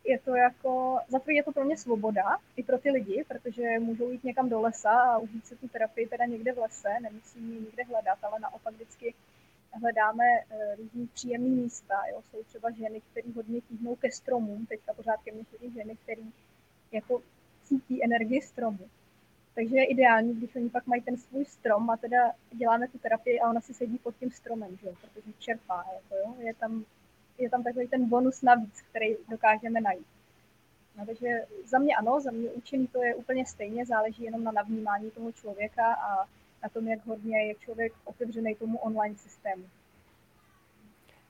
je 0.04 0.18
to 0.18 0.34
jako, 0.34 0.98
za 1.08 1.18
to 1.18 1.30
je 1.30 1.42
to 1.42 1.52
pro 1.52 1.64
mě 1.64 1.76
svoboda, 1.76 2.38
i 2.56 2.62
pro 2.62 2.78
ty 2.78 2.90
lidi, 2.90 3.24
protože 3.28 3.78
můžou 3.78 4.10
jít 4.10 4.24
někam 4.24 4.48
do 4.48 4.60
lesa 4.60 4.90
a 4.90 5.18
užít 5.18 5.46
si 5.46 5.56
tu 5.56 5.68
terapii 5.68 6.06
teda 6.06 6.24
někde 6.24 6.52
v 6.52 6.58
lese, 6.58 6.88
nemusí 7.02 7.38
ji 7.38 7.60
nikde 7.60 7.84
hledat, 7.84 8.18
ale 8.22 8.40
naopak 8.40 8.74
vždycky 8.74 9.14
hledáme 9.72 10.24
uh, 10.24 10.76
různý 10.76 11.06
příjemné 11.06 11.48
místa. 11.48 11.94
Jo. 12.10 12.22
Jsou 12.30 12.42
třeba 12.42 12.70
ženy, 12.70 13.00
které 13.00 13.28
hodně 13.36 13.60
tíhnou 13.60 13.96
ke 13.96 14.10
stromům, 14.12 14.66
teďka 14.66 14.94
pořád 14.94 15.22
ke 15.24 15.32
mně 15.32 15.44
chodí 15.44 15.72
ženy, 15.72 15.96
které 15.96 16.22
jako 16.92 17.22
cítí 17.64 18.04
energii 18.04 18.42
stromu. 18.42 18.88
Takže 19.54 19.76
je 19.76 19.86
ideální, 19.86 20.34
když 20.34 20.54
oni 20.54 20.70
pak 20.70 20.86
mají 20.86 21.02
ten 21.02 21.16
svůj 21.16 21.44
strom 21.44 21.90
a 21.90 21.96
teda 21.96 22.32
děláme 22.52 22.88
tu 22.88 22.98
terapii 22.98 23.40
a 23.40 23.50
ona 23.50 23.60
si 23.60 23.74
sedí 23.74 23.98
pod 23.98 24.16
tím 24.16 24.30
stromem, 24.30 24.76
že? 24.76 24.88
protože 24.88 25.32
čerpá. 25.38 25.84
Jako, 25.94 26.14
jo? 26.14 26.34
Je, 26.38 26.54
tam, 26.54 26.84
je 27.38 27.50
tam 27.50 27.62
takový 27.62 27.88
ten 27.88 28.08
bonus 28.08 28.42
navíc, 28.42 28.82
který 28.90 29.16
dokážeme 29.28 29.80
najít. 29.80 30.06
No, 30.98 31.06
takže 31.06 31.46
za 31.64 31.78
mě 31.78 31.96
ano, 31.96 32.20
za 32.20 32.30
mě 32.30 32.50
učení 32.50 32.86
to 32.86 33.02
je 33.02 33.14
úplně 33.14 33.46
stejně, 33.46 33.86
záleží 33.86 34.22
jenom 34.22 34.44
na 34.44 34.52
navnímání 34.52 35.10
toho 35.10 35.32
člověka 35.32 35.94
a 35.94 36.28
na 36.62 36.68
tom, 36.68 36.88
jak 36.88 37.06
hodně 37.06 37.46
je 37.46 37.54
člověk 37.54 37.92
otevřený 38.04 38.54
tomu 38.54 38.78
online 38.78 39.16
systému. 39.16 39.64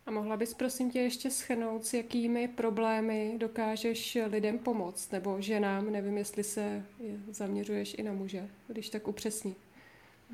A 0.07 0.11
mohla 0.11 0.37
bys 0.37 0.55
prosím 0.55 0.91
tě 0.91 1.01
ještě 1.01 1.31
schrnout, 1.31 1.85
s 1.85 1.95
jakými 1.95 2.49
problémy 2.49 3.35
dokážeš 3.39 4.19
lidem 4.27 4.59
pomoct, 4.59 5.13
nebo 5.13 5.41
ženám, 5.41 5.93
nevím, 5.93 6.19
jestli 6.19 6.45
se 6.45 6.85
zaměřuješ 7.31 7.95
i 7.99 8.03
na 8.03 8.13
muže, 8.13 8.49
když 8.67 8.91
tak 8.91 9.09
upřesní. 9.09 9.57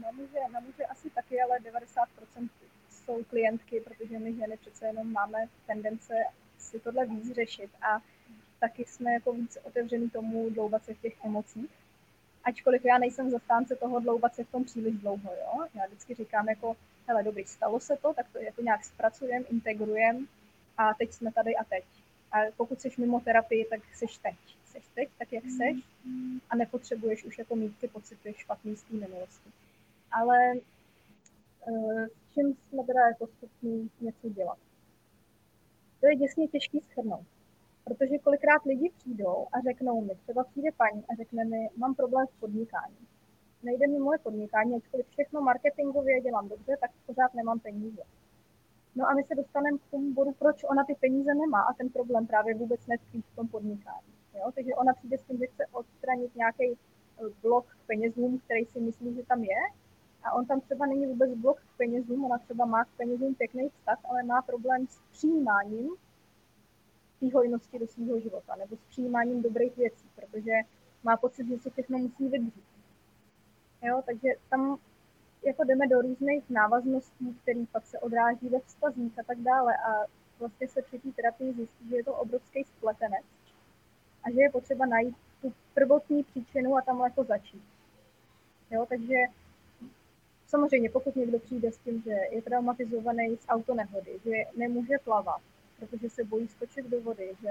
Na 0.02 0.10
muže, 0.10 0.38
na 0.52 0.60
muže 0.60 0.84
asi 0.84 1.10
taky, 1.10 1.40
ale 1.40 1.58
90% 1.58 2.48
jsou 2.90 3.24
klientky, 3.24 3.80
protože 3.80 4.18
my 4.18 4.34
ženy 4.34 4.56
přece 4.56 4.86
jenom 4.86 5.12
máme 5.12 5.48
tendence 5.66 6.14
si 6.58 6.80
tohle 6.80 7.06
víc 7.06 7.34
řešit 7.34 7.70
a 7.82 8.02
taky 8.60 8.84
jsme 8.84 9.12
jako 9.12 9.32
víc 9.32 9.58
otevřený 9.62 10.10
tomu 10.10 10.50
dloubat 10.50 10.84
se 10.84 10.94
v 10.94 11.00
těch 11.00 11.24
emocích. 11.24 11.70
Ačkoliv 12.46 12.84
já 12.84 12.98
nejsem 12.98 13.30
zastánce 13.30 13.76
toho 13.76 14.00
dloubat 14.00 14.34
se 14.34 14.44
v 14.44 14.50
tom 14.50 14.64
příliš 14.64 14.94
dlouho, 14.94 15.30
jo. 15.32 15.66
Já 15.74 15.86
vždycky 15.86 16.14
říkám 16.14 16.48
jako, 16.48 16.76
hele, 17.06 17.22
dobrý, 17.22 17.44
stalo 17.44 17.80
se 17.80 17.96
to, 18.02 18.14
tak 18.14 18.26
to 18.32 18.38
jako 18.38 18.62
nějak 18.62 18.84
zpracujem, 18.84 19.44
integrujem 19.50 20.26
a 20.78 20.94
teď 20.94 21.12
jsme 21.12 21.32
tady 21.32 21.56
a 21.56 21.64
teď. 21.64 21.84
A 22.32 22.36
pokud 22.56 22.80
jsi 22.80 22.90
mimo 22.98 23.20
terapii, 23.20 23.64
tak 23.64 23.80
jsi 23.94 24.06
teď. 24.22 24.36
Jsi 24.64 24.78
teď, 24.94 25.08
tak 25.18 25.32
jak 25.32 25.44
jsi 25.44 25.82
a 26.50 26.56
nepotřebuješ 26.56 27.24
už 27.24 27.38
jako 27.38 27.56
mít 27.56 27.78
ty 27.78 27.88
pocity 27.88 28.34
špatný 28.36 28.76
z 28.76 28.82
té 28.82 28.94
minulosti. 28.94 29.50
Ale 30.12 30.54
uh, 31.66 32.06
čím 32.34 32.54
jsme 32.54 32.84
teda 32.84 33.00
jako 33.06 33.26
schopni 33.26 33.90
něco 34.00 34.28
dělat? 34.28 34.58
To 36.00 36.06
je 36.06 36.16
děsně 36.16 36.48
těžký 36.48 36.80
schrnout. 36.90 37.26
Protože 37.86 38.18
kolikrát 38.18 38.64
lidi 38.64 38.90
přijdou 38.96 39.46
a 39.52 39.60
řeknou 39.60 40.00
mi, 40.00 40.14
třeba 40.14 40.44
přijde 40.44 40.70
paní 40.76 41.04
a 41.08 41.14
řekne 41.14 41.44
mi, 41.44 41.68
mám 41.76 41.94
problém 41.94 42.26
s 42.26 42.40
podnikáním 42.40 43.06
nejde 43.66 43.86
mi 43.86 43.98
moje 43.98 44.18
podnikání, 44.18 44.76
ačkoliv 44.76 45.06
všechno 45.08 45.40
marketingově 45.40 46.20
dělám 46.20 46.48
dobře, 46.48 46.76
tak 46.80 46.90
pořád 47.06 47.34
nemám 47.34 47.58
peníze. 47.60 48.02
No 48.96 49.08
a 49.08 49.14
my 49.14 49.22
se 49.24 49.34
dostaneme 49.34 49.78
k 49.78 49.90
tomu 49.90 50.14
bodu, 50.14 50.32
proč 50.32 50.64
ona 50.64 50.84
ty 50.84 50.94
peníze 51.00 51.34
nemá 51.34 51.60
a 51.62 51.72
ten 51.78 51.88
problém 51.88 52.26
právě 52.26 52.54
vůbec 52.54 52.86
netkví 52.86 53.22
v 53.22 53.36
tom 53.36 53.48
podnikání. 53.48 54.12
Jo? 54.34 54.50
Takže 54.54 54.74
ona 54.74 54.92
přijde 54.94 55.18
s 55.18 55.24
tím, 55.26 55.38
že 55.38 55.46
chce 55.46 55.66
odstranit 55.72 56.36
nějaký 56.36 56.68
eh, 56.72 57.22
blok 57.42 57.66
k 57.66 57.86
penězům, 57.86 58.38
který 58.44 58.64
si 58.64 58.80
myslí, 58.80 59.14
že 59.14 59.22
tam 59.22 59.44
je, 59.44 59.60
a 60.24 60.32
on 60.32 60.46
tam 60.46 60.60
třeba 60.60 60.86
není 60.86 61.06
vůbec 61.06 61.30
blok 61.34 61.60
k 61.60 61.76
penězům, 61.76 62.24
ona 62.24 62.38
třeba 62.38 62.64
má 62.64 62.84
k 62.84 62.88
penězům 62.96 63.34
pěkný 63.34 63.68
vztah, 63.68 63.98
ale 64.10 64.22
má 64.22 64.42
problém 64.42 64.86
s 64.86 65.00
přijímáním 65.12 65.90
té 67.20 67.26
hojnosti 67.34 67.78
do 67.78 67.86
svého 67.86 68.20
života 68.20 68.56
nebo 68.56 68.76
s 68.76 68.80
přijímáním 68.88 69.42
dobrých 69.42 69.76
věcí, 69.76 70.06
protože 70.14 70.52
má 71.02 71.16
pocit, 71.16 71.48
že 71.48 71.58
si 71.58 71.70
všechno 71.70 71.98
musí 71.98 72.28
vydržet. 72.28 72.64
Jo, 73.82 74.02
takže 74.06 74.28
tam 74.50 74.78
jako 75.42 75.64
jdeme 75.64 75.86
do 75.86 76.00
různých 76.00 76.50
návazností, 76.50 77.38
které 77.42 77.64
pak 77.72 77.86
se 77.86 77.98
odráží 77.98 78.48
ve 78.48 78.60
vztazích 78.60 79.18
a 79.18 79.22
tak 79.22 79.38
dále. 79.38 79.76
A 79.76 80.04
vlastně 80.38 80.68
se 80.68 80.82
při 80.82 80.98
té 80.98 81.12
terapii 81.12 81.52
zjistí, 81.52 81.88
že 81.88 81.96
je 81.96 82.04
to 82.04 82.14
obrovský 82.14 82.64
spletenec 82.64 83.24
a 84.24 84.30
že 84.30 84.40
je 84.40 84.50
potřeba 84.50 84.86
najít 84.86 85.16
tu 85.42 85.52
prvotní 85.74 86.24
příčinu 86.24 86.76
a 86.76 86.82
tam 86.82 87.00
jako 87.00 87.24
začít. 87.24 87.62
Jo, 88.70 88.86
takže 88.88 89.14
samozřejmě, 90.46 90.90
pokud 90.90 91.16
někdo 91.16 91.38
přijde 91.38 91.72
s 91.72 91.78
tím, 91.78 92.02
že 92.02 92.10
je 92.30 92.42
traumatizovaný 92.42 93.36
z 93.36 93.48
autonehody, 93.48 94.20
že 94.24 94.32
nemůže 94.56 94.98
plavat, 95.04 95.40
protože 95.78 96.10
se 96.10 96.24
bojí 96.24 96.48
skočit 96.48 96.86
do 96.86 97.00
vody, 97.00 97.36
že 97.42 97.50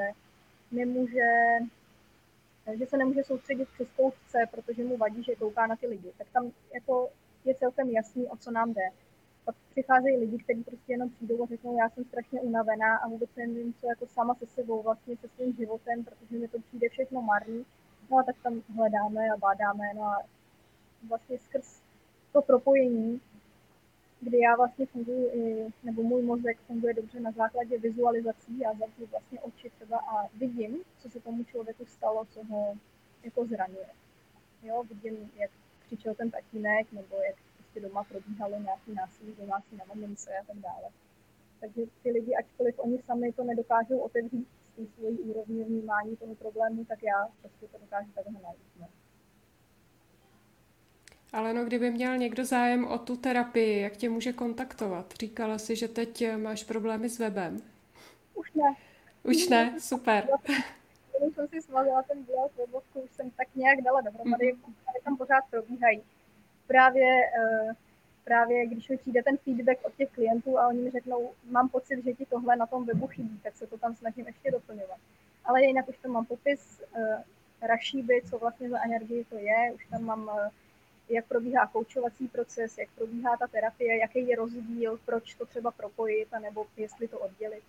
nemůže 0.71 1.59
že 2.73 2.85
se 2.85 2.97
nemůže 2.97 3.23
soustředit 3.23 3.69
při 3.69 3.85
zkoušce, 3.85 4.45
protože 4.51 4.83
mu 4.83 4.97
vadí, 4.97 5.23
že 5.23 5.35
kouká 5.35 5.67
na 5.67 5.75
ty 5.75 5.87
lidi. 5.87 6.11
Tak 6.17 6.27
tam 6.33 6.51
jako 6.73 7.09
je 7.45 7.55
celkem 7.55 7.89
jasný, 7.89 8.27
o 8.27 8.37
co 8.37 8.51
nám 8.51 8.73
jde. 8.73 8.89
Pak 9.45 9.55
přicházejí 9.71 10.17
lidi, 10.17 10.37
kteří 10.37 10.63
prostě 10.63 10.91
jenom 10.91 11.09
přijdou 11.09 11.43
a 11.43 11.45
řeknou, 11.45 11.77
já 11.77 11.89
jsem 11.89 12.05
strašně 12.05 12.41
unavená 12.41 12.97
a 12.97 13.07
vůbec 13.07 13.29
nevím, 13.35 13.73
co 13.73 13.87
jako 13.87 14.07
sama 14.07 14.35
se 14.35 14.45
sebou, 14.45 14.81
vlastně 14.81 15.17
se 15.17 15.27
svým 15.27 15.53
životem, 15.53 16.03
protože 16.03 16.39
mi 16.39 16.47
to 16.47 16.59
přijde 16.59 16.89
všechno 16.89 17.21
marný. 17.21 17.65
No 18.11 18.17
a 18.17 18.23
tak 18.23 18.35
tam 18.43 18.61
hledáme 18.75 19.29
a 19.29 19.37
bádáme. 19.37 19.93
No 19.95 20.03
a 20.03 20.21
vlastně 21.07 21.39
skrz 21.39 21.81
to 22.33 22.41
propojení 22.41 23.21
kdy 24.21 24.39
já 24.39 24.55
vlastně 24.55 24.85
funguji, 24.85 25.73
nebo 25.83 26.03
můj 26.03 26.21
mozek 26.23 26.57
funguje 26.67 26.93
dobře 26.93 27.19
na 27.19 27.31
základě 27.31 27.77
vizualizací. 27.77 28.59
Já 28.59 28.73
zavřu 28.73 29.05
vlastně 29.05 29.39
oči 29.41 29.69
třeba 29.69 29.97
a 29.97 30.27
vidím, 30.27 30.83
co 30.97 31.09
se 31.09 31.19
tomu 31.19 31.43
člověku 31.43 31.85
stalo, 31.85 32.25
co 32.25 32.43
ho 32.43 32.77
jako 33.23 33.45
zraňuje. 33.45 33.89
Jo, 34.63 34.83
vidím, 34.83 35.31
jak 35.35 35.51
křičel 35.79 36.15
ten 36.15 36.31
tatínek, 36.31 36.91
nebo 36.91 37.15
jak 37.15 37.35
prostě 37.57 37.79
doma 37.79 38.03
probíhalo 38.03 38.59
nějaký 38.59 38.93
násilí 38.93 39.35
domácí 39.39 39.75
na 39.75 39.85
mamince 39.85 40.37
a 40.37 40.43
tak 40.43 40.57
dále. 40.57 40.89
Takže 41.59 41.81
ty 42.03 42.11
lidi, 42.11 42.35
ačkoliv 42.35 42.79
oni 42.79 43.01
sami 43.01 43.33
to 43.33 43.43
nedokážou 43.43 43.99
otevřít 43.99 44.47
z 44.63 44.69
té 44.69 44.85
svojí 44.85 45.17
vnímání 45.65 46.17
toho 46.17 46.35
problému, 46.35 46.85
tak 46.85 47.03
já 47.03 47.27
prostě 47.41 47.67
to 47.67 47.77
dokážu 47.77 48.11
takhle 48.15 48.41
najít. 48.41 48.61
No. 48.79 48.87
Ale 51.35 51.53
no, 51.53 51.65
kdyby 51.65 51.91
měl 51.91 52.17
někdo 52.17 52.45
zájem 52.45 52.87
o 52.87 52.97
tu 52.97 53.17
terapii, 53.17 53.81
jak 53.81 53.97
tě 53.97 54.09
může 54.09 54.33
kontaktovat? 54.33 55.13
Říkala 55.19 55.57
si, 55.57 55.75
že 55.75 55.87
teď 55.87 56.23
máš 56.37 56.63
problémy 56.63 57.09
s 57.09 57.19
webem. 57.19 57.61
Už 58.35 58.53
ne. 58.53 58.75
Už 59.23 59.49
ne, 59.49 59.75
super. 59.79 60.27
Když 61.19 61.35
jsem 61.35 61.47
si 61.47 61.61
smazala 61.61 62.03
ten 62.03 62.23
blog 62.23 62.51
webovku, 62.57 62.99
už 63.01 63.11
jsem 63.11 63.31
tak 63.31 63.47
nějak 63.55 63.81
dala 63.81 64.01
dohromady, 64.01 64.53
mm. 64.53 64.73
tam 65.03 65.17
pořád 65.17 65.43
probíhají. 65.49 66.01
Právě, 66.67 67.21
uh, 67.65 67.71
právě 68.23 68.67
když 68.67 68.89
mi 68.89 68.97
přijde 68.97 69.23
ten 69.23 69.37
feedback 69.37 69.79
od 69.85 69.95
těch 69.95 70.09
klientů 70.09 70.59
a 70.59 70.67
oni 70.67 70.81
mi 70.81 70.91
řeknou, 70.91 71.31
mám 71.49 71.69
pocit, 71.69 72.03
že 72.03 72.13
ti 72.13 72.25
tohle 72.25 72.55
na 72.55 72.65
tom 72.65 72.85
webu 72.85 73.07
chybí, 73.07 73.39
tak 73.43 73.55
se 73.55 73.67
to 73.67 73.77
tam 73.77 73.95
snažím 73.95 74.25
ještě 74.27 74.51
doplňovat. 74.51 74.97
Ale 75.45 75.65
jinak 75.65 75.89
už 75.89 75.97
tam 75.97 76.11
mám 76.11 76.25
popis 76.25 76.81
uh, 76.97 77.15
rašíby, 77.61 78.21
co 78.29 78.37
vlastně 78.37 78.69
za 78.69 78.83
energii 78.85 79.25
to 79.29 79.37
je, 79.37 79.71
už 79.75 79.85
tam 79.85 80.03
mám 80.03 80.31
jak 81.09 81.25
probíhá 81.25 81.67
koučovací 81.67 82.27
proces, 82.27 82.77
jak 82.77 82.89
probíhá 82.95 83.37
ta 83.37 83.47
terapie, 83.47 83.97
jaký 83.97 84.27
je 84.27 84.35
rozdíl, 84.35 84.99
proč 85.05 85.33
to 85.33 85.45
třeba 85.45 85.71
propojit, 85.71 86.33
anebo 86.33 86.65
jestli 86.77 87.07
to 87.07 87.19
oddělit. 87.19 87.63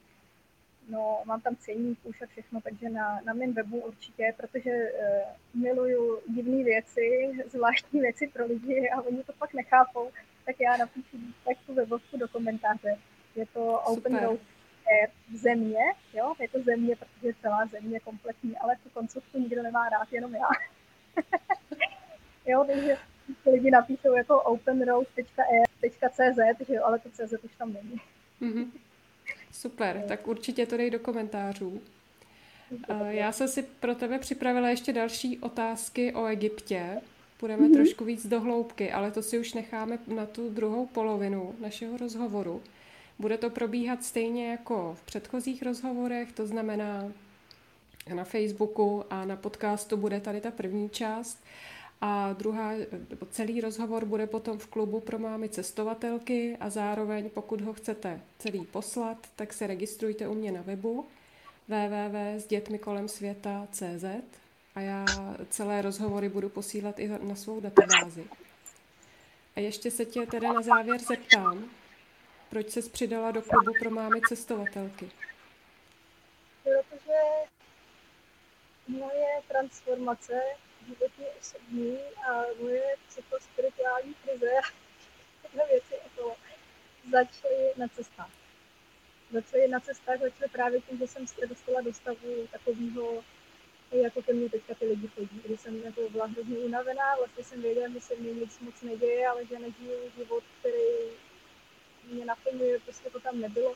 No, 0.88 1.22
mám 1.24 1.40
tam 1.40 1.56
ceník 1.56 1.98
už 2.04 2.22
a 2.22 2.26
všechno, 2.26 2.60
takže 2.60 2.88
na, 2.88 3.20
na 3.24 3.32
mém 3.32 3.52
webu 3.52 3.78
určitě, 3.78 4.34
protože 4.36 4.70
uh, 4.70 5.62
miluju 5.62 6.20
divné 6.34 6.64
věci, 6.64 7.32
zvláštní 7.46 8.00
věci 8.00 8.28
pro 8.28 8.46
lidi 8.46 8.90
a 8.90 9.02
oni 9.02 9.22
to 9.22 9.32
pak 9.32 9.54
nechápou, 9.54 10.10
tak 10.44 10.60
já 10.60 10.76
napíšu 10.76 11.16
tak 11.44 11.56
tu 11.66 11.74
webovku 11.74 12.16
do 12.16 12.28
komentáře. 12.28 12.98
Je 13.36 13.46
to 13.46 13.80
Open 13.80 14.12
Super. 14.12 14.22
Road 14.22 14.40
v 15.32 15.36
země, 15.36 15.84
jo, 16.14 16.34
je 16.40 16.48
to 16.48 16.62
země, 16.62 16.96
protože 16.96 17.26
je 17.26 17.34
celá 17.34 17.66
země 17.66 18.00
kompletní, 18.00 18.58
ale 18.58 18.76
tu 18.82 18.90
koncovku 18.90 19.38
nikdo 19.38 19.62
nemá 19.62 19.88
rád, 19.88 20.12
jenom 20.12 20.34
já. 20.34 20.48
jo, 22.46 22.64
takže 22.64 22.96
lidi 23.52 23.70
napíšou 23.70 24.14
jako 24.14 24.42
openroad.e.cz, 24.42 26.38
že 26.68 26.74
jo, 26.74 26.82
ale 26.84 26.98
to 26.98 27.08
CZ 27.10 27.32
už 27.44 27.50
tam 27.58 27.72
není. 27.72 28.00
Mm-hmm. 28.42 28.70
Super, 29.52 30.04
tak 30.08 30.28
určitě 30.28 30.66
to 30.66 30.76
dej 30.76 30.90
do 30.90 30.98
komentářů. 30.98 31.80
Já 33.08 33.32
jsem 33.32 33.48
si 33.48 33.62
pro 33.62 33.94
tebe 33.94 34.18
připravila 34.18 34.68
ještě 34.68 34.92
další 34.92 35.38
otázky 35.38 36.14
o 36.14 36.26
Egyptě. 36.26 37.00
Půjdeme 37.36 37.68
mm-hmm. 37.68 37.74
trošku 37.74 38.04
víc 38.04 38.26
do 38.26 38.40
hloubky, 38.40 38.92
ale 38.92 39.10
to 39.10 39.22
si 39.22 39.38
už 39.38 39.54
necháme 39.54 39.98
na 40.06 40.26
tu 40.26 40.50
druhou 40.50 40.86
polovinu 40.86 41.54
našeho 41.60 41.96
rozhovoru. 41.96 42.62
Bude 43.18 43.38
to 43.38 43.50
probíhat 43.50 44.04
stejně 44.04 44.50
jako 44.50 44.96
v 45.00 45.02
předchozích 45.02 45.62
rozhovorech, 45.62 46.32
to 46.32 46.46
znamená 46.46 47.12
na 48.14 48.24
Facebooku 48.24 49.04
a 49.10 49.24
na 49.24 49.36
podcastu 49.36 49.96
bude 49.96 50.20
tady 50.20 50.40
ta 50.40 50.50
první 50.50 50.90
část. 50.90 51.44
A 52.00 52.32
druhá, 52.32 52.72
celý 53.30 53.60
rozhovor 53.60 54.04
bude 54.04 54.26
potom 54.26 54.58
v 54.58 54.66
klubu 54.66 55.00
pro 55.00 55.18
mámy 55.18 55.48
cestovatelky 55.48 56.56
a 56.60 56.70
zároveň, 56.70 57.30
pokud 57.30 57.60
ho 57.60 57.72
chcete 57.72 58.20
celý 58.38 58.66
poslat, 58.66 59.26
tak 59.36 59.52
se 59.52 59.66
registrujte 59.66 60.28
u 60.28 60.34
mě 60.34 60.52
na 60.52 60.62
webu 60.62 61.06
www.sdětmikolem.světa.cz 61.68 64.04
a 64.74 64.80
já 64.80 65.04
celé 65.48 65.82
rozhovory 65.82 66.28
budu 66.28 66.48
posílat 66.48 66.98
i 66.98 67.08
na 67.08 67.34
svou 67.34 67.60
databázi. 67.60 68.26
A 69.56 69.60
ještě 69.60 69.90
se 69.90 70.04
tě 70.04 70.26
teda 70.26 70.52
na 70.52 70.62
závěr 70.62 70.98
zeptám, 70.98 71.70
proč 72.50 72.70
ses 72.70 72.88
přidala 72.88 73.30
do 73.30 73.42
klubu 73.42 73.72
pro 73.80 73.90
mámy 73.90 74.20
cestovatelky? 74.28 75.10
Protože 76.62 77.20
moje 78.88 79.26
transformace 79.48 80.40
životní, 80.88 81.26
osobní 81.40 81.98
a 82.28 82.42
moje 82.60 82.96
psychospirituální 83.08 84.14
krize 84.14 84.50
a 84.58 85.48
tyhle 85.48 85.66
věci 85.66 85.94
okolo 86.06 86.36
začaly 87.10 87.72
na 87.76 87.88
cestách. 87.88 88.30
Začaly 89.32 89.68
na 89.68 89.80
cestách, 89.80 90.20
začaly 90.20 90.50
právě 90.52 90.80
tím, 90.80 90.98
že 90.98 91.06
jsem 91.06 91.26
se 91.26 91.46
dostala 91.46 91.80
do 91.80 91.92
stavu 91.94 92.46
takového, 92.52 93.24
jako 93.92 94.22
ke 94.22 94.32
mně 94.32 94.50
teďka 94.50 94.74
ty 94.74 94.86
lidi 94.86 95.08
chodí, 95.08 95.40
kdy 95.44 95.56
jsem 95.56 95.82
jako 95.82 96.10
byla 96.10 96.26
hrozně 96.26 96.58
unavená, 96.58 97.16
vlastně 97.16 97.44
jsem 97.44 97.62
věděla, 97.62 97.88
že 97.88 98.00
se 98.00 98.16
mi 98.16 98.34
nic 98.34 98.58
moc 98.58 98.82
neděje, 98.82 99.28
ale 99.28 99.46
že 99.46 99.58
nežiju 99.58 100.10
život, 100.16 100.44
který 100.60 101.10
mě 102.04 102.24
naplňuje, 102.24 102.80
prostě 102.80 103.10
to 103.10 103.20
tam 103.20 103.40
nebylo. 103.40 103.74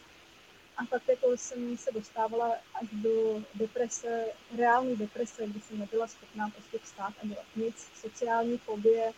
A 0.77 0.85
pak 0.85 1.09
jako 1.09 1.37
jsem 1.37 1.77
se 1.77 1.93
dostávala 1.93 2.57
až 2.75 2.89
do 2.93 3.45
deprese, 3.55 4.25
reální 4.57 4.97
deprese, 4.97 5.47
kdy 5.47 5.61
jsem 5.61 5.79
nebyla 5.79 6.09
schopná 6.09 6.51
prostě 6.51 6.79
vstát 6.79 7.15
a 7.23 7.27
dělat 7.27 7.47
nic, 7.57 7.89
sociální 7.95 8.59
fobie, 8.59 9.13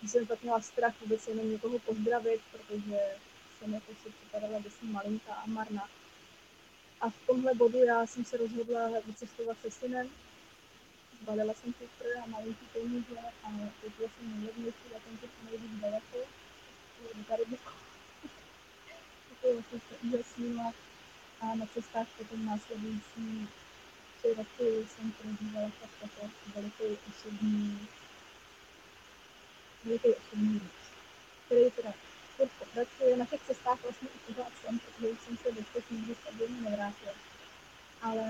kdy 0.00 0.08
jsem 0.08 0.26
pak 0.26 0.42
měla 0.42 0.60
strach 0.60 1.00
vůbec 1.00 1.28
jenom 1.28 1.50
někoho 1.50 1.78
pozdravit, 1.78 2.40
protože 2.52 3.16
jsem 3.58 3.74
jako 3.74 3.92
si 4.02 4.10
připadala, 4.10 4.60
že 4.60 4.70
jsem 4.70 4.92
malinká 4.92 5.34
a 5.34 5.46
marná. 5.46 5.88
A 7.00 7.10
v 7.10 7.26
tomhle 7.26 7.54
bodu 7.54 7.78
já 7.78 8.06
jsem 8.06 8.24
se 8.24 8.36
rozhodla 8.36 8.90
vycestovat 9.06 9.56
se 9.62 9.70
synem. 9.70 10.10
Zbalila 11.22 11.54
jsem 11.54 11.72
kufr 11.72 12.04
a 12.22 12.26
malinký 12.26 12.66
peníze 12.72 13.18
a 13.42 13.48
koupila 13.80 14.08
jsem 14.08 14.30
nejlevnější 14.30 14.92
letenky 14.94 15.28
co 15.28 15.50
nejvíc 15.50 15.80
daleko 15.80 16.18
do 17.16 17.24
Karibiku. 17.28 17.70
to 19.42 19.48
vlastně 19.54 19.80
se 20.72 20.87
a 21.40 21.54
na 21.54 21.66
cestách 21.66 22.06
potom 22.18 22.46
následující 22.46 23.48
tři 24.18 24.34
roky 24.34 24.86
jsem 24.88 25.12
prožívala 25.12 25.68
fakt 25.80 25.98
jako 26.02 26.30
veliký 26.54 26.98
osobní, 27.10 27.88
veliký 29.84 30.08
osobní 30.08 30.58
růst, 30.58 30.92
který 31.46 31.70
teda 31.70 31.92
furt 32.36 32.50
pokračuje. 32.58 33.16
Na 33.16 33.26
těch 33.26 33.42
cestách 33.46 33.82
vlastně 33.82 34.08
i 34.08 34.18
pořád 34.26 34.52
jsem, 34.60 34.78
protože 34.78 35.08
jsem 35.08 35.36
se 35.36 35.52
do 35.52 35.62
těch 35.72 35.90
nikdy 35.90 36.14
stabilně 36.14 36.60
nevrátila. 36.60 37.14
Ale 38.02 38.24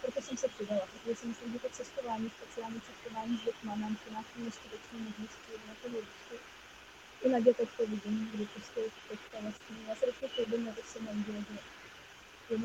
proto 0.00 0.22
jsem 0.22 0.36
se 0.36 0.48
přidala, 0.48 0.86
protože 0.86 1.16
si 1.16 1.26
myslím, 1.26 1.52
že 1.52 1.58
to 1.58 1.68
cestování, 1.68 2.30
speciální 2.30 2.80
cestování 2.80 3.38
s 3.38 3.44
dětma 3.44 3.76
nám 3.76 3.96
přináší 3.96 4.38
neskutečné 4.38 4.98
možnosti 4.98 5.52
na 5.68 5.74
toho 5.82 5.96
růstu. 6.00 6.36
I 7.22 7.28
na 7.28 7.40
dětech 7.40 7.68
to 7.76 7.86
vidím, 7.86 8.30
kdy 8.34 8.46
prostě 8.46 8.80
teďka 9.08 9.36
vlastně, 9.40 9.76
já 9.88 9.94
se 9.96 10.06
vždycky 10.06 10.28
chlubím, 10.28 10.66
jak 10.66 10.86
se 10.86 10.98
neděje, 11.02 11.44
že 11.50 11.58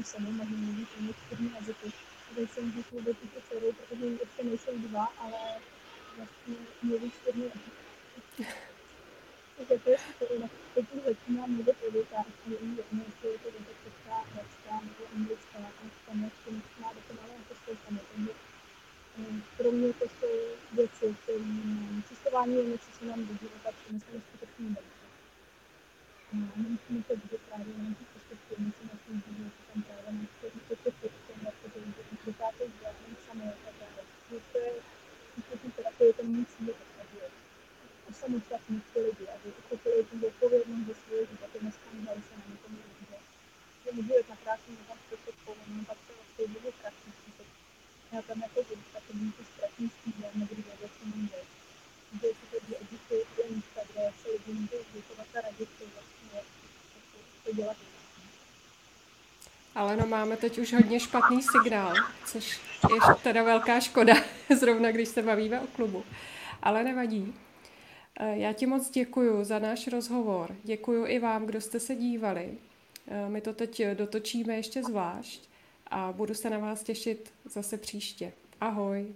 samou 0.03 0.31
mohu 0.31 0.57
mluvit 0.57 0.89
něch 0.99 1.15
čtyřmi 1.25 1.51
jazyky. 1.55 1.91
Nejsem 2.37 2.71
díky 2.71 2.95
vůbec 2.95 3.17
i 3.23 3.41
dcerou, 3.41 3.73
protože 3.73 4.05
ještě 4.05 4.43
nejsou 4.43 4.77
dva, 4.77 5.05
ale 5.17 5.39
vlastně 6.17 6.55
mluví 6.81 7.11
čtyřmi. 7.11 7.51
Takže 9.57 9.83
to 9.83 9.89
je 9.89 9.97
super, 9.97 10.49
teď 10.73 10.85
už 10.93 11.01
začínám 11.03 11.51
mluvit 11.51 11.77
o 11.87 11.91
větách, 11.91 12.25
jedno, 12.47 13.03
jestli 13.07 13.29
je 13.29 13.39
to 13.39 13.51
věta 13.51 13.73
česká, 13.83 14.15
arabská 14.15 14.73
nebo 14.83 15.03
anglická, 15.15 15.57
a 15.57 15.83
španělsky 16.01 16.49
má 16.81 16.93
dokonale 16.93 17.33
jako 17.33 17.55
spoustaně. 17.55 17.99
Takže 18.15 18.33
pro 19.57 19.71
mě 19.71 19.93
to 19.93 20.05
jsou 20.05 20.33
věci, 20.73 21.15
které 21.23 21.39
cestování 22.09 22.55
je 22.55 22.65
něco, 22.65 22.85
co 22.99 23.05
nám 23.05 23.25
do 23.25 23.33
života 23.41 23.69
přinese 23.83 24.05
neskutečný 24.13 24.65
benefit. 24.65 24.88
Jenom 26.33 26.77
ty 38.93 38.99
lidi, 38.99 39.25
aby 39.35 39.47
uchopili 39.59 40.03
tu 40.03 40.27
odpovědnost 40.27 40.87
za 40.87 40.93
svoje 41.01 41.23
životy, 41.31 41.57
neskandali 41.61 42.21
se 42.27 42.33
na 42.39 42.45
někomu 42.51 42.77
lidí. 42.85 43.05
Že 43.83 43.89
můžu 43.95 44.13
jet 44.13 44.29
na 44.29 44.35
krásný 44.43 44.77
tam 44.87 44.97
prostě 45.09 45.31
povolím, 45.45 45.85
pak 45.85 45.97
se 46.05 46.11
vlastně 46.17 46.47
budu 46.53 46.69
krásný 46.81 47.11
Já 48.11 48.21
tam 48.21 48.41
jako 48.41 48.59
budu, 48.63 48.83
tak 48.93 49.03
to 49.07 49.13
budu 49.13 49.43
ztratný 49.51 49.85
stýdem, 49.95 50.33
nebudu 50.39 50.61
vědět, 50.67 50.91
co 50.97 51.05
mám 51.05 51.27
dělat. 51.27 51.47
Že 52.19 52.27
si 52.37 52.45
to 52.51 52.75
existuje 52.83 53.21
ty 53.35 53.41
místa, 53.53 53.81
kde 53.89 54.01
se 54.19 54.27
lidi 54.31 54.51
můžou 54.59 54.79
zvyšovat 54.89 55.27
a 55.37 55.41
radit, 55.41 55.69
to 55.77 55.83
vlastně 55.93 56.18
to 57.49 57.55
dělat 57.55 57.77
ale 59.75 59.97
no 59.97 60.07
máme 60.07 60.37
teď 60.37 60.57
už 60.57 60.73
hodně 60.73 60.99
špatný 60.99 61.41
signál, 61.41 61.93
což 62.25 62.59
je 62.93 62.99
teda 63.23 63.43
velká 63.43 63.79
škoda, 63.79 64.13
zrovna 64.59 64.91
když 64.91 65.09
se 65.09 65.21
bavíme 65.21 65.59
o 65.59 65.67
klubu. 65.67 66.03
Ale 66.61 66.83
nevadí. 66.83 67.33
Eh, 68.19 68.37
já 68.37 68.53
ti 68.53 68.65
moc 68.65 68.89
děkuji 68.89 69.43
za 69.43 69.59
náš 69.59 69.87
rozhovor. 69.87 70.55
Děkuji 70.63 71.05
i 71.05 71.19
vám, 71.19 71.45
kdo 71.45 71.61
jste 71.61 71.79
se 71.79 71.95
dívali. 71.95 72.57
Eh, 73.07 73.29
my 73.29 73.41
to 73.41 73.53
teď 73.53 73.81
dotočíme 73.93 74.55
ještě 74.55 74.83
zvlášť 74.83 75.41
a 75.87 76.11
budu 76.11 76.33
se 76.33 76.49
na 76.49 76.57
vás 76.57 76.83
těšit 76.83 77.33
zase 77.45 77.77
příště. 77.77 78.33
Ahoj. 78.61 79.13